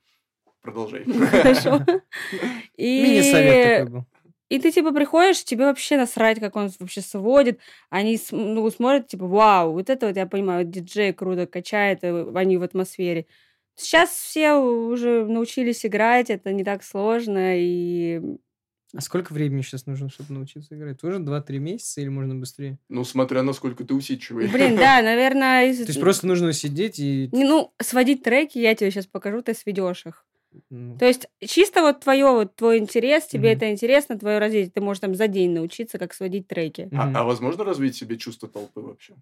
Продолжай. 0.62 1.04
Хорошо. 1.30 1.84
Мини-совет 2.76 3.62
такой 3.62 3.86
И, 3.86 3.88
был. 3.88 4.04
и 4.48 4.58
ты, 4.58 4.72
типа, 4.72 4.92
приходишь, 4.92 5.44
тебе 5.44 5.64
вообще 5.66 5.96
насрать, 5.96 6.40
как 6.40 6.56
он 6.56 6.70
вообще 6.80 7.02
сводит. 7.02 7.60
Они 7.88 8.18
ну, 8.32 8.68
смотрят, 8.70 9.06
типа, 9.06 9.26
вау, 9.26 9.72
вот 9.72 9.90
это 9.90 10.08
вот, 10.08 10.16
я 10.16 10.26
понимаю, 10.26 10.64
вот 10.64 10.72
диджей 10.72 11.12
круто 11.12 11.46
качает, 11.46 12.00
э, 12.02 12.32
они 12.34 12.56
в 12.56 12.64
атмосфере. 12.64 13.26
Сейчас 13.76 14.10
все 14.10 14.54
уже 14.54 15.26
научились 15.26 15.84
играть, 15.84 16.30
это 16.30 16.52
не 16.52 16.64
так 16.64 16.82
сложно, 16.82 17.52
и 17.58 18.20
А 18.94 19.00
сколько 19.02 19.32
времени 19.34 19.60
сейчас 19.60 19.84
нужно, 19.86 20.08
чтобы 20.08 20.32
научиться 20.32 20.74
играть? 20.74 20.98
Тоже 21.00 21.18
2-3 21.18 21.58
месяца 21.58 22.00
или 22.00 22.08
можно 22.08 22.34
быстрее? 22.34 22.78
Ну, 22.88 23.04
смотря 23.04 23.42
насколько 23.42 23.84
ты 23.84 23.92
усидчивый. 23.94 24.48
Блин, 24.48 24.76
да, 24.76 25.02
наверное... 25.02 25.66
из- 25.70 25.78
То 25.78 25.90
есть 25.90 26.00
просто 26.00 26.26
нужно 26.26 26.52
сидеть 26.54 26.98
и... 26.98 27.28
Не, 27.32 27.44
Ну, 27.44 27.74
сводить 27.82 28.22
треки, 28.22 28.58
я 28.58 28.74
тебе 28.74 28.90
сейчас 28.90 29.06
покажу, 29.06 29.42
ты 29.42 29.52
сведешь 29.52 30.06
их. 30.06 30.24
ну, 30.70 30.96
То 30.96 31.04
есть 31.04 31.28
чисто 31.40 31.82
вот 31.82 32.00
твое, 32.00 32.26
вот 32.30 32.56
твой 32.56 32.78
интерес, 32.78 33.26
тебе 33.26 33.52
это 33.52 33.70
интересно, 33.70 34.18
твое 34.18 34.38
развитие, 34.38 34.70
ты 34.70 34.80
можешь 34.80 35.00
там 35.00 35.14
за 35.14 35.28
день 35.28 35.50
научиться, 35.50 35.98
как 35.98 36.14
сводить 36.14 36.48
треки. 36.48 36.88
А, 36.92 37.12
а 37.20 37.24
возможно 37.24 37.62
развить 37.64 37.94
себе 37.96 38.16
чувство 38.16 38.48
толпы 38.48 38.80
вообще? 38.80 39.14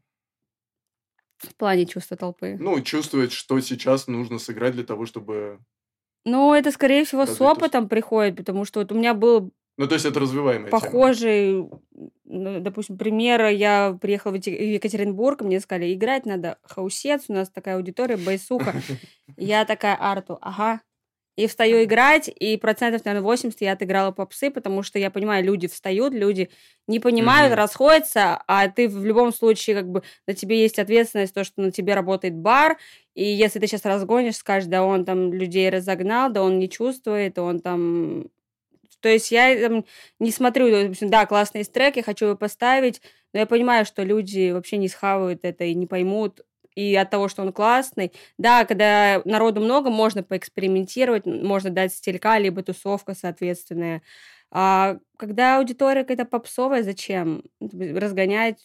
В 1.38 1.54
плане 1.54 1.86
чувства 1.86 2.16
толпы. 2.16 2.56
Ну, 2.58 2.80
чувствовать, 2.80 3.32
что 3.32 3.58
сейчас 3.60 4.06
нужно 4.06 4.38
сыграть 4.38 4.74
для 4.74 4.84
того, 4.84 5.06
чтобы... 5.06 5.58
Ну, 6.24 6.54
это, 6.54 6.70
скорее 6.70 7.04
всего, 7.04 7.26
с 7.26 7.40
опытом 7.40 7.88
приходит, 7.88 8.36
потому 8.36 8.64
что 8.64 8.80
вот 8.80 8.92
у 8.92 8.94
меня 8.94 9.12
был 9.12 9.52
Ну, 9.76 9.86
то 9.86 9.94
есть 9.94 10.06
это 10.06 10.20
развиваемая 10.20 10.70
похожий, 10.70 11.68
ну, 12.24 12.60
допустим, 12.60 12.96
пример. 12.96 13.46
Я 13.48 13.98
приехала 14.00 14.32
в 14.32 14.46
Екатеринбург, 14.46 15.42
мне 15.42 15.60
сказали, 15.60 15.92
играть 15.92 16.24
надо 16.24 16.58
хаусец, 16.62 17.24
у 17.28 17.34
нас 17.34 17.50
такая 17.50 17.76
аудитория, 17.76 18.16
байсуха. 18.16 18.74
Я 19.36 19.64
такая, 19.64 19.96
Арту, 19.96 20.38
ага. 20.40 20.80
И 21.36 21.48
встаю 21.48 21.82
играть, 21.82 22.28
и 22.28 22.56
процентов, 22.56 23.04
наверное, 23.04 23.24
80 23.24 23.60
я 23.62 23.72
отыграла 23.72 24.12
попсы, 24.12 24.50
потому 24.50 24.84
что 24.84 25.00
я 25.00 25.10
понимаю, 25.10 25.44
люди 25.44 25.66
встают, 25.66 26.14
люди 26.14 26.48
не 26.86 27.00
понимают, 27.00 27.50
Мгм. 27.50 27.56
расходятся, 27.58 28.40
а 28.46 28.68
ты 28.68 28.88
в 28.88 29.04
любом 29.04 29.32
случае, 29.32 29.74
как 29.76 29.88
бы, 29.90 30.02
на 30.28 30.34
тебе 30.34 30.60
есть 30.62 30.78
ответственность, 30.78 31.34
то, 31.34 31.42
что 31.42 31.60
на 31.60 31.72
тебе 31.72 31.94
работает 31.94 32.34
бар, 32.36 32.78
и 33.14 33.24
если 33.24 33.58
ты 33.58 33.66
сейчас 33.66 33.84
разгонишь, 33.84 34.36
скажешь, 34.36 34.68
да 34.68 34.84
он 34.84 35.04
там 35.04 35.32
людей 35.32 35.68
разогнал, 35.70 36.30
да 36.30 36.42
он 36.42 36.60
не 36.60 36.68
чувствует, 36.70 37.36
он 37.38 37.58
там... 37.60 38.26
То 39.00 39.08
есть 39.08 39.30
я 39.32 39.54
там, 39.68 39.84
не 40.20 40.30
смотрю, 40.30 40.70
допустим, 40.70 41.10
да, 41.10 41.26
классный 41.26 41.64
трек, 41.64 41.96
я 41.96 42.02
хочу 42.02 42.26
его 42.26 42.36
поставить, 42.36 43.02
но 43.32 43.40
я 43.40 43.46
понимаю, 43.46 43.84
что 43.84 44.02
люди 44.02 44.50
вообще 44.52 44.76
не 44.78 44.88
схавают 44.88 45.40
это 45.44 45.64
и 45.64 45.74
не 45.74 45.86
поймут, 45.86 46.40
и 46.74 46.94
от 46.96 47.10
того, 47.10 47.28
что 47.28 47.42
он 47.42 47.52
классный. 47.52 48.12
Да, 48.38 48.64
когда 48.64 49.22
народу 49.24 49.60
много, 49.60 49.90
можно 49.90 50.22
поэкспериментировать, 50.22 51.26
можно 51.26 51.70
дать 51.70 51.92
стилька, 51.94 52.38
либо 52.38 52.62
тусовка 52.62 53.14
соответственная. 53.14 54.02
А 54.50 54.98
когда 55.16 55.58
аудитория 55.58 56.02
какая-то 56.02 56.24
попсовая, 56.26 56.82
зачем? 56.82 57.42
Разгонять? 57.60 58.58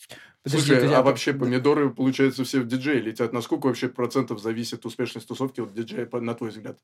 подожди, 0.43 0.67
Слушай, 0.67 0.75
подожди, 0.75 0.95
а 0.95 1.01
вообще 1.01 1.33
помидоры, 1.33 1.89
получается, 1.89 2.43
все 2.43 2.59
в 2.59 2.67
диджей 2.67 2.99
летят. 3.01 3.33
Насколько 3.33 3.67
вообще 3.67 3.89
процентов 3.89 4.39
зависит 4.39 4.85
успешность 4.85 5.27
тусовки 5.27 5.61
от 5.61 5.73
диджея, 5.73 6.07
на 6.11 6.33
твой 6.35 6.49
взгляд? 6.51 6.77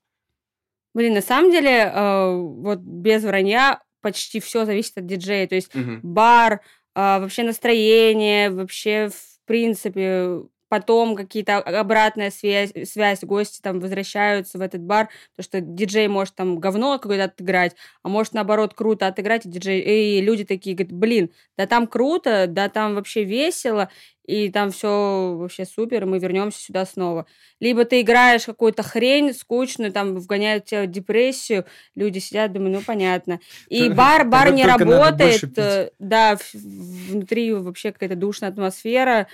Блин, 0.94 1.14
на 1.14 1.20
самом 1.20 1.50
деле, 1.50 1.92
э, 1.94 2.36
вот 2.36 2.78
без 2.78 3.22
вранья, 3.22 3.80
почти 4.00 4.40
все 4.40 4.64
зависит 4.64 4.96
от 4.98 5.06
диджея. 5.06 5.46
То 5.46 5.54
есть 5.56 5.74
Мгм. 5.74 6.00
бар, 6.02 6.60
а, 6.94 7.18
вообще 7.20 7.42
настроение, 7.42 8.50
вообще 8.50 9.08
в 9.08 9.46
принципе 9.46 10.40
потом 10.68 11.16
какие-то 11.16 11.58
обратная 11.58 12.30
связь, 12.30 12.72
связь, 12.84 13.22
гости 13.22 13.60
там 13.60 13.80
возвращаются 13.80 14.58
в 14.58 14.60
этот 14.60 14.82
бар, 14.82 15.08
то 15.36 15.42
что 15.42 15.60
диджей 15.60 16.08
может 16.08 16.34
там 16.34 16.58
говно 16.58 16.98
какое-то 16.98 17.24
отыграть, 17.24 17.76
а 18.02 18.08
может 18.08 18.34
наоборот 18.34 18.74
круто 18.74 19.06
отыграть, 19.06 19.46
и 19.46 19.48
диджей, 19.48 19.80
и 19.80 20.20
люди 20.20 20.44
такие 20.44 20.74
говорят, 20.74 20.92
блин, 20.92 21.30
да 21.56 21.66
там 21.66 21.86
круто, 21.86 22.46
да 22.48 22.68
там 22.68 22.94
вообще 22.94 23.24
весело, 23.24 23.90
и 24.26 24.50
там 24.50 24.72
все 24.72 25.36
вообще 25.38 25.64
супер, 25.64 26.02
и 26.02 26.06
мы 26.06 26.18
вернемся 26.18 26.60
сюда 26.60 26.84
снова. 26.84 27.26
Либо 27.60 27.84
ты 27.84 28.00
играешь 28.00 28.44
какую-то 28.44 28.82
хрень 28.82 29.32
скучную, 29.32 29.92
там 29.92 30.16
вгоняют 30.16 30.64
тебя 30.64 30.82
в 30.82 30.88
депрессию, 30.88 31.64
люди 31.94 32.18
сидят, 32.18 32.52
думаю, 32.52 32.72
ну 32.72 32.82
понятно. 32.82 33.40
И 33.68 33.88
бар, 33.90 34.26
бар 34.26 34.52
не 34.52 34.64
работает, 34.64 35.56
э, 35.56 35.90
да, 35.98 36.36
внутри 36.52 37.52
вообще 37.52 37.92
какая-то 37.92 38.16
душная 38.16 38.50
атмосфера, 38.50 39.28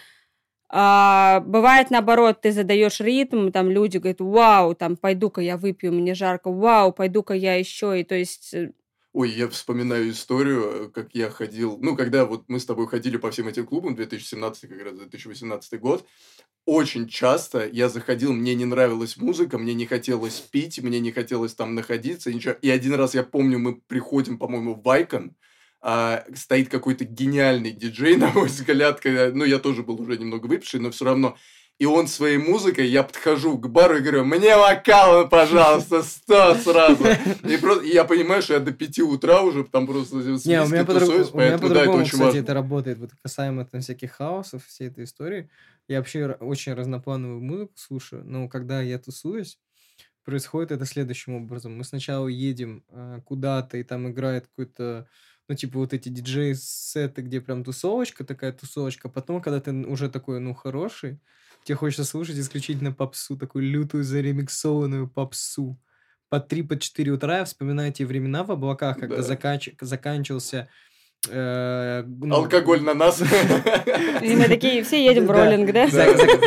а, 0.75 1.41
бывает 1.41 1.91
наоборот, 1.91 2.41
ты 2.41 2.51
задаешь 2.51 2.99
ритм, 2.99 3.51
там 3.51 3.71
люди 3.71 3.99
говорят, 3.99 4.21
вау, 4.21 4.75
там 4.75 4.97
пойду-ка 4.97 5.43
я 5.43 5.59
выпью, 5.59 5.93
мне 5.93 6.15
жарко, 6.15 6.51
вау, 6.51 6.93
пойду-ка 6.93 7.35
я 7.35 7.57
еще, 7.57 8.01
и 8.01 8.05
то 8.05 8.15
есть 8.15 8.55
э, 8.55 8.73
Ой, 9.13 9.31
я 9.31 9.47
вспоминаю 9.51 10.09
историю, 10.11 10.91
как 10.91 11.15
я 11.15 11.29
ходил, 11.29 11.77
ну, 11.83 11.95
когда 11.95 12.25
вот 12.25 12.45
мы 12.49 12.59
с 12.59 12.65
тобой 12.65 12.87
ходили 12.87 13.19
по 13.19 13.31
всем 13.31 13.49
этим 13.49 13.67
клубам, 13.67 13.95
2017, 13.95 14.71
как 14.71 14.83
раз 14.83 14.95
2018 14.95 15.79
год, 15.79 16.07
очень 16.65 17.07
часто 17.07 17.69
я 17.71 17.91
заходил, 17.91 18.33
мне 18.33 18.55
не 18.55 18.65
нравилась 18.65 19.19
музыка, 19.19 19.59
мне 19.59 19.75
не 19.75 19.85
хотелось 19.85 20.41
пить, 20.41 20.83
мне 20.83 21.01
не 21.01 21.13
хотелось 21.13 21.55
там 21.55 21.75
находиться, 21.75 22.33
ничего. 22.33 22.55
И 22.63 22.71
один 22.71 22.95
раз 22.95 23.15
я 23.15 23.25
помню, 23.25 23.59
мы 23.59 23.75
приходим, 23.75 24.39
по-моему, 24.39 24.75
в 24.75 24.83
Вайкон, 24.83 25.37
а, 25.83 26.25
стоит 26.35 26.69
какой-то 26.69 27.05
гениальный 27.05 27.73
диджей, 27.73 28.17
на 28.17 28.31
мой 28.31 28.47
взгляд, 28.47 29.01
когда, 29.01 29.31
ну, 29.31 29.45
я 29.45 29.59
тоже 29.59 29.83
был 29.83 30.01
уже 30.01 30.17
немного 30.17 30.47
выпивший, 30.47 30.81
но 30.81 30.91
все 30.91 31.05
равно 31.05 31.37
и 31.79 31.85
он 31.85 32.07
своей 32.07 32.39
музыкой, 32.39 32.87
я 32.87 33.03
подхожу 33.03 33.59
к 33.59 33.69
бару 33.69 33.97
и 33.97 34.01
говорю, 34.01 34.25
мне 34.25 34.57
вокал, 34.57 35.29
пожалуйста, 35.29 36.05
сто 36.05 36.55
сразу. 36.55 37.05
И, 37.49 37.57
просто, 37.57 37.85
и 37.85 37.93
я 37.93 38.05
понимаю, 38.05 38.41
что 38.41 38.55
я 38.55 38.61
до 38.61 38.71
пяти 38.71 39.03
утра 39.03 39.43
уже 39.43 39.65
там 39.65 39.89
просто 39.89 40.19
Не, 40.45 40.63
у 40.63 40.69
меня 40.69 40.85
по-другому, 40.85 41.25
у 41.33 41.41
меня 41.41 41.59
по-другому, 41.59 42.05
кстати, 42.05 42.23
важно. 42.23 42.39
это 42.39 42.55
работает. 42.55 42.99
Вот 42.99 43.11
касаемо 43.21 43.65
там 43.65 43.81
всяких 43.81 44.13
хаосов, 44.13 44.65
всей 44.67 44.89
этой 44.89 45.05
истории. 45.05 45.51
Я 45.89 45.99
вообще 45.99 46.27
очень 46.27 46.75
разноплановую 46.75 47.41
музыку 47.41 47.73
слушаю, 47.75 48.23
но 48.25 48.49
когда 48.49 48.81
я 48.81 49.01
тусуюсь, 49.01 49.59
происходит 50.25 50.71
это 50.71 50.85
следующим 50.85 51.35
образом. 51.35 51.77
Мы 51.77 51.83
сначала 51.83 52.29
едем 52.29 52.85
э, 52.91 53.21
куда-то, 53.25 53.77
и 53.77 53.83
там 53.83 54.09
играет 54.09 54.47
какой-то 54.47 55.09
ну, 55.53 55.57
типа, 55.57 55.79
вот 55.79 55.93
эти 55.93 56.09
диджей-сеты, 56.09 57.23
где 57.23 57.41
прям 57.41 57.63
тусовочка, 57.63 58.25
такая 58.25 58.53
тусовочка. 58.53 59.09
Потом, 59.09 59.41
когда 59.41 59.61
ты 59.61 59.73
уже 59.73 60.09
такой, 60.09 60.41
ну, 60.41 60.55
хороший, 60.55 61.21
Тебе 61.65 61.77
хочется 61.77 62.05
слушать 62.05 62.39
исключительно 62.39 62.93
попсу, 62.93 63.37
такую 63.37 63.65
лютую 63.65 64.03
заремиксованную 64.03 65.09
попсу. 65.09 65.79
По 66.29 66.41
3 66.41 66.63
по 66.63 66.79
4 66.79 67.13
утра 67.13 67.39
я 67.39 67.45
вспоминаю 67.45 67.93
те 67.93 68.05
времена 68.05 68.43
в 68.43 68.51
облаках, 68.51 68.99
когда 68.99 69.17
да. 69.17 69.23
заканч... 69.23 69.69
заканчивался 69.81 70.69
э, 71.29 72.05
ну, 72.07 72.35
Алкоголь 72.35 72.83
на 72.83 72.95
нас. 72.95 73.21
И 74.23 74.35
мы 74.35 74.49
такие, 74.49 74.83
все 74.83 75.05
едем 75.05 75.27
в 75.27 75.31
роллинг, 75.31 75.71
да? 75.73 75.87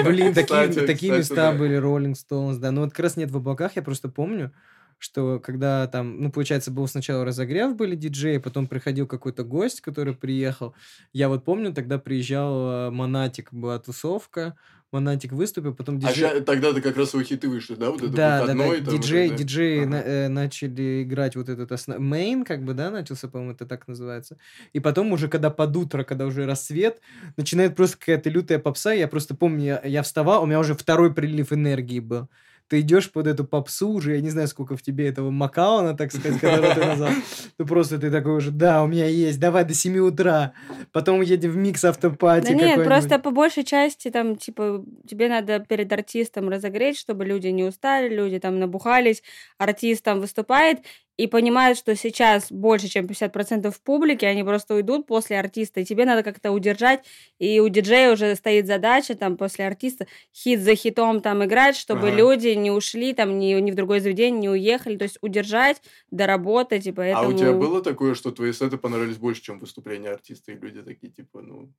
Блин, 0.04 0.34
такие 0.34 1.12
места 1.12 1.54
были, 1.54 1.76
Роллинг 1.76 2.18
Стоунс, 2.18 2.58
да. 2.58 2.72
Но 2.72 2.82
вот 2.82 2.92
как 2.92 3.00
раз 3.00 3.16
нет 3.16 3.32
в 3.32 3.38
облаках, 3.38 3.76
я 3.76 3.84
просто 3.84 4.10
помню, 4.10 4.52
что 4.98 5.40
когда 5.40 5.88
там, 5.88 6.22
ну, 6.22 6.32
получается, 6.32 6.72
был 6.72 6.88
сначала 6.88 7.26
разогрев, 7.26 7.76
были 7.76 7.96
диджеи, 7.96 8.38
потом 8.38 8.68
приходил 8.68 9.08
какой-то 9.08 9.44
гость, 9.44 9.82
который 9.82 10.16
приехал. 10.16 10.74
Я 11.14 11.30
вот 11.30 11.44
помню, 11.44 11.74
тогда 11.74 12.00
приезжал 12.00 12.88
э, 12.88 12.90
Монатик, 12.92 13.54
была 13.54 13.78
тусовка, 13.80 14.56
Монатик 14.92 15.34
выступил, 15.34 15.74
потом 15.76 16.00
диджей... 16.00 16.40
А 16.40 16.42
тогда-то 16.42 16.80
как 16.80 16.96
раз 16.96 17.14
его 17.14 17.24
хиты 17.24 17.50
вышли, 17.50 17.76
да? 17.76 17.92
Вот 17.92 18.02
это 18.02 18.12
да, 18.12 18.46
да, 18.46 18.54
да. 18.54 18.80
Диджей, 18.80 19.28
уже, 19.28 19.36
диджеи 19.36 19.80
ага. 19.82 19.90
на, 19.90 19.96
э, 19.96 20.28
начали 20.30 21.04
играть 21.04 21.36
вот 21.36 21.50
этот 21.50 21.72
основ... 21.72 22.00
main, 22.00 22.46
как 22.46 22.64
бы, 22.64 22.74
да, 22.74 22.92
начался, 22.92 23.28
по-моему, 23.28 23.54
это 23.54 23.66
так 23.66 23.88
называется. 23.88 24.38
И 24.72 24.80
потом 24.80 25.12
уже, 25.12 25.28
когда 25.28 25.50
под 25.50 25.76
утро, 25.76 26.04
когда 26.04 26.26
уже 26.26 26.46
рассвет, 26.46 27.02
начинает 27.36 27.76
просто 27.76 27.98
какая-то 27.98 28.30
лютая 28.30 28.60
попса. 28.60 28.94
Я 28.94 29.10
просто 29.10 29.36
помню, 29.36 29.66
я, 29.66 29.82
я 29.84 30.04
вставал, 30.04 30.44
у 30.44 30.46
меня 30.46 30.60
уже 30.60 30.76
второй 30.76 31.14
прилив 31.14 31.52
энергии 31.52 32.00
был 32.00 32.30
ты 32.68 32.80
идешь 32.80 33.12
под 33.12 33.28
эту 33.28 33.46
попсу 33.46 33.90
уже, 33.90 34.16
я 34.16 34.22
не 34.22 34.30
знаю, 34.30 34.48
сколько 34.48 34.76
в 34.76 34.82
тебе 34.82 35.08
этого 35.08 35.30
макауна, 35.30 35.96
так 35.96 36.12
сказать, 36.12 36.40
который 36.40 36.74
ты 36.74 36.80
назвал. 36.86 37.12
Ну, 37.58 37.66
просто 37.66 38.00
ты 38.00 38.10
такой 38.10 38.38
уже, 38.38 38.52
да, 38.52 38.84
у 38.84 38.88
меня 38.88 39.06
есть, 39.06 39.40
давай 39.40 39.66
до 39.66 39.74
7 39.74 39.98
утра. 40.00 40.54
Потом 40.92 41.22
едем 41.22 41.52
в 41.52 41.58
микс 41.58 41.84
автопати 41.84 42.48
Да 42.48 42.54
нет, 42.54 42.84
просто 42.84 43.20
по 43.20 43.32
большей 43.32 43.64
части 43.64 44.10
там, 44.10 44.36
типа, 44.36 44.84
тебе 45.08 45.30
надо 45.30 45.60
перед 45.60 45.92
артистом 45.94 46.50
разогреть, 46.50 46.98
чтобы 46.98 47.26
люди 47.26 47.48
не 47.48 47.64
устали, 47.64 48.14
люди 48.14 48.40
там 48.40 48.60
набухались, 48.60 49.22
артист 49.58 50.04
там 50.04 50.20
выступает, 50.20 50.80
и 51.18 51.28
понимают, 51.28 51.78
что 51.78 51.96
сейчас 51.96 52.52
больше, 52.52 52.88
чем 52.88 53.06
50% 53.06 53.74
публики, 53.84 54.26
они 54.26 54.44
просто 54.44 54.76
уйдут 54.76 55.08
после 55.08 55.40
артиста, 55.40 55.80
и 55.80 55.86
тебе 55.86 56.06
надо 56.06 56.24
как-то 56.24 56.52
удержать, 56.52 57.06
и 57.40 57.60
у 57.60 57.70
диджея 57.70 58.12
уже 58.12 58.36
стоит 58.36 58.68
задача 58.68 59.16
там 59.16 59.38
после 59.38 59.66
артиста 59.68 60.08
хит 60.34 60.62
за 60.62 60.76
хитом 60.76 61.22
там 61.22 61.44
играть, 61.46 61.76
чтобы 61.76 62.10
ага. 62.10 62.18
люди 62.18 62.50
не 62.50 62.72
ушли 62.72 63.14
там 63.14 63.40
ни, 63.40 63.54
ни 63.54 63.72
в 63.72 63.76
другое 63.76 64.00
заведение, 64.00 64.42
не 64.42 64.50
уехали, 64.50 64.98
то 64.98 65.04
есть 65.04 65.18
удержать, 65.22 65.82
доработать, 66.12 66.84
типа, 66.84 66.98
поэтому... 66.98 67.26
А 67.26 67.30
у 67.30 67.38
тебя 67.38 67.54
было 67.54 67.82
такое, 67.82 68.16
что 68.16 68.32
твои 68.32 68.52
сеты 68.52 68.78
понравились 68.78 69.18
больше, 69.18 69.42
чем 69.42 69.60
выступления 69.60 70.10
артиста, 70.10 70.52
и 70.52 70.58
люди 70.58 70.82
такие, 70.82 71.12
типа, 71.12 71.42
ну, 71.42 71.72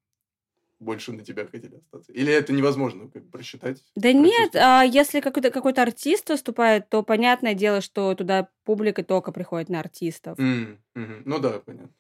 больше 0.79 1.13
на 1.13 1.25
тебя 1.25 1.47
хотели 1.47 1.77
остаться? 1.77 2.13
Или 2.13 2.33
это 2.33 2.53
невозможно 2.53 3.09
как 3.09 3.31
просчитать? 3.31 3.83
Да 3.95 4.13
нет, 4.13 4.55
а 4.55 4.83
если 4.83 5.21
какой-то 5.21 5.51
какой 5.51 5.73
артист 5.73 6.29
выступает, 6.29 6.89
то 6.89 7.03
понятное 7.03 7.55
дело, 7.55 7.81
что 7.81 8.15
туда 8.15 8.49
публика 8.65 9.03
только 9.03 9.33
приходит 9.33 9.69
на 9.69 9.81
артистов. 9.81 10.39
Mm, 10.39 10.79
mm-hmm. 10.97 11.23
Ну 11.25 11.39
да, 11.39 11.61
понятно. 11.65 11.93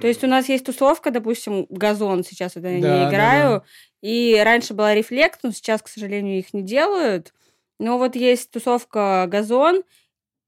То 0.00 0.06
есть 0.06 0.22
у 0.24 0.26
нас 0.26 0.48
есть 0.48 0.66
тусовка, 0.66 1.10
допустим, 1.10 1.66
газон, 1.70 2.22
сейчас 2.22 2.56
я 2.56 2.62
да, 2.62 2.70
не 2.70 3.08
играю, 3.08 3.50
да, 3.50 3.58
да. 3.60 3.64
и 4.02 4.38
раньше 4.44 4.74
была 4.74 4.94
рефлект, 4.94 5.40
но 5.42 5.52
сейчас, 5.52 5.80
к 5.80 5.88
сожалению, 5.88 6.38
их 6.38 6.52
не 6.52 6.62
делают. 6.62 7.32
Но 7.78 7.96
вот 7.98 8.14
есть 8.14 8.50
тусовка 8.50 9.26
газон, 9.26 9.84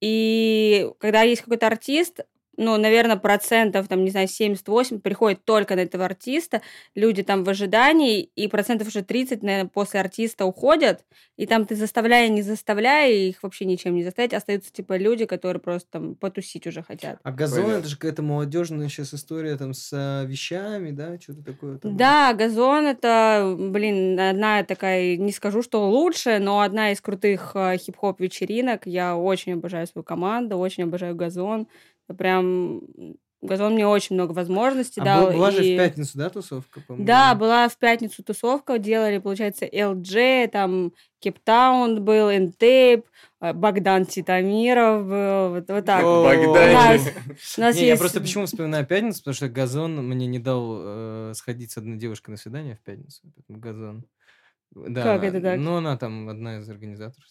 и 0.00 0.90
когда 0.98 1.22
есть 1.22 1.42
какой-то 1.42 1.66
артист, 1.66 2.20
ну, 2.58 2.76
наверное, 2.76 3.16
процентов, 3.16 3.86
там, 3.86 4.04
не 4.04 4.10
знаю, 4.10 4.26
78 4.26 5.00
приходит 5.00 5.44
только 5.44 5.76
на 5.76 5.80
этого 5.80 6.04
артиста, 6.04 6.60
люди 6.96 7.22
там 7.22 7.44
в 7.44 7.48
ожидании, 7.48 8.20
и 8.20 8.48
процентов 8.48 8.88
уже 8.88 9.02
30, 9.02 9.42
наверное, 9.44 9.70
после 9.72 10.00
артиста 10.00 10.44
уходят, 10.44 11.04
и 11.36 11.46
там 11.46 11.66
ты 11.66 11.76
заставляя, 11.76 12.28
не 12.28 12.42
заставляя, 12.42 13.10
их 13.12 13.44
вообще 13.44 13.64
ничем 13.64 13.94
не 13.94 14.02
заставить, 14.02 14.34
остаются, 14.34 14.72
типа, 14.72 14.96
люди, 14.96 15.24
которые 15.24 15.62
просто 15.62 15.88
там 15.92 16.14
потусить 16.16 16.66
уже 16.66 16.82
хотят. 16.82 17.20
А 17.22 17.30
газон, 17.30 17.62
Понятно. 17.62 17.78
это 17.78 17.88
же 17.88 17.96
какая-то 17.96 18.22
молодежная 18.22 18.88
сейчас 18.88 19.14
история 19.14 19.56
там 19.56 19.72
с 19.72 19.90
а, 19.94 20.24
вещами, 20.24 20.90
да, 20.90 21.18
что-то 21.20 21.44
такое? 21.44 21.78
Там... 21.78 21.96
Да, 21.96 22.34
газон 22.34 22.86
это, 22.86 23.54
блин, 23.56 24.18
одна 24.18 24.64
такая, 24.64 25.16
не 25.16 25.30
скажу, 25.30 25.62
что 25.62 25.88
лучшая, 25.88 26.40
но 26.40 26.60
одна 26.60 26.90
из 26.90 27.00
крутых 27.00 27.52
а, 27.54 27.76
хип-хоп 27.76 28.20
вечеринок, 28.20 28.84
я 28.86 29.16
очень 29.16 29.52
обожаю 29.52 29.86
свою 29.86 30.02
команду, 30.02 30.58
очень 30.58 30.82
обожаю 30.82 31.14
газон, 31.14 31.68
Прям 32.16 32.80
Газон 33.40 33.74
мне 33.74 33.86
очень 33.86 34.16
много 34.16 34.32
возможностей 34.32 35.00
а 35.00 35.04
дал. 35.04 35.26
Была, 35.26 35.32
была 35.32 35.50
и... 35.50 35.52
же 35.52 35.62
в 35.62 35.76
пятницу, 35.76 36.18
да, 36.18 36.28
тусовка, 36.28 36.80
по-моему? 36.80 37.06
Да, 37.06 37.34
была 37.36 37.68
в 37.68 37.76
пятницу 37.76 38.24
тусовка, 38.24 38.78
делали, 38.78 39.18
получается, 39.18 39.64
LG, 39.64 40.48
там 40.48 40.92
Кейптаун 41.20 42.04
был, 42.04 42.32
Интейп, 42.32 43.06
э, 43.40 43.52
Богдан 43.52 44.06
Титамиров 44.06 45.06
был, 45.06 45.50
вот, 45.50 45.68
вот 45.68 45.84
так. 45.84 46.02
О, 46.02 46.24
Богдан. 46.24 47.00
У 47.58 47.60
нас. 47.60 47.76
Я 47.76 47.96
просто 47.96 48.20
почему 48.20 48.46
вспоминаю 48.46 48.84
пятницу, 48.84 49.20
потому 49.20 49.34
что 49.34 49.48
Газон 49.48 50.04
мне 50.04 50.26
не 50.26 50.40
дал 50.40 50.78
э, 50.80 51.32
сходить 51.36 51.70
с 51.70 51.76
одной 51.76 51.96
девушкой 51.96 52.30
на 52.30 52.36
свидание 52.38 52.74
в 52.74 52.80
пятницу. 52.80 53.22
Газон. 53.46 54.04
Да, 54.74 55.04
как 55.04 55.22
это 55.22 55.40
так? 55.40 55.58
Ну, 55.60 55.76
она 55.76 55.96
там 55.96 56.28
одна 56.28 56.58
из 56.58 56.68
организаторов. 56.68 57.24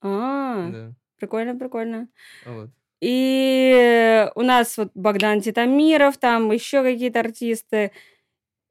А, 0.00 0.70
да. 0.70 0.92
прикольно, 1.18 1.54
прикольно. 1.58 2.08
Вот. 2.46 2.70
И 3.00 4.28
у 4.34 4.42
нас 4.42 4.76
вот 4.78 4.90
Богдан 4.94 5.40
Титамиров, 5.40 6.18
там 6.18 6.50
еще 6.52 6.82
какие-то 6.82 7.20
артисты. 7.20 7.92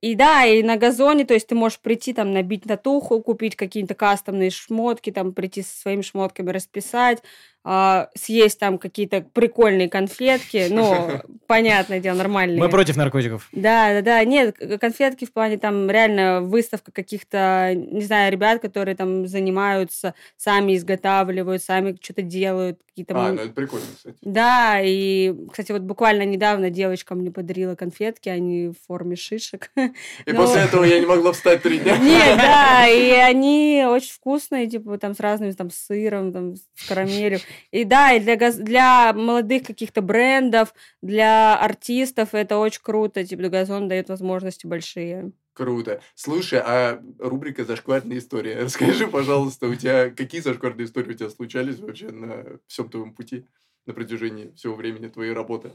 И 0.02 0.16
да, 0.16 0.46
и 0.46 0.64
на 0.64 0.78
газоне, 0.78 1.26
то 1.26 1.34
есть 1.34 1.48
ты 1.48 1.56
можешь 1.56 1.80
прийти 1.80 2.14
там 2.14 2.32
набить 2.34 2.64
татуху, 2.64 3.22
купить 3.22 3.56
какие-то 3.58 3.96
кастомные 3.96 4.50
шмотки, 4.50 5.12
там 5.12 5.34
прийти 5.34 5.62
со 5.64 5.76
своими 5.82 6.02
шмотками 6.02 6.52
расписать. 6.52 7.22
А, 7.64 8.10
съесть 8.16 8.60
там 8.60 8.78
какие-то 8.78 9.22
прикольные 9.22 9.90
конфетки, 9.90 10.68
ну, 10.70 11.22
понятное 11.48 12.00
дело, 12.00 12.16
нормальные. 12.16 12.60
Мы 12.60 12.70
против 12.70 12.96
наркотиков. 12.96 13.50
Да, 13.52 13.94
да, 13.94 14.02
да. 14.02 14.24
Нет, 14.24 14.58
конфетки 14.80 15.26
в 15.26 15.34
плане 15.34 15.58
там 15.58 15.90
реально 15.90 16.42
выставка 16.42 16.92
каких-то, 16.92 17.74
не 17.76 18.04
знаю, 18.04 18.32
ребят, 18.32 18.62
которые 18.62 18.96
там 18.96 19.28
занимаются, 19.28 20.14
сами 20.38 20.78
изготавливают, 20.78 21.62
сами 21.62 21.98
что-то 22.02 22.22
делают, 22.22 22.80
какие-то... 22.88 23.14
А, 23.16 23.32
ну 23.32 23.42
это 23.42 23.54
прикольно, 23.54 23.86
кстати. 23.96 24.18
Да, 24.22 24.80
и, 24.82 25.36
кстати, 25.52 25.72
вот 25.72 25.82
буквально 25.82 26.24
недавно 26.24 26.70
девочка 26.70 27.16
мне 27.16 27.32
подарила 27.32 27.76
конфетки, 27.76 28.30
они 28.30 28.70
в 28.70 28.76
форме 28.88 29.16
шишек. 29.16 29.72
И 29.76 29.92
Ну, 30.32 30.36
после 30.36 30.62
этого 30.62 30.84
я 30.84 31.00
не 31.00 31.06
могла 31.06 31.34
встать 31.34 31.62
три 31.62 31.80
дня. 31.80 31.98
Нет, 31.98 32.38
да, 32.38 32.88
и 32.90 33.12
они 33.12 33.86
очень 33.88 34.12
вкусные, 34.12 34.68
типа 34.68 34.98
там 34.98 35.16
с 35.16 35.20
разными 35.20 35.52
там 35.52 35.70
с 35.70 35.76
сыром, 35.76 36.32
там 36.32 36.56
с 36.56 36.88
карамелью. 36.88 37.40
И 37.72 37.84
да, 37.84 38.14
и 38.14 38.20
для, 38.20 38.36
для 38.52 39.14
молодых 39.14 39.64
каких-то 39.64 40.02
брендов, 40.02 40.74
для 41.02 41.58
артистов 41.58 42.34
это 42.34 42.58
очень 42.58 42.82
круто. 42.82 43.24
Типа 43.24 43.50
газон 43.50 43.88
дает 43.88 44.10
возможности 44.10 44.68
большие. 44.68 45.32
Круто. 45.60 46.02
Слушай, 46.16 46.62
а 46.64 47.04
рубрика 47.20 47.66
«Зашкварные 47.66 48.20
истории». 48.20 48.54
Расскажи, 48.64 49.08
пожалуйста, 49.08 49.68
у 49.68 49.76
тебя 49.76 50.10
какие 50.10 50.40
зашкварные 50.40 50.86
истории 50.86 51.12
у 51.12 51.14
тебя 51.16 51.30
случались 51.30 51.80
вообще 51.80 52.12
на 52.12 52.60
всем 52.68 52.90
твоем 52.90 53.14
пути, 53.14 53.46
на 53.86 53.94
протяжении 53.94 54.54
всего 54.56 54.76
времени 54.76 55.10
твоей 55.10 55.34
работы? 55.34 55.72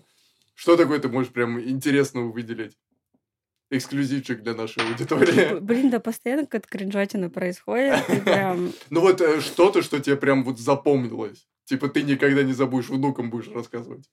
Что 0.55 0.79
такое 0.79 1.01
ты 1.01 1.09
можешь 1.09 1.33
прям 1.33 1.61
интересного 1.61 2.31
выделить? 2.31 2.79
Эксклюзивчик 3.69 4.43
для 4.43 4.55
нашей 4.55 4.89
аудитории. 4.89 5.59
Блин, 5.61 5.91
да 5.91 6.01
постоянно 6.01 6.45
какая-то 6.45 6.69
кринжатина 6.69 7.29
происходит. 7.29 8.07
прям... 8.25 8.73
Ну 8.89 9.01
вот 9.01 9.21
э, 9.21 9.43
что-то, 9.43 9.83
что 9.83 10.01
тебе 10.01 10.17
прям 10.17 10.45
вот 10.45 10.59
запомнилось. 10.59 11.47
Типа 11.65 11.89
ты 11.89 12.03
никогда 12.03 12.43
не 12.43 12.53
забудешь, 12.53 12.89
внукам 12.91 13.31
будешь 13.31 13.49
рассказывать. 13.49 14.09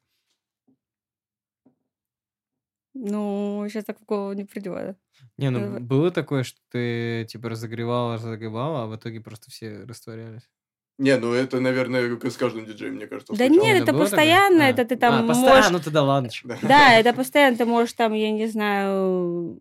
Ну, 2.93 3.65
сейчас 3.69 3.85
так 3.85 3.99
в 3.99 4.05
голову 4.05 4.33
не 4.33 4.43
придет. 4.43 4.97
Не, 5.37 5.49
ну 5.49 5.79
было 5.79 6.11
такое, 6.11 6.43
что 6.43 6.59
ты 6.71 7.25
типа 7.29 7.49
разогревала, 7.49 8.15
разогревала, 8.15 8.83
а 8.83 8.87
в 8.87 8.95
итоге 8.95 9.21
просто 9.21 9.49
все 9.49 9.83
растворялись. 9.83 10.49
Не, 10.97 11.17
ну 11.17 11.33
это, 11.33 11.59
наверное, 11.61 12.15
как 12.17 12.31
с 12.31 12.37
каждым 12.37 12.65
диджеем, 12.65 12.95
мне 12.95 13.07
кажется, 13.07 13.33
Да 13.33 13.45
случалось. 13.47 13.63
нет, 13.65 13.81
это 13.83 13.93
было 13.93 14.01
постоянно, 14.01 14.59
такое? 14.59 14.69
это 14.71 14.85
ты 14.85 14.95
А, 14.95 14.97
там 14.97 15.27
поста- 15.27 15.41
можешь... 15.49 15.65
А, 15.65 15.69
ну 15.71 15.79
тогда 15.79 16.03
ладно. 16.03 16.29
Да. 16.43 16.57
Да, 16.61 16.93
это 16.99 17.13
постоянно 17.13 17.57
ты 17.57 17.65
можешь 17.65 17.93
там, 17.93 18.13
я 18.13 18.29
не 18.31 18.47
знаю, 18.47 19.57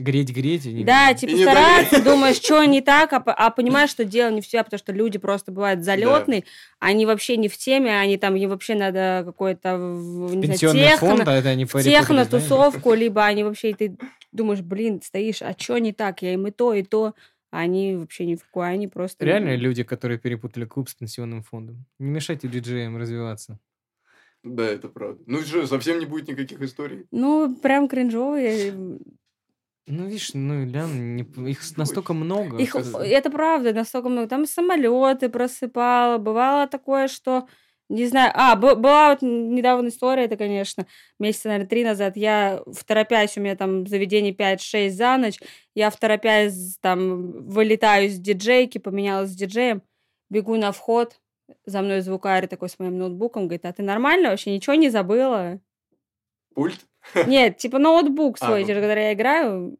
Греть, 0.00 0.30
греть. 0.34 0.66
и 0.66 0.72
не 0.72 0.84
Да, 0.84 1.08
греть. 1.08 1.20
типа 1.20 1.30
не 1.32 1.42
стараться, 1.42 1.90
догреть. 1.90 2.04
думаешь, 2.04 2.36
что 2.36 2.64
не 2.64 2.80
так, 2.80 3.12
а, 3.12 3.16
а 3.18 3.50
понимаешь, 3.50 3.90
что 3.90 4.04
дело 4.04 4.30
не 4.30 4.40
в 4.40 4.48
тебя, 4.48 4.64
потому 4.64 4.78
что 4.78 4.92
люди 4.92 5.18
просто 5.18 5.52
бывают 5.52 5.84
залетные, 5.84 6.44
они 6.78 7.06
вообще 7.06 7.36
не 7.36 7.48
в 7.48 7.56
теме, 7.56 7.98
они 7.98 8.16
там, 8.16 8.34
им 8.36 8.50
вообще 8.50 8.74
надо 8.74 9.22
какой-то, 9.24 9.76
в- 9.78 10.34
не 10.34 10.46
знаю, 10.46 10.58
техно, 10.58 10.96
фонд, 11.16 11.28
а 11.28 11.34
это 11.34 11.48
они 11.50 11.64
знаешь? 11.66 11.84
техно-тусовку, 11.86 12.94
либо 12.94 13.24
они 13.24 13.44
вообще, 13.44 13.70
и 13.70 13.74
ты 13.74 13.96
думаешь, 14.32 14.60
блин, 14.60 15.00
стоишь, 15.02 15.42
а 15.42 15.54
что 15.56 15.78
не 15.78 15.92
так, 15.92 16.22
я 16.22 16.34
им 16.34 16.46
и 16.46 16.50
то, 16.50 16.72
и 16.74 16.82
то, 16.82 17.14
а 17.52 17.58
они 17.60 17.96
вообще 17.96 18.26
ни 18.26 18.36
в 18.36 18.44
какое, 18.44 18.68
они 18.68 18.86
просто... 18.88 19.24
Реально 19.24 19.56
люди, 19.56 19.82
которые 19.82 20.18
перепутали 20.18 20.64
клуб 20.64 20.88
с 20.88 20.94
пенсионным 20.94 21.42
фондом. 21.42 21.84
Не 21.98 22.10
мешайте 22.10 22.46
диджеям 22.48 22.96
развиваться. 22.96 23.58
Да, 24.42 24.64
это 24.64 24.88
правда. 24.88 25.20
Ну 25.26 25.42
что, 25.42 25.66
совсем 25.66 25.98
не 25.98 26.06
будет 26.06 26.28
никаких 26.28 26.62
историй? 26.62 27.04
Ну, 27.10 27.54
прям 27.56 27.88
кринжовые. 27.88 28.72
Ну, 29.90 30.06
видишь, 30.06 30.30
ну, 30.34 30.64
Лян, 30.64 31.16
не- 31.16 31.50
их 31.50 31.60
настолько 31.76 32.12
много. 32.14 32.58
Их, 32.58 32.74
это- 32.76 32.98
это 32.98 33.30
правда, 33.30 33.72
настолько 33.72 34.08
много. 34.08 34.28
Там 34.28 34.46
самолеты 34.46 35.28
просыпало. 35.28 36.18
Бывало 36.18 36.66
такое, 36.68 37.08
что 37.08 37.46
не 37.88 38.06
знаю. 38.06 38.30
А, 38.36 38.54
б- 38.54 38.76
была 38.76 39.10
вот 39.10 39.22
недавно 39.22 39.88
история, 39.88 40.24
это, 40.26 40.36
конечно, 40.36 40.86
месяца, 41.18 41.48
наверное, 41.48 41.68
три 41.68 41.84
назад. 41.84 42.16
Я 42.16 42.62
в 42.66 42.84
торопясь, 42.84 43.36
у 43.36 43.40
меня 43.40 43.56
там 43.56 43.84
заведение 43.88 44.32
5-6 44.32 44.96
за 44.96 45.16
ночь. 45.16 45.40
Я 45.74 45.90
в 45.90 45.96
торопясь 45.96 46.78
там 46.80 47.32
вылетаю 47.48 48.08
с 48.08 48.14
диджейки, 48.14 48.78
поменялась 48.78 49.30
с 49.30 49.34
диджеем, 49.34 49.82
бегу 50.30 50.56
на 50.56 50.70
вход. 50.70 51.20
За 51.66 51.82
мной 51.82 52.00
звукарь 52.02 52.46
такой 52.46 52.68
с 52.68 52.78
моим 52.78 52.96
ноутбуком 52.96 53.48
говорит, 53.48 53.64
а 53.66 53.72
ты 53.72 53.82
нормально 53.82 54.30
вообще? 54.30 54.54
Ничего 54.54 54.74
не 54.74 54.88
забыла? 54.88 55.58
Пульт? 56.54 56.78
Нет, 57.26 57.56
типа 57.58 57.78
ноутбук 57.78 58.36
А, 58.40 58.46
свой, 58.46 58.60
ну. 58.62 58.66
через 58.66 58.82
который 58.82 59.04
я 59.04 59.12
играю. 59.12 59.76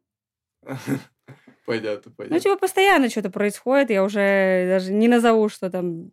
Понятно, 1.65 2.01
Ну, 2.05 2.11
понятно. 2.17 2.39
типа, 2.39 2.57
постоянно 2.57 3.09
что-то 3.09 3.29
происходит, 3.29 3.91
я 3.91 4.03
уже 4.03 4.65
даже 4.67 4.91
не 4.91 5.07
назову, 5.07 5.47
что 5.47 5.69
там. 5.69 6.11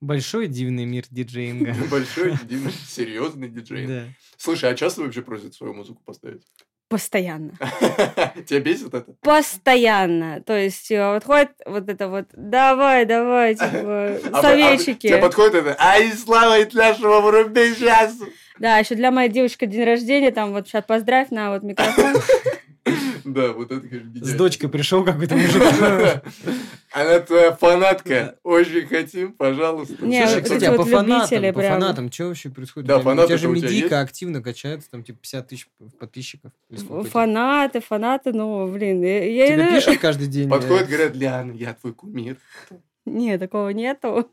Большой 0.00 0.46
дивный 0.48 0.86
мир 0.86 1.04
диджеинга. 1.10 1.74
Большой, 1.90 2.32
длинный, 2.42 2.72
серьезный 2.72 3.48
диджей. 3.48 3.86
Да. 3.86 4.04
Слушай, 4.38 4.70
а 4.70 4.74
часто 4.74 5.02
вообще 5.02 5.22
просят 5.22 5.54
свою 5.54 5.74
музыку 5.74 6.00
поставить? 6.04 6.42
Постоянно. 6.88 7.52
Тебя 8.46 8.60
бесит 8.60 8.94
это? 8.94 9.12
Постоянно. 9.20 10.40
То 10.42 10.56
есть, 10.56 10.90
э, 10.90 11.12
вот 11.14 11.24
ходит 11.24 11.50
вот 11.66 11.88
это 11.88 12.08
вот, 12.08 12.26
давай, 12.32 13.04
давай, 13.04 13.54
типа, 13.56 13.66
А- 13.74 14.20
а- 14.32 14.42
советчики. 14.42 15.08
Тебе 15.08 15.18
подходит 15.18 15.54
это, 15.56 15.76
ай, 15.80 16.10
слава 16.12 16.62
Итляшева, 16.62 17.20
вруби 17.20 17.74
сейчас! 17.74 18.16
Да, 18.58 18.78
еще 18.78 18.94
для 18.94 19.10
моей 19.10 19.28
девочки 19.30 19.64
день 19.66 19.84
рождения, 19.84 20.30
там 20.30 20.52
вот 20.52 20.66
сейчас 20.68 20.84
поздравь 20.84 21.30
на 21.30 21.50
вот 21.52 21.62
микрофон. 21.62 22.14
Да, 23.24 23.52
вот 23.52 23.72
это, 23.72 23.80
конечно, 23.80 24.08
С 24.10 24.12
гениально. 24.14 24.38
дочкой 24.38 24.68
пришел 24.70 25.04
какой-то 25.04 25.34
мужик. 25.36 25.60
Она 26.92 27.18
твоя 27.18 27.52
фанатка. 27.56 28.36
Очень 28.44 28.86
хотим, 28.86 29.32
пожалуйста. 29.32 29.96
Не, 30.06 30.24
Слушай, 30.24 30.42
кстати, 30.42 30.64
а 30.66 30.74
по 30.74 30.84
фанатам, 30.84 31.52
по 31.52 31.60
фанатам, 31.60 32.12
что 32.12 32.28
вообще 32.28 32.50
происходит? 32.50 32.86
Да, 32.86 32.98
У 32.98 33.00
тебя- 33.00 33.24
У 33.24 33.26
тебя 33.26 33.36
же 33.36 33.48
есть? 33.48 33.92
активно 33.92 34.40
качается, 34.40 34.88
там 34.92 35.02
типа 35.02 35.18
50 35.20 35.48
тысяч 35.48 35.68
подписчиков. 35.98 36.52
Фанаты, 37.10 37.80
фанаты, 37.80 38.32
ну, 38.32 38.68
блин. 38.68 39.02
я- 39.02 39.48
Тебе 39.48 39.70
пишут 39.74 39.98
каждый 39.98 40.28
день? 40.28 40.48
Подходят, 40.48 40.86
говорят, 40.88 41.16
Ляна, 41.16 41.50
я 41.50 41.74
твой 41.74 41.94
кумир. 41.94 42.36
Нет, 43.04 43.40
такого 43.40 43.70
нету. 43.70 44.30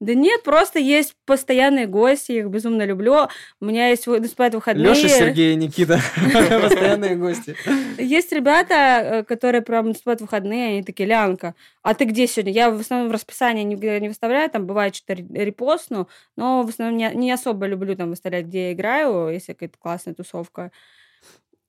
Да 0.00 0.14
нет, 0.14 0.44
просто 0.44 0.78
есть 0.78 1.16
постоянные 1.26 1.86
гости, 1.86 2.32
я 2.32 2.40
их 2.40 2.46
безумно 2.46 2.84
люблю. 2.84 3.26
У 3.60 3.64
меня 3.64 3.88
есть 3.88 4.06
наступают 4.06 4.54
выходные. 4.54 4.90
Леша, 4.94 5.08
Сергей, 5.08 5.56
Никита. 5.56 6.00
Постоянные 6.62 7.16
гости. 7.16 7.56
Есть 7.98 8.30
ребята, 8.32 8.74
э, 8.74 9.22
которые 9.24 9.62
прям 9.62 9.88
наступают 9.88 10.20
выходные, 10.20 10.68
они 10.68 10.82
такие, 10.84 11.08
Лянка, 11.08 11.56
а 11.82 11.94
ты 11.94 12.04
где 12.04 12.28
сегодня? 12.28 12.52
Я 12.52 12.70
в 12.70 12.78
основном 12.78 13.08
в 13.08 13.12
расписании 13.12 13.64
никогда 13.64 13.98
не 13.98 14.08
выставляю, 14.08 14.48
там 14.48 14.66
бывает 14.66 14.94
что-то 14.94 15.14
ре- 15.14 15.44
репостну, 15.44 16.08
но 16.36 16.62
в 16.62 16.68
основном 16.68 16.96
не, 16.96 17.10
не 17.16 17.32
особо 17.32 17.66
люблю 17.66 17.96
там 17.96 18.10
выставлять, 18.10 18.46
где 18.46 18.68
я 18.68 18.72
играю, 18.74 19.30
если 19.32 19.52
какая-то 19.52 19.78
классная 19.78 20.14
тусовка. 20.14 20.70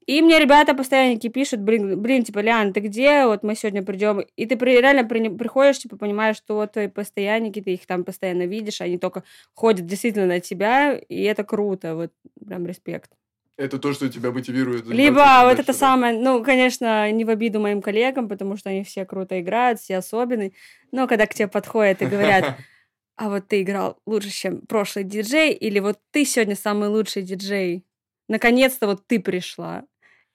И 0.10 0.24
мне 0.24 0.40
ребята 0.40 0.74
постоянно 0.74 1.20
пишут, 1.20 1.60
блин, 1.60 2.02
блин, 2.02 2.24
типа, 2.24 2.40
Лян, 2.40 2.74
ты 2.74 2.80
где? 2.80 3.28
Вот 3.28 3.44
мы 3.44 3.54
сегодня 3.54 3.84
придем. 3.84 4.22
И 4.36 4.48
ты 4.48 4.58
при- 4.58 4.82
реально 4.82 5.04
при- 5.04 5.30
приходишь, 5.30 5.78
типа, 5.78 5.98
понимаешь, 5.98 6.36
что 6.38 6.56
вот 6.56 6.72
твои 6.72 6.88
постоянники, 6.88 7.62
ты 7.62 7.76
их 7.76 7.86
там 7.86 8.04
постоянно 8.04 8.48
видишь, 8.48 8.82
они 8.82 8.98
только 8.98 9.24
ходят 9.54 9.86
действительно 9.86 10.26
на 10.26 10.40
тебя, 10.40 10.98
и 10.98 11.22
это 11.22 11.44
круто, 11.44 11.94
вот 11.94 12.12
прям 12.44 12.66
респект. 12.66 13.12
Это 13.56 13.78
то, 13.78 13.94
что 13.94 14.10
тебя 14.10 14.32
мотивирует. 14.32 14.88
Либо 14.88 15.20
вот 15.20 15.26
дальше, 15.26 15.62
это 15.62 15.74
да? 15.74 15.78
самое, 15.78 16.18
ну, 16.18 16.44
конечно, 16.44 17.12
не 17.12 17.24
в 17.24 17.30
обиду 17.30 17.60
моим 17.60 17.84
коллегам, 17.84 18.28
потому 18.28 18.58
что 18.58 18.72
они 18.72 18.84
все 18.84 19.06
круто 19.06 19.40
играют, 19.40 19.80
все 19.80 19.98
особенные. 19.98 20.54
Но 20.92 21.08
когда 21.08 21.28
к 21.28 21.36
тебе 21.36 21.48
подходят 21.48 22.02
и 22.02 22.08
говорят, 22.08 22.58
а 23.16 23.30
вот 23.30 23.48
ты 23.48 23.62
играл 23.62 24.00
лучше, 24.08 24.32
чем 24.32 24.62
прошлый 24.62 25.06
диджей, 25.06 25.54
или 25.54 25.78
вот 25.78 26.00
ты 26.10 26.26
сегодня 26.26 26.56
самый 26.56 26.90
лучший 26.90 27.22
диджей, 27.22 27.86
наконец-то 28.28 28.88
вот 28.88 29.06
ты 29.06 29.20
пришла. 29.20 29.84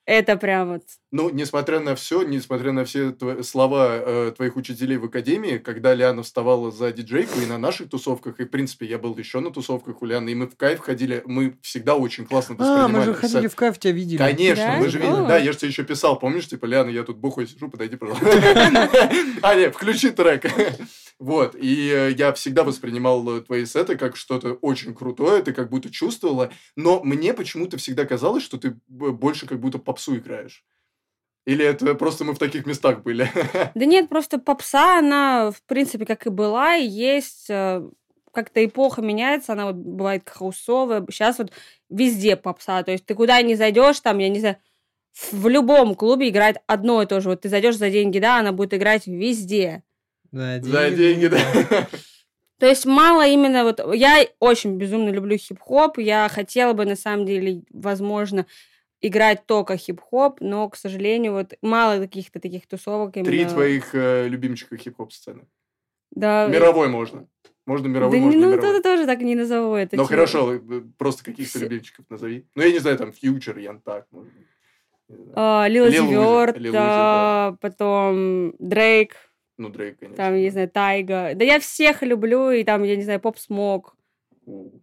Это 0.07 0.37
прям 0.37 0.69
вот... 0.69 0.83
Ну, 1.13 1.31
несмотря 1.31 1.81
на 1.81 1.95
все, 1.95 2.23
несмотря 2.25 2.73
на 2.73 2.85
все 2.85 3.09
тво- 3.11 3.43
слова 3.43 3.89
э, 3.97 4.33
твоих 4.37 4.57
учителей 4.57 4.99
в 4.99 5.05
академии, 5.05 5.57
когда 5.57 5.95
Лиана 5.95 6.23
вставала 6.23 6.71
за 6.71 6.93
диджейку 6.93 7.41
и 7.41 7.47
на 7.47 7.57
наших 7.57 7.89
тусовках, 7.89 8.39
и, 8.39 8.45
в 8.45 8.49
принципе, 8.49 8.85
я 8.85 8.99
был 8.99 9.17
еще 9.17 9.41
на 9.41 9.51
тусовках 9.51 10.03
у 10.03 10.05
Лианы, 10.07 10.29
и 10.31 10.35
мы 10.35 10.47
в 10.47 10.57
кайф 10.57 10.81
ходили, 10.81 11.23
мы 11.25 11.57
всегда 11.63 11.95
очень 11.95 12.27
классно 12.27 12.57
А, 12.59 12.87
мы 12.89 13.03
же 13.03 13.13
воспринимали 13.13 13.15
ходили 13.15 13.47
в 13.49 13.55
кайф, 13.57 13.79
тебя 13.79 13.93
видели. 13.93 14.19
Конечно, 14.19 14.65
Да? 14.67 14.77
мы 14.77 14.89
же 14.91 14.99
видели. 14.99 15.13
О. 15.15 15.27
Да, 15.27 15.39
я 15.39 15.53
же 15.53 15.59
тебе 15.59 15.69
еще 15.71 15.85
писал, 15.85 16.19
помнишь, 16.19 16.49
типа, 16.49 16.67
Ляна, 16.67 16.91
я 16.91 17.03
тут 17.05 17.17
бухой 17.17 17.47
сижу, 17.47 17.71
подойди, 17.71 17.97
пожалуйста. 17.97 18.27
А, 19.43 19.55
нет, 19.55 19.75
включи 19.75 20.11
трек. 20.11 20.45
Вот, 21.21 21.55
и 21.55 22.15
я 22.17 22.33
всегда 22.33 22.65
воспринимал 22.65 23.41
твои 23.43 23.65
сеты 23.67 23.97
как 23.97 24.17
что-то 24.17 24.55
очень 24.55 24.95
крутое, 24.95 25.43
ты 25.43 25.53
как 25.53 25.71
будто 25.71 25.89
чувствовала, 25.91 26.51
но 26.77 27.03
мне 27.03 27.33
почему-то 27.35 27.77
всегда 27.77 28.05
казалось, 28.05 28.43
что 28.43 28.59
ты 28.59 28.77
больше 28.89 29.47
как 29.47 29.61
будто 29.61 29.79
попсу 29.79 30.17
играешь. 30.17 30.65
Или 31.47 31.65
это 31.65 31.95
просто 31.95 32.25
мы 32.25 32.35
в 32.35 32.39
таких 32.39 32.67
местах 32.67 33.03
были? 33.03 33.31
Да 33.75 33.85
нет, 33.85 34.09
просто 34.09 34.39
попса, 34.39 34.99
она, 34.99 35.51
в 35.51 35.63
принципе, 35.65 36.07
как 36.07 36.27
и 36.27 36.31
была, 36.31 36.77
и 36.77 36.87
есть... 36.87 37.47
э, 37.51 37.83
Как-то 38.33 38.65
эпоха 38.65 39.03
меняется, 39.03 39.53
она 39.53 39.67
вот 39.67 39.77
бывает 39.77 40.29
хаусовая. 40.29 41.05
Сейчас 41.11 41.39
вот 41.39 41.53
везде 41.91 42.37
попса. 42.37 42.83
То 42.83 42.93
есть 42.93 43.07
ты 43.07 43.15
куда 43.15 43.41
ни 43.43 43.55
зайдешь, 43.55 44.01
там, 44.01 44.19
я 44.19 44.29
не 44.31 44.41
знаю, 44.41 44.57
в 45.33 45.47
любом 45.49 45.95
клубе 45.95 46.29
играет 46.31 46.57
одно 46.67 47.03
и 47.03 47.07
то 47.07 47.21
же. 47.21 47.29
Вот 47.29 47.43
ты 47.43 47.49
зайдешь 47.49 47.77
за 47.77 47.91
деньги, 47.91 48.19
да, 48.19 48.39
она 48.41 48.51
будет 48.53 48.75
играть 48.75 49.07
везде. 49.07 49.85
За 50.35 50.61
За 50.63 50.91
деньги, 50.91 51.29
да. 51.29 51.89
То 52.59 52.67
есть 52.67 52.87
мало 52.87 53.27
именно 53.27 53.63
вот... 53.63 53.81
Я 53.95 54.27
очень 54.41 54.79
безумно 54.79 55.11
люблю 55.11 55.37
хип-хоп. 55.37 55.99
Я 55.99 56.29
хотела 56.29 56.73
бы, 56.73 56.85
на 56.85 56.97
самом 56.97 57.25
деле, 57.25 57.63
возможно, 57.71 58.47
играть 59.01 59.47
только 59.47 59.77
хип-хоп, 59.77 60.41
но, 60.41 60.69
к 60.69 60.77
сожалению, 60.77 61.33
вот 61.33 61.55
мало 61.63 62.01
каких-то 62.01 62.41
таких 62.41 62.67
тусовок. 62.67 63.17
Именно... 63.17 63.31
Три 63.31 63.45
твоих 63.45 63.95
э, 63.95 64.27
любимчика 64.29 64.77
хип-хоп 64.77 65.13
сцены. 65.13 65.47
Да. 66.11 66.49
Мировой 66.49 66.89
можно. 66.89 67.29
Можно 67.67 67.87
мировой, 67.89 68.19
да, 68.19 68.25
можно 68.25 68.41
ну, 68.41 68.51
мировой. 68.51 68.71
это 68.71 68.83
тоже 68.83 69.07
так 69.07 69.21
не 69.21 69.37
назову. 69.37 69.75
Это 69.75 69.97
Ну 69.97 70.03
типа- 70.03 70.15
хорошо, 70.15 70.55
э, 70.55 70.83
просто 70.99 71.25
каких-то 71.25 71.61
любимчиков 71.61 72.07
назови. 72.11 72.47
Ну 72.57 72.63
я 72.63 72.73
не 72.73 72.79
знаю, 72.81 72.99
там 72.99 73.13
Фьючер, 73.13 73.59
Ян 73.59 73.81
Так, 73.81 74.07
может 74.11 74.33
быть. 74.33 74.47
А, 75.35 75.67
Лил 75.69 75.87
Lil 75.87 75.91
Uzi, 75.91 76.09
Зиверт, 76.09 76.57
Lil 76.57 76.73
Uzi, 76.73 76.77
а, 76.77 77.57
потом 77.61 78.55
Дрейк, 78.59 79.17
Ну 79.57 79.69
Дрейк, 79.69 79.99
конечно. 79.99 80.17
там, 80.17 80.35
я 80.35 80.41
не 80.43 80.51
знаю, 80.51 80.69
Тайга. 80.71 81.35
Да 81.35 81.45
я 81.45 81.61
всех 81.61 82.03
люблю, 82.03 82.51
и 82.51 82.65
там, 82.65 82.83
я 82.83 82.97
не 82.97 83.03
знаю, 83.03 83.21
Поп 83.21 83.39
Смок. 83.39 83.97
У, 84.47 84.81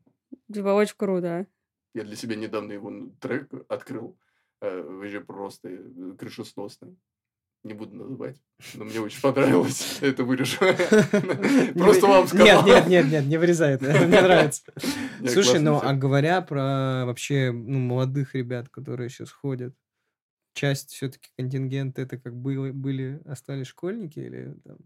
Типа, 0.52 0.70
очень 0.70 0.96
круто. 0.98 1.46
Я 1.94 2.04
для 2.04 2.16
себя 2.16 2.36
недавно 2.36 2.72
его 2.74 2.92
трек 3.20 3.50
открыл. 3.70 4.18
э, 4.62 4.82
Вообще 4.82 5.20
просто 5.20 5.70
э, 5.70 6.16
крышесносный. 6.18 6.98
Не 7.64 7.74
буду 7.74 7.96
называть, 7.96 8.38
но 8.74 8.86
мне 8.86 9.00
очень 9.00 9.22
понравилось. 9.22 10.00
Это 10.02 10.24
вырежу. 10.24 10.58
Просто 11.76 12.08
вам 12.08 12.28
сказал. 12.28 12.48
Нет, 12.48 12.66
нет, 12.66 12.88
нет, 12.88 13.12
нет, 13.12 13.26
не 13.28 13.38
вырезай 13.38 13.76
это. 13.76 13.86
Мне 14.08 14.20
нравится. 14.20 14.64
Слушай, 15.28 15.60
ну 15.60 15.80
а 15.80 15.94
говоря 15.94 16.42
про 16.42 17.04
вообще 17.06 17.52
ну, 17.52 17.78
молодых 17.78 18.34
ребят, 18.34 18.70
которые 18.70 19.10
сейчас 19.10 19.30
ходят, 19.32 19.76
часть 20.54 20.92
все-таки 20.92 21.30
контингента 21.38 22.02
это 22.02 22.18
как 22.18 22.36
было, 22.36 22.72
были, 22.72 23.22
остались 23.26 23.68
школьники 23.68 24.20
или 24.20 24.56
там, 24.66 24.78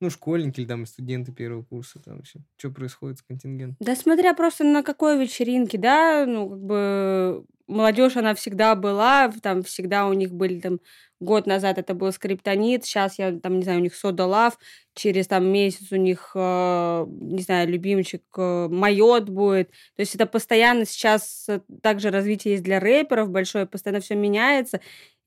ну, 0.00 0.10
школьники 0.10 0.60
или 0.60 0.66
там 0.66 0.86
студенты 0.86 1.32
первого 1.32 1.62
курса, 1.62 2.00
там 2.04 2.22
все. 2.22 2.40
Что 2.56 2.70
происходит 2.70 3.18
с 3.18 3.22
контингентом? 3.22 3.76
Да 3.80 3.96
смотря 3.96 4.34
просто 4.34 4.64
на 4.64 4.82
какой 4.82 5.18
вечеринке, 5.18 5.78
да, 5.78 6.26
ну, 6.26 6.48
как 6.50 6.60
бы 6.60 7.44
молодежь, 7.66 8.16
она 8.16 8.34
всегда 8.34 8.74
была, 8.74 9.32
там 9.42 9.62
всегда 9.62 10.06
у 10.06 10.12
них 10.12 10.32
были 10.32 10.60
там 10.60 10.80
год 11.18 11.46
назад 11.46 11.78
это 11.78 11.94
был 11.94 12.12
скриптонит, 12.12 12.84
сейчас 12.84 13.18
я 13.18 13.32
там, 13.32 13.56
не 13.56 13.62
знаю, 13.64 13.80
у 13.80 13.82
них 13.82 13.94
сода 13.94 14.26
лав, 14.26 14.58
через 14.94 15.26
там 15.26 15.46
месяц 15.46 15.90
у 15.90 15.96
них, 15.96 16.32
э, 16.34 17.06
не 17.08 17.42
знаю, 17.42 17.68
любимчик 17.68 18.22
э, 18.36 18.68
майот 18.70 19.28
будет. 19.28 19.70
То 19.96 20.00
есть 20.00 20.14
это 20.14 20.26
постоянно 20.26 20.84
сейчас 20.84 21.46
э, 21.48 21.60
также 21.82 22.10
развитие 22.10 22.52
есть 22.52 22.64
для 22.64 22.80
рэперов 22.80 23.30
большое, 23.30 23.66
постоянно 23.66 24.00
все 24.00 24.14
меняется. 24.14 24.80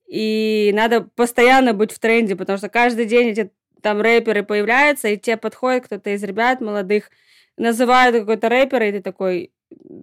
И 0.06 0.72
надо 0.74 1.02
постоянно 1.02 1.72
быть 1.72 1.92
в 1.92 1.98
тренде, 1.98 2.36
потому 2.36 2.58
что 2.58 2.68
каждый 2.68 3.06
день 3.06 3.28
эти 3.28 3.50
там 3.82 4.00
рэперы 4.00 4.42
появляются, 4.42 5.08
и 5.08 5.16
тебе 5.16 5.36
подходит 5.36 5.84
кто-то 5.84 6.10
из 6.10 6.22
ребят 6.22 6.60
молодых, 6.60 7.10
называют 7.56 8.16
какой-то 8.16 8.48
рэпера, 8.48 8.88
и 8.88 8.92
ты 8.92 9.02
такой, 9.02 9.52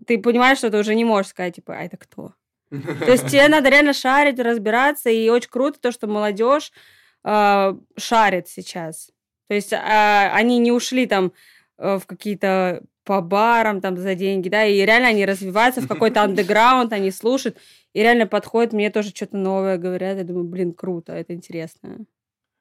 ты 0.05 0.19
понимаешь, 0.19 0.59
что 0.59 0.69
ты 0.69 0.77
уже 0.77 0.95
не 0.95 1.05
можешь 1.05 1.31
сказать, 1.31 1.55
типа, 1.55 1.73
а 1.73 1.83
это 1.83 1.97
кто? 1.97 2.33
То 2.69 3.11
есть 3.11 3.27
тебе 3.27 3.47
надо 3.47 3.69
реально 3.69 3.93
шарить, 3.93 4.39
разбираться, 4.39 5.09
и 5.09 5.29
очень 5.29 5.49
круто 5.49 5.79
то, 5.79 5.91
что 5.91 6.07
молодежь 6.07 6.71
э, 7.23 7.73
шарит 7.97 8.47
сейчас. 8.47 9.11
То 9.47 9.55
есть 9.55 9.73
а, 9.73 10.31
они 10.33 10.59
не 10.59 10.71
ушли 10.71 11.05
там 11.05 11.31
э, 11.77 11.97
в 11.97 12.05
какие-то 12.05 12.83
по 13.05 13.21
барам 13.21 13.79
там 13.79 13.95
за 13.95 14.15
деньги, 14.15 14.49
да, 14.49 14.65
и 14.65 14.85
реально 14.85 15.07
они 15.09 15.25
развиваются 15.25 15.81
в 15.81 15.87
какой-то 15.89 16.23
андеграунд, 16.23 16.91
они 16.91 17.11
слушают, 17.11 17.57
и 17.93 18.01
реально 18.01 18.27
подходят, 18.27 18.73
мне 18.73 18.89
тоже 18.89 19.09
что-то 19.09 19.37
новое 19.37 19.77
говорят, 19.77 20.17
я 20.17 20.23
думаю, 20.23 20.43
блин, 20.43 20.73
круто, 20.73 21.13
это 21.13 21.33
интересно. 21.33 22.05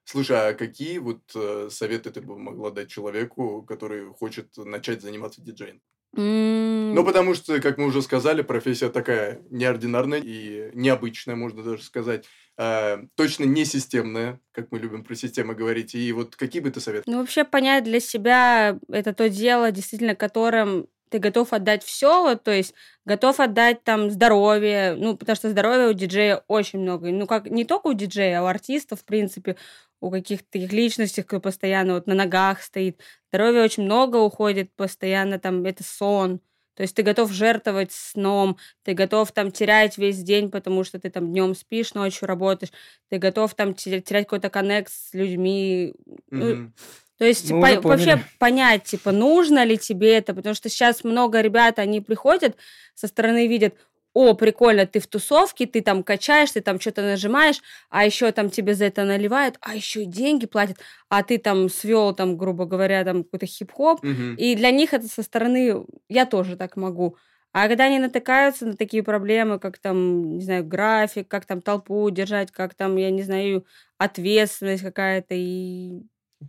Слушай, 0.08 0.50
а 0.50 0.54
какие 0.54 0.98
вот 0.98 1.20
э, 1.34 1.68
советы 1.70 2.10
ты 2.10 2.20
бы 2.20 2.38
могла 2.38 2.70
дать 2.70 2.88
человеку, 2.88 3.62
который 3.62 4.06
хочет 4.14 4.56
начать 4.56 5.02
заниматься 5.02 5.42
диджеем? 5.42 5.80
М, 6.16 6.94
Ну, 6.94 7.04
потому 7.04 7.34
что, 7.34 7.60
как 7.60 7.76
мы 7.76 7.86
уже 7.86 8.00
сказали, 8.02 8.42
профессия 8.42 8.88
такая 8.88 9.42
неординарная 9.50 10.20
и 10.22 10.70
необычная, 10.74 11.34
можно 11.34 11.64
даже 11.64 11.82
сказать. 11.82 12.24
Э, 12.56 12.98
точно 13.16 13.44
не 13.44 13.64
системная, 13.64 14.40
как 14.52 14.70
мы 14.70 14.78
любим 14.78 15.02
про 15.02 15.16
системы 15.16 15.56
говорить. 15.56 15.96
И 15.96 16.12
вот 16.12 16.36
какие 16.36 16.62
бы 16.62 16.70
ты 16.70 16.80
советы? 16.80 17.10
Ну, 17.10 17.18
вообще 17.18 17.44
понять 17.44 17.82
для 17.82 17.98
себя 17.98 18.78
это 18.88 19.12
то 19.12 19.28
дело, 19.28 19.72
действительно, 19.72 20.14
которым 20.14 20.86
ты 21.08 21.18
готов 21.18 21.52
отдать 21.52 21.84
все, 21.84 22.22
вот, 22.22 22.42
то 22.42 22.50
есть 22.50 22.74
готов 23.04 23.38
отдать 23.38 23.84
там 23.84 24.10
здоровье, 24.10 24.94
ну, 24.98 25.16
потому 25.16 25.36
что 25.36 25.50
здоровья 25.50 25.88
у 25.88 25.92
диджея 25.92 26.42
очень 26.48 26.80
много. 26.80 27.10
Ну, 27.12 27.26
как 27.26 27.46
не 27.48 27.64
только 27.64 27.88
у 27.88 27.92
диджея, 27.92 28.40
а 28.40 28.42
у 28.42 28.46
артистов, 28.46 29.00
в 29.00 29.04
принципе, 29.04 29.56
у 30.00 30.10
каких-то 30.10 30.46
таких 30.50 30.72
личностей, 30.72 31.22
кто 31.22 31.40
постоянно 31.40 31.94
вот 31.94 32.06
на 32.06 32.14
ногах 32.14 32.62
стоит. 32.62 33.00
Здоровья 33.28 33.62
очень 33.64 33.84
много 33.84 34.16
уходит 34.18 34.70
постоянно, 34.74 35.38
там, 35.38 35.64
это 35.64 35.82
сон. 35.84 36.40
То 36.74 36.82
есть 36.82 36.94
ты 36.94 37.02
готов 37.02 37.32
жертвовать 37.32 37.90
сном, 37.90 38.58
ты 38.82 38.92
готов 38.92 39.32
там 39.32 39.50
терять 39.50 39.96
весь 39.96 40.22
день, 40.22 40.50
потому 40.50 40.84
что 40.84 41.00
ты 41.00 41.08
там 41.08 41.32
днем 41.32 41.54
спишь, 41.54 41.94
ночью 41.94 42.28
работаешь, 42.28 42.70
ты 43.08 43.16
готов 43.16 43.54
там 43.54 43.72
те- 43.72 44.02
терять 44.02 44.26
какой-то 44.26 44.50
коннект 44.50 44.92
с 44.92 45.14
людьми, 45.14 45.94
ну, 46.30 46.44
Мгм. 46.44 46.74
то 47.16 47.24
есть 47.24 47.50
Мы 47.50 47.80
по- 47.80 47.88
вообще 47.88 48.22
понять, 48.38 48.84
типа, 48.84 49.10
нужно 49.10 49.64
ли 49.64 49.78
тебе 49.78 50.18
это, 50.18 50.34
потому 50.34 50.54
что 50.54 50.68
сейчас 50.68 51.02
много 51.02 51.40
ребят, 51.40 51.78
они 51.78 52.02
приходят 52.02 52.56
со 52.94 53.06
стороны, 53.08 53.46
видят, 53.46 53.74
о, 54.16 54.34
прикольно, 54.34 54.86
ты 54.86 54.98
в 55.00 55.06
тусовке, 55.06 55.66
ты 55.66 55.82
там 55.82 56.02
качаешь, 56.02 56.52
ты 56.52 56.60
там 56.62 56.80
что-то 56.80 57.02
нажимаешь, 57.02 57.60
а 57.90 58.04
еще 58.06 58.32
там 58.32 58.50
тебе 58.50 58.74
за 58.74 58.86
это 58.86 59.04
наливают, 59.04 59.56
а 59.60 59.74
еще 59.74 60.02
и 60.02 60.06
деньги 60.06 60.46
платят, 60.46 60.78
а 61.08 61.22
ты 61.22 61.38
там 61.38 61.68
свел 61.68 62.14
там, 62.14 62.36
грубо 62.38 62.64
говоря, 62.66 63.04
там 63.04 63.24
какой-то 63.24 63.46
хип-хоп, 63.46 64.00
Мгм. 64.02 64.34
и 64.36 64.54
для 64.56 64.70
них 64.70 64.94
это 64.94 65.06
со 65.08 65.22
стороны, 65.22 65.84
я 66.08 66.26
тоже 66.26 66.56
так 66.56 66.76
могу. 66.76 67.16
А 67.52 67.68
когда 67.68 67.84
они 67.84 67.98
натыкаются 67.98 68.66
на 68.66 68.76
такие 68.76 69.02
проблемы, 69.02 69.58
как 69.58 69.78
там, 69.78 70.36
не 70.38 70.44
знаю, 70.44 70.64
график, 70.64 71.28
как 71.28 71.46
там 71.46 71.62
толпу 71.62 72.08
держать, 72.10 72.52
как 72.52 72.74
там, 72.74 72.96
я 72.96 73.10
не 73.10 73.22
знаю, 73.22 73.64
ответственность 73.98 74.82
какая-то 74.82 75.34
и 75.34 76.02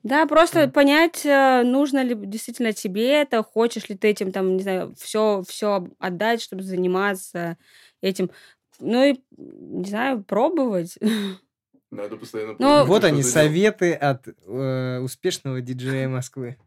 да, 0.04 0.26
просто 0.26 0.62
Мгм. 0.62 0.72
понять, 0.72 1.26
э, 1.26 1.64
нужно 1.64 2.04
ли 2.04 2.16
действительно 2.16 2.74
тебе 2.74 3.10
это, 3.22 3.44
хочешь 3.44 3.90
ли 3.90 3.96
ты 3.98 4.10
этим, 4.10 4.32
там, 4.32 4.56
не 4.58 4.64
знаю, 4.64 4.94
все, 4.98 5.44
все 5.48 5.88
отдать, 6.00 6.42
чтобы 6.42 6.64
заниматься 6.64 7.58
этим. 8.02 8.32
Ну 8.80 9.04
и, 9.04 9.22
не 9.38 9.90
знаю, 9.90 10.24
пробовать. 10.24 10.98
Надо 11.92 12.18
постоянно 12.18 12.54
Ну, 12.54 12.58
пробовать, 12.58 12.88
Вот 12.88 13.04
они, 13.06 13.24
советы 13.24 13.94
от 13.94 14.28
э, 14.28 15.00
успешного 15.00 15.62
диджея 15.62 16.08
Москвы. 16.10 16.58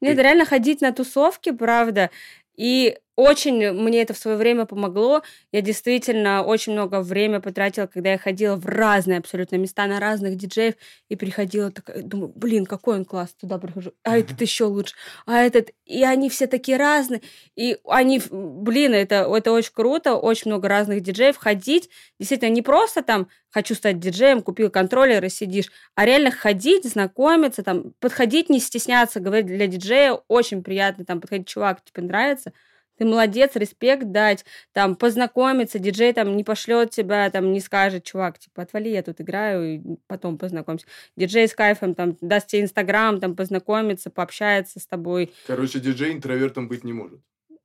Нет, 0.00 0.16
Ты- 0.16 0.22
реально 0.22 0.44
ходить 0.46 0.80
на 0.80 0.92
тусовки, 0.92 1.50
правда. 1.52 2.10
И 2.56 2.98
очень 3.18 3.72
мне 3.72 4.02
это 4.02 4.14
в 4.14 4.16
свое 4.16 4.36
время 4.36 4.64
помогло. 4.64 5.24
Я 5.50 5.60
действительно 5.60 6.44
очень 6.44 6.72
много 6.72 7.00
времени 7.00 7.40
потратила, 7.40 7.86
когда 7.86 8.12
я 8.12 8.18
ходила 8.18 8.54
в 8.54 8.64
разные 8.64 9.18
абсолютно 9.18 9.56
места, 9.56 9.88
на 9.88 9.98
разных 9.98 10.36
диджеев, 10.36 10.74
и 11.08 11.16
приходила 11.16 11.72
такая, 11.72 12.02
думаю, 12.02 12.32
блин, 12.36 12.64
какой 12.64 12.94
он 12.94 13.04
класс, 13.04 13.34
туда 13.34 13.58
прихожу, 13.58 13.92
а 14.04 14.18
этот 14.18 14.40
еще 14.40 14.66
лучше, 14.66 14.94
а 15.26 15.40
этот... 15.40 15.70
И 15.84 16.04
они 16.04 16.30
все 16.30 16.46
такие 16.46 16.78
разные, 16.78 17.20
и 17.56 17.78
они, 17.88 18.22
блин, 18.30 18.94
это, 18.94 19.28
это 19.36 19.50
очень 19.50 19.72
круто, 19.72 20.14
очень 20.14 20.52
много 20.52 20.68
разных 20.68 21.00
диджеев. 21.00 21.36
Ходить, 21.38 21.90
действительно, 22.20 22.50
не 22.50 22.62
просто 22.62 23.02
там 23.02 23.26
хочу 23.50 23.74
стать 23.74 23.98
диджеем, 23.98 24.42
купил 24.42 24.70
контроллер 24.70 25.24
и 25.24 25.28
сидишь, 25.28 25.72
а 25.96 26.04
реально 26.04 26.30
ходить, 26.30 26.84
знакомиться, 26.84 27.64
там, 27.64 27.94
подходить, 27.98 28.48
не 28.48 28.60
стесняться, 28.60 29.18
говорить 29.18 29.46
для 29.46 29.66
диджея 29.66 30.12
очень 30.28 30.62
приятно, 30.62 31.04
там, 31.04 31.20
подходить, 31.20 31.48
чувак, 31.48 31.82
тебе 31.82 32.04
нравится? 32.04 32.52
Ты 32.98 33.04
молодец, 33.04 33.52
респект 33.54 34.06
дать, 34.10 34.44
там, 34.72 34.96
познакомиться, 34.96 35.78
диджей 35.78 36.12
там 36.12 36.36
не 36.36 36.44
пошлет 36.44 36.90
тебя, 36.90 37.30
там, 37.30 37.52
не 37.52 37.60
скажет, 37.60 38.04
чувак, 38.04 38.38
типа, 38.38 38.62
отвали, 38.62 38.88
я 38.88 39.02
тут 39.02 39.20
играю, 39.20 39.74
и 39.76 39.80
потом 40.08 40.36
познакомься. 40.36 40.86
Диджей 41.16 41.46
с 41.48 41.54
кайфом, 41.54 41.94
там, 41.94 42.16
даст 42.20 42.48
тебе 42.48 42.62
инстаграм, 42.62 43.20
там, 43.20 43.36
познакомиться, 43.36 44.10
пообщается 44.10 44.80
с 44.80 44.86
тобой. 44.86 45.32
Короче, 45.46 45.78
диджей 45.80 46.12
интровертом 46.12 46.68
быть 46.68 46.84
не 46.84 46.92
может. 46.92 47.20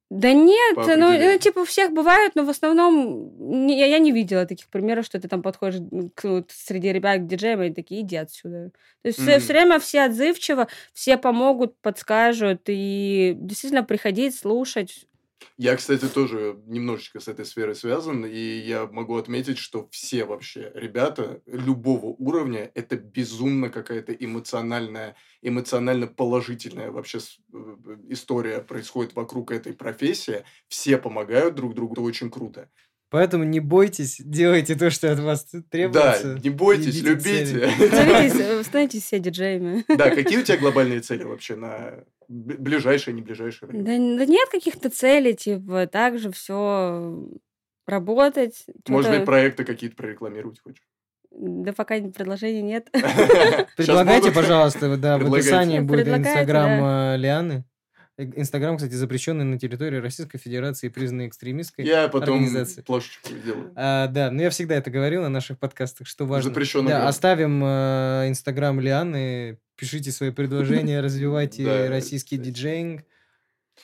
Да 0.09 0.31
нет, 0.31 0.77
ну, 0.77 1.17
ну, 1.17 1.39
типа, 1.39 1.59
у 1.61 1.65
всех 1.65 1.91
бывают, 1.91 2.35
но 2.35 2.45
в 2.45 2.49
основном 2.49 3.65
не- 3.65 3.79
я, 3.79 3.87
я 3.87 3.97
не 3.97 4.11
видела 4.11 4.45
таких 4.45 4.67
примеров, 4.67 5.05
что 5.05 5.19
ты 5.19 5.27
там 5.27 5.41
подходишь 5.41 5.79
к, 6.13 6.25
вот, 6.25 6.51
среди 6.51 6.93
ребят 6.93 7.21
к 7.21 7.25
диджеям, 7.25 7.63
и 7.63 7.65
они 7.65 7.73
такие, 7.73 8.01
иди 8.01 8.17
отсюда. 8.17 8.69
То 9.01 9.07
есть 9.07 9.19
все, 9.19 9.37
Мгм. 9.37 9.47
время 9.47 9.79
все 9.79 10.01
отзывчиво, 10.03 10.67
все 10.93 11.17
помогут, 11.17 11.75
подскажут, 11.81 12.61
и 12.67 13.33
действительно 13.37 13.83
приходить, 13.83 14.35
слушать. 14.37 15.07
Я, 15.57 15.75
кстати, 15.75 16.05
тоже 16.07 16.59
немножечко 16.65 17.19
с 17.19 17.27
этой 17.27 17.45
сферой 17.45 17.75
связан, 17.75 18.25
и 18.25 18.37
я 18.37 18.87
могу 18.87 19.15
отметить, 19.17 19.57
что 19.57 19.87
все 19.91 20.25
вообще 20.25 20.71
ребята 20.73 21.41
любого 21.45 22.07
уровня– 22.07 22.71
это 22.75 22.95
безумно 22.95 23.69
какая-то 23.69 24.13
эмоциональная, 24.13 25.15
эмоционально 25.41 26.07
положительная 26.07 26.91
вообще 26.91 27.19
э, 27.53 27.75
история 28.09 28.59
происходит 28.59 29.15
вокруг 29.15 29.51
этой 29.51 29.73
профессии. 29.73 30.43
Все 30.67 30.97
помогают 30.97 31.55
друг 31.55 31.75
другу, 31.75 31.93
это 31.93 32.01
очень 32.01 32.31
круто. 32.31 32.69
Поэтому 33.13 33.43
не 33.43 33.59
бойтесь, 33.59 34.19
делайте 34.19 34.73
то, 34.73 34.89
что 34.89 35.11
от 35.11 35.19
вас 35.19 35.45
требуется. 35.69 36.33
Да, 36.33 36.39
не 36.39 36.49
бойтесь, 36.49 36.99
любите. 37.03 37.69
Становитесь, 37.69 38.39
э, 38.39 38.63
становитесь 38.63 39.03
все 39.03 39.19
диджеями. 39.19 39.85
Да, 39.87 40.09
какие 40.09 40.39
у 40.39 40.41
тебя 40.41 40.57
глобальные 40.57 41.01
цели 41.01 41.21
вообще 41.21 41.55
на 41.55 42.05
ближайшее, 42.27 43.13
не 43.13 43.21
ближайшее 43.21 43.69
время. 43.69 43.83
Да, 43.83 44.25
да 44.25 44.31
нет 44.31 44.49
каких-то 44.49 44.89
целей, 44.89 45.33
типа, 45.33 45.87
так 45.87 46.19
же 46.19 46.31
все 46.31 47.29
работать. 47.85 48.65
Может 48.87 49.11
быть, 49.11 49.25
проекты 49.25 49.65
какие-то 49.65 49.95
прорекламировать 49.95 50.59
хочешь? 50.61 50.83
Да 51.31 51.73
пока 51.73 51.99
предложений 51.99 52.61
нет. 52.61 52.89
Предлагайте, 53.77 54.31
пожалуйста, 54.31 54.97
да, 54.97 55.17
в 55.17 55.33
описании 55.33 55.79
будет 55.79 56.07
инстаграм 56.07 57.15
э, 57.15 57.17
Лианы. 57.17 57.65
Э, 58.17 58.23
Инстаграм, 58.35 58.77
кстати, 58.77 58.93
запрещенный 58.93 59.43
на 59.43 59.57
территории 59.57 59.97
Российской 59.97 60.37
Федерации, 60.37 60.89
признанный 60.89 61.27
экстремистской. 61.27 61.85
Я 61.85 62.07
потом 62.07 62.47
плашечку 62.85 63.29
сделаю. 63.29 63.71
А, 63.75 64.07
да, 64.07 64.29
но 64.29 64.41
я 64.41 64.49
всегда 64.49 64.75
это 64.75 64.91
говорил 64.91 65.23
на 65.23 65.29
наших 65.29 65.57
подкастах, 65.57 66.07
что 66.07 66.25
важно. 66.25 66.49
Запрещённая 66.49 66.99
Да, 66.99 67.07
оставим 67.07 67.63
э, 67.63 68.25
инстаграм 68.27 68.79
Лианы, 68.79 69.59
пишите 69.75 70.11
свои 70.11 70.31
предложения, 70.31 70.99
развивайте 71.01 71.89
российский 71.89 72.37
кстати. 72.37 72.51
диджеинг, 72.51 73.03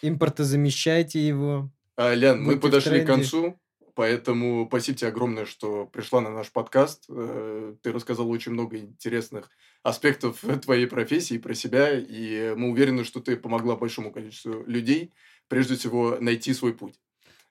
импортозамещайте 0.02 1.26
его. 1.26 1.72
Лян, 1.98 2.44
мы 2.44 2.60
подошли 2.60 3.02
к 3.02 3.08
концу, 3.08 3.60
поэтому 4.00 4.66
спасибо 4.70 4.98
тебе 4.98 5.10
огромное, 5.10 5.46
что 5.46 5.86
пришла 5.86 6.22
на 6.22 6.30
наш 6.30 6.54
подкаст. 6.54 7.04
Э, 7.10 7.76
Ты 7.82 7.92
рассказал 7.92 8.30
очень 8.30 8.54
много 8.54 8.78
интересных 8.78 9.50
аспектов 9.84 10.40
твоей 10.62 10.88
профессии 10.88 11.38
про 11.38 11.54
себя, 11.54 12.00
и 12.00 12.54
мы 12.56 12.70
уверены, 12.70 13.04
что 13.04 13.20
ты 13.20 13.36
помогла 13.36 13.76
большому 13.76 14.14
количеству 14.14 14.64
людей, 14.66 15.12
прежде 15.50 15.76
всего, 15.76 16.16
найти 16.22 16.54
свой 16.54 16.74
путь. 16.74 16.98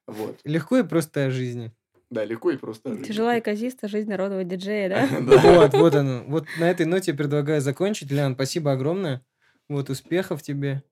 Вот. 0.07 0.41
Легко 0.45 0.79
и 0.79 0.85
просто 0.85 1.27
о 1.27 1.31
жизни. 1.31 1.71
Да, 2.09 2.25
легко 2.25 2.51
и 2.51 2.57
просто. 2.57 2.97
Тяжела 2.97 3.37
и 3.37 3.43
казиста 3.43 3.87
жизнь 3.87 4.09
народного 4.09 4.43
диджея, 4.43 4.89
да? 4.89 5.07
Да. 5.21 5.53
Вот, 5.53 5.75
вот 5.75 5.95
оно. 5.97 6.25
Вот 6.29 6.47
на 6.59 6.71
этой 6.71 6.87
ноте 6.87 7.11
я 7.11 7.17
предлагаю 7.19 7.61
закончить. 7.61 8.11
Лян, 8.11 8.33
спасибо 8.33 8.73
огромное. 8.73 9.21
Вот, 9.69 9.91
успехов 9.91 10.41
тебе. 10.41 10.83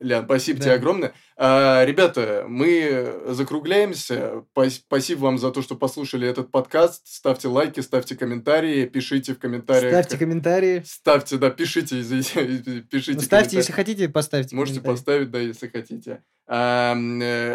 Лян, 0.00 0.24
спасибо 0.26 0.58
Да. 0.60 0.64
тебе 0.64 0.74
огромное. 0.74 1.12
А, 1.36 1.84
ребята, 1.84 2.44
мы 2.48 3.20
закругляемся. 3.28 4.44
Пас- 4.54 4.74
Спасибо 4.76 5.20
вам 5.24 5.38
за 5.38 5.50
то, 5.50 5.60
что 5.60 5.74
послушали 5.74 6.28
этот 6.28 6.52
подкаст. 6.52 7.06
Ставьте 7.08 7.48
лайки, 7.48 7.80
ставьте 7.80 8.14
комментарии, 8.14 8.86
пишите 8.86 9.34
в 9.34 9.38
комментариях. 9.40 9.92
Ставьте 9.92 10.16
комментарии. 10.16 10.82
Ставьте, 10.86 11.36
да, 11.36 11.50
пишите, 11.50 12.00
извините, 12.00 12.82
пишите. 12.90 13.14
Ну, 13.14 13.20
ставьте, 13.22 13.56
если 13.56 13.72
хотите, 13.72 14.08
поставьте. 14.08 14.54
Можете 14.54 14.80
поставить, 14.80 15.30
да, 15.30 15.40
если 15.40 15.66
хотите. 15.66 16.22
А, 16.46 16.92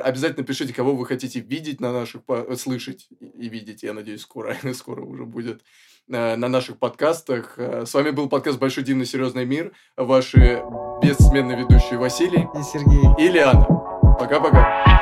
обязательно 0.03 0.45
пишите, 0.45 0.73
кого 0.73 0.95
вы 0.95 1.05
хотите 1.05 1.39
видеть 1.39 1.79
на 1.79 1.93
наших, 1.93 2.21
слышать 2.57 3.07
и 3.19 3.47
видеть, 3.47 3.83
я 3.83 3.93
надеюсь, 3.93 4.21
скоро, 4.21 4.55
скоро 4.73 5.01
уже 5.03 5.25
будет 5.25 5.61
на 6.07 6.35
наших 6.49 6.77
подкастах. 6.77 7.55
Э, 7.57 7.85
С 7.85 7.93
вами 7.93 8.11
был 8.11 8.27
подкаст 8.29 8.59
«Большой 8.59 8.83
дивный 8.83 9.05
серьезный 9.05 9.45
мир». 9.45 9.71
Ваши 9.97 10.61
бессменные 11.01 11.57
ведущие 11.57 11.97
Василий 11.97 12.47
И 12.57 12.63
Сергей. 12.63 13.03
и 13.17 13.29
Лиана. 13.29 13.65
Пока-пока. 14.19 14.92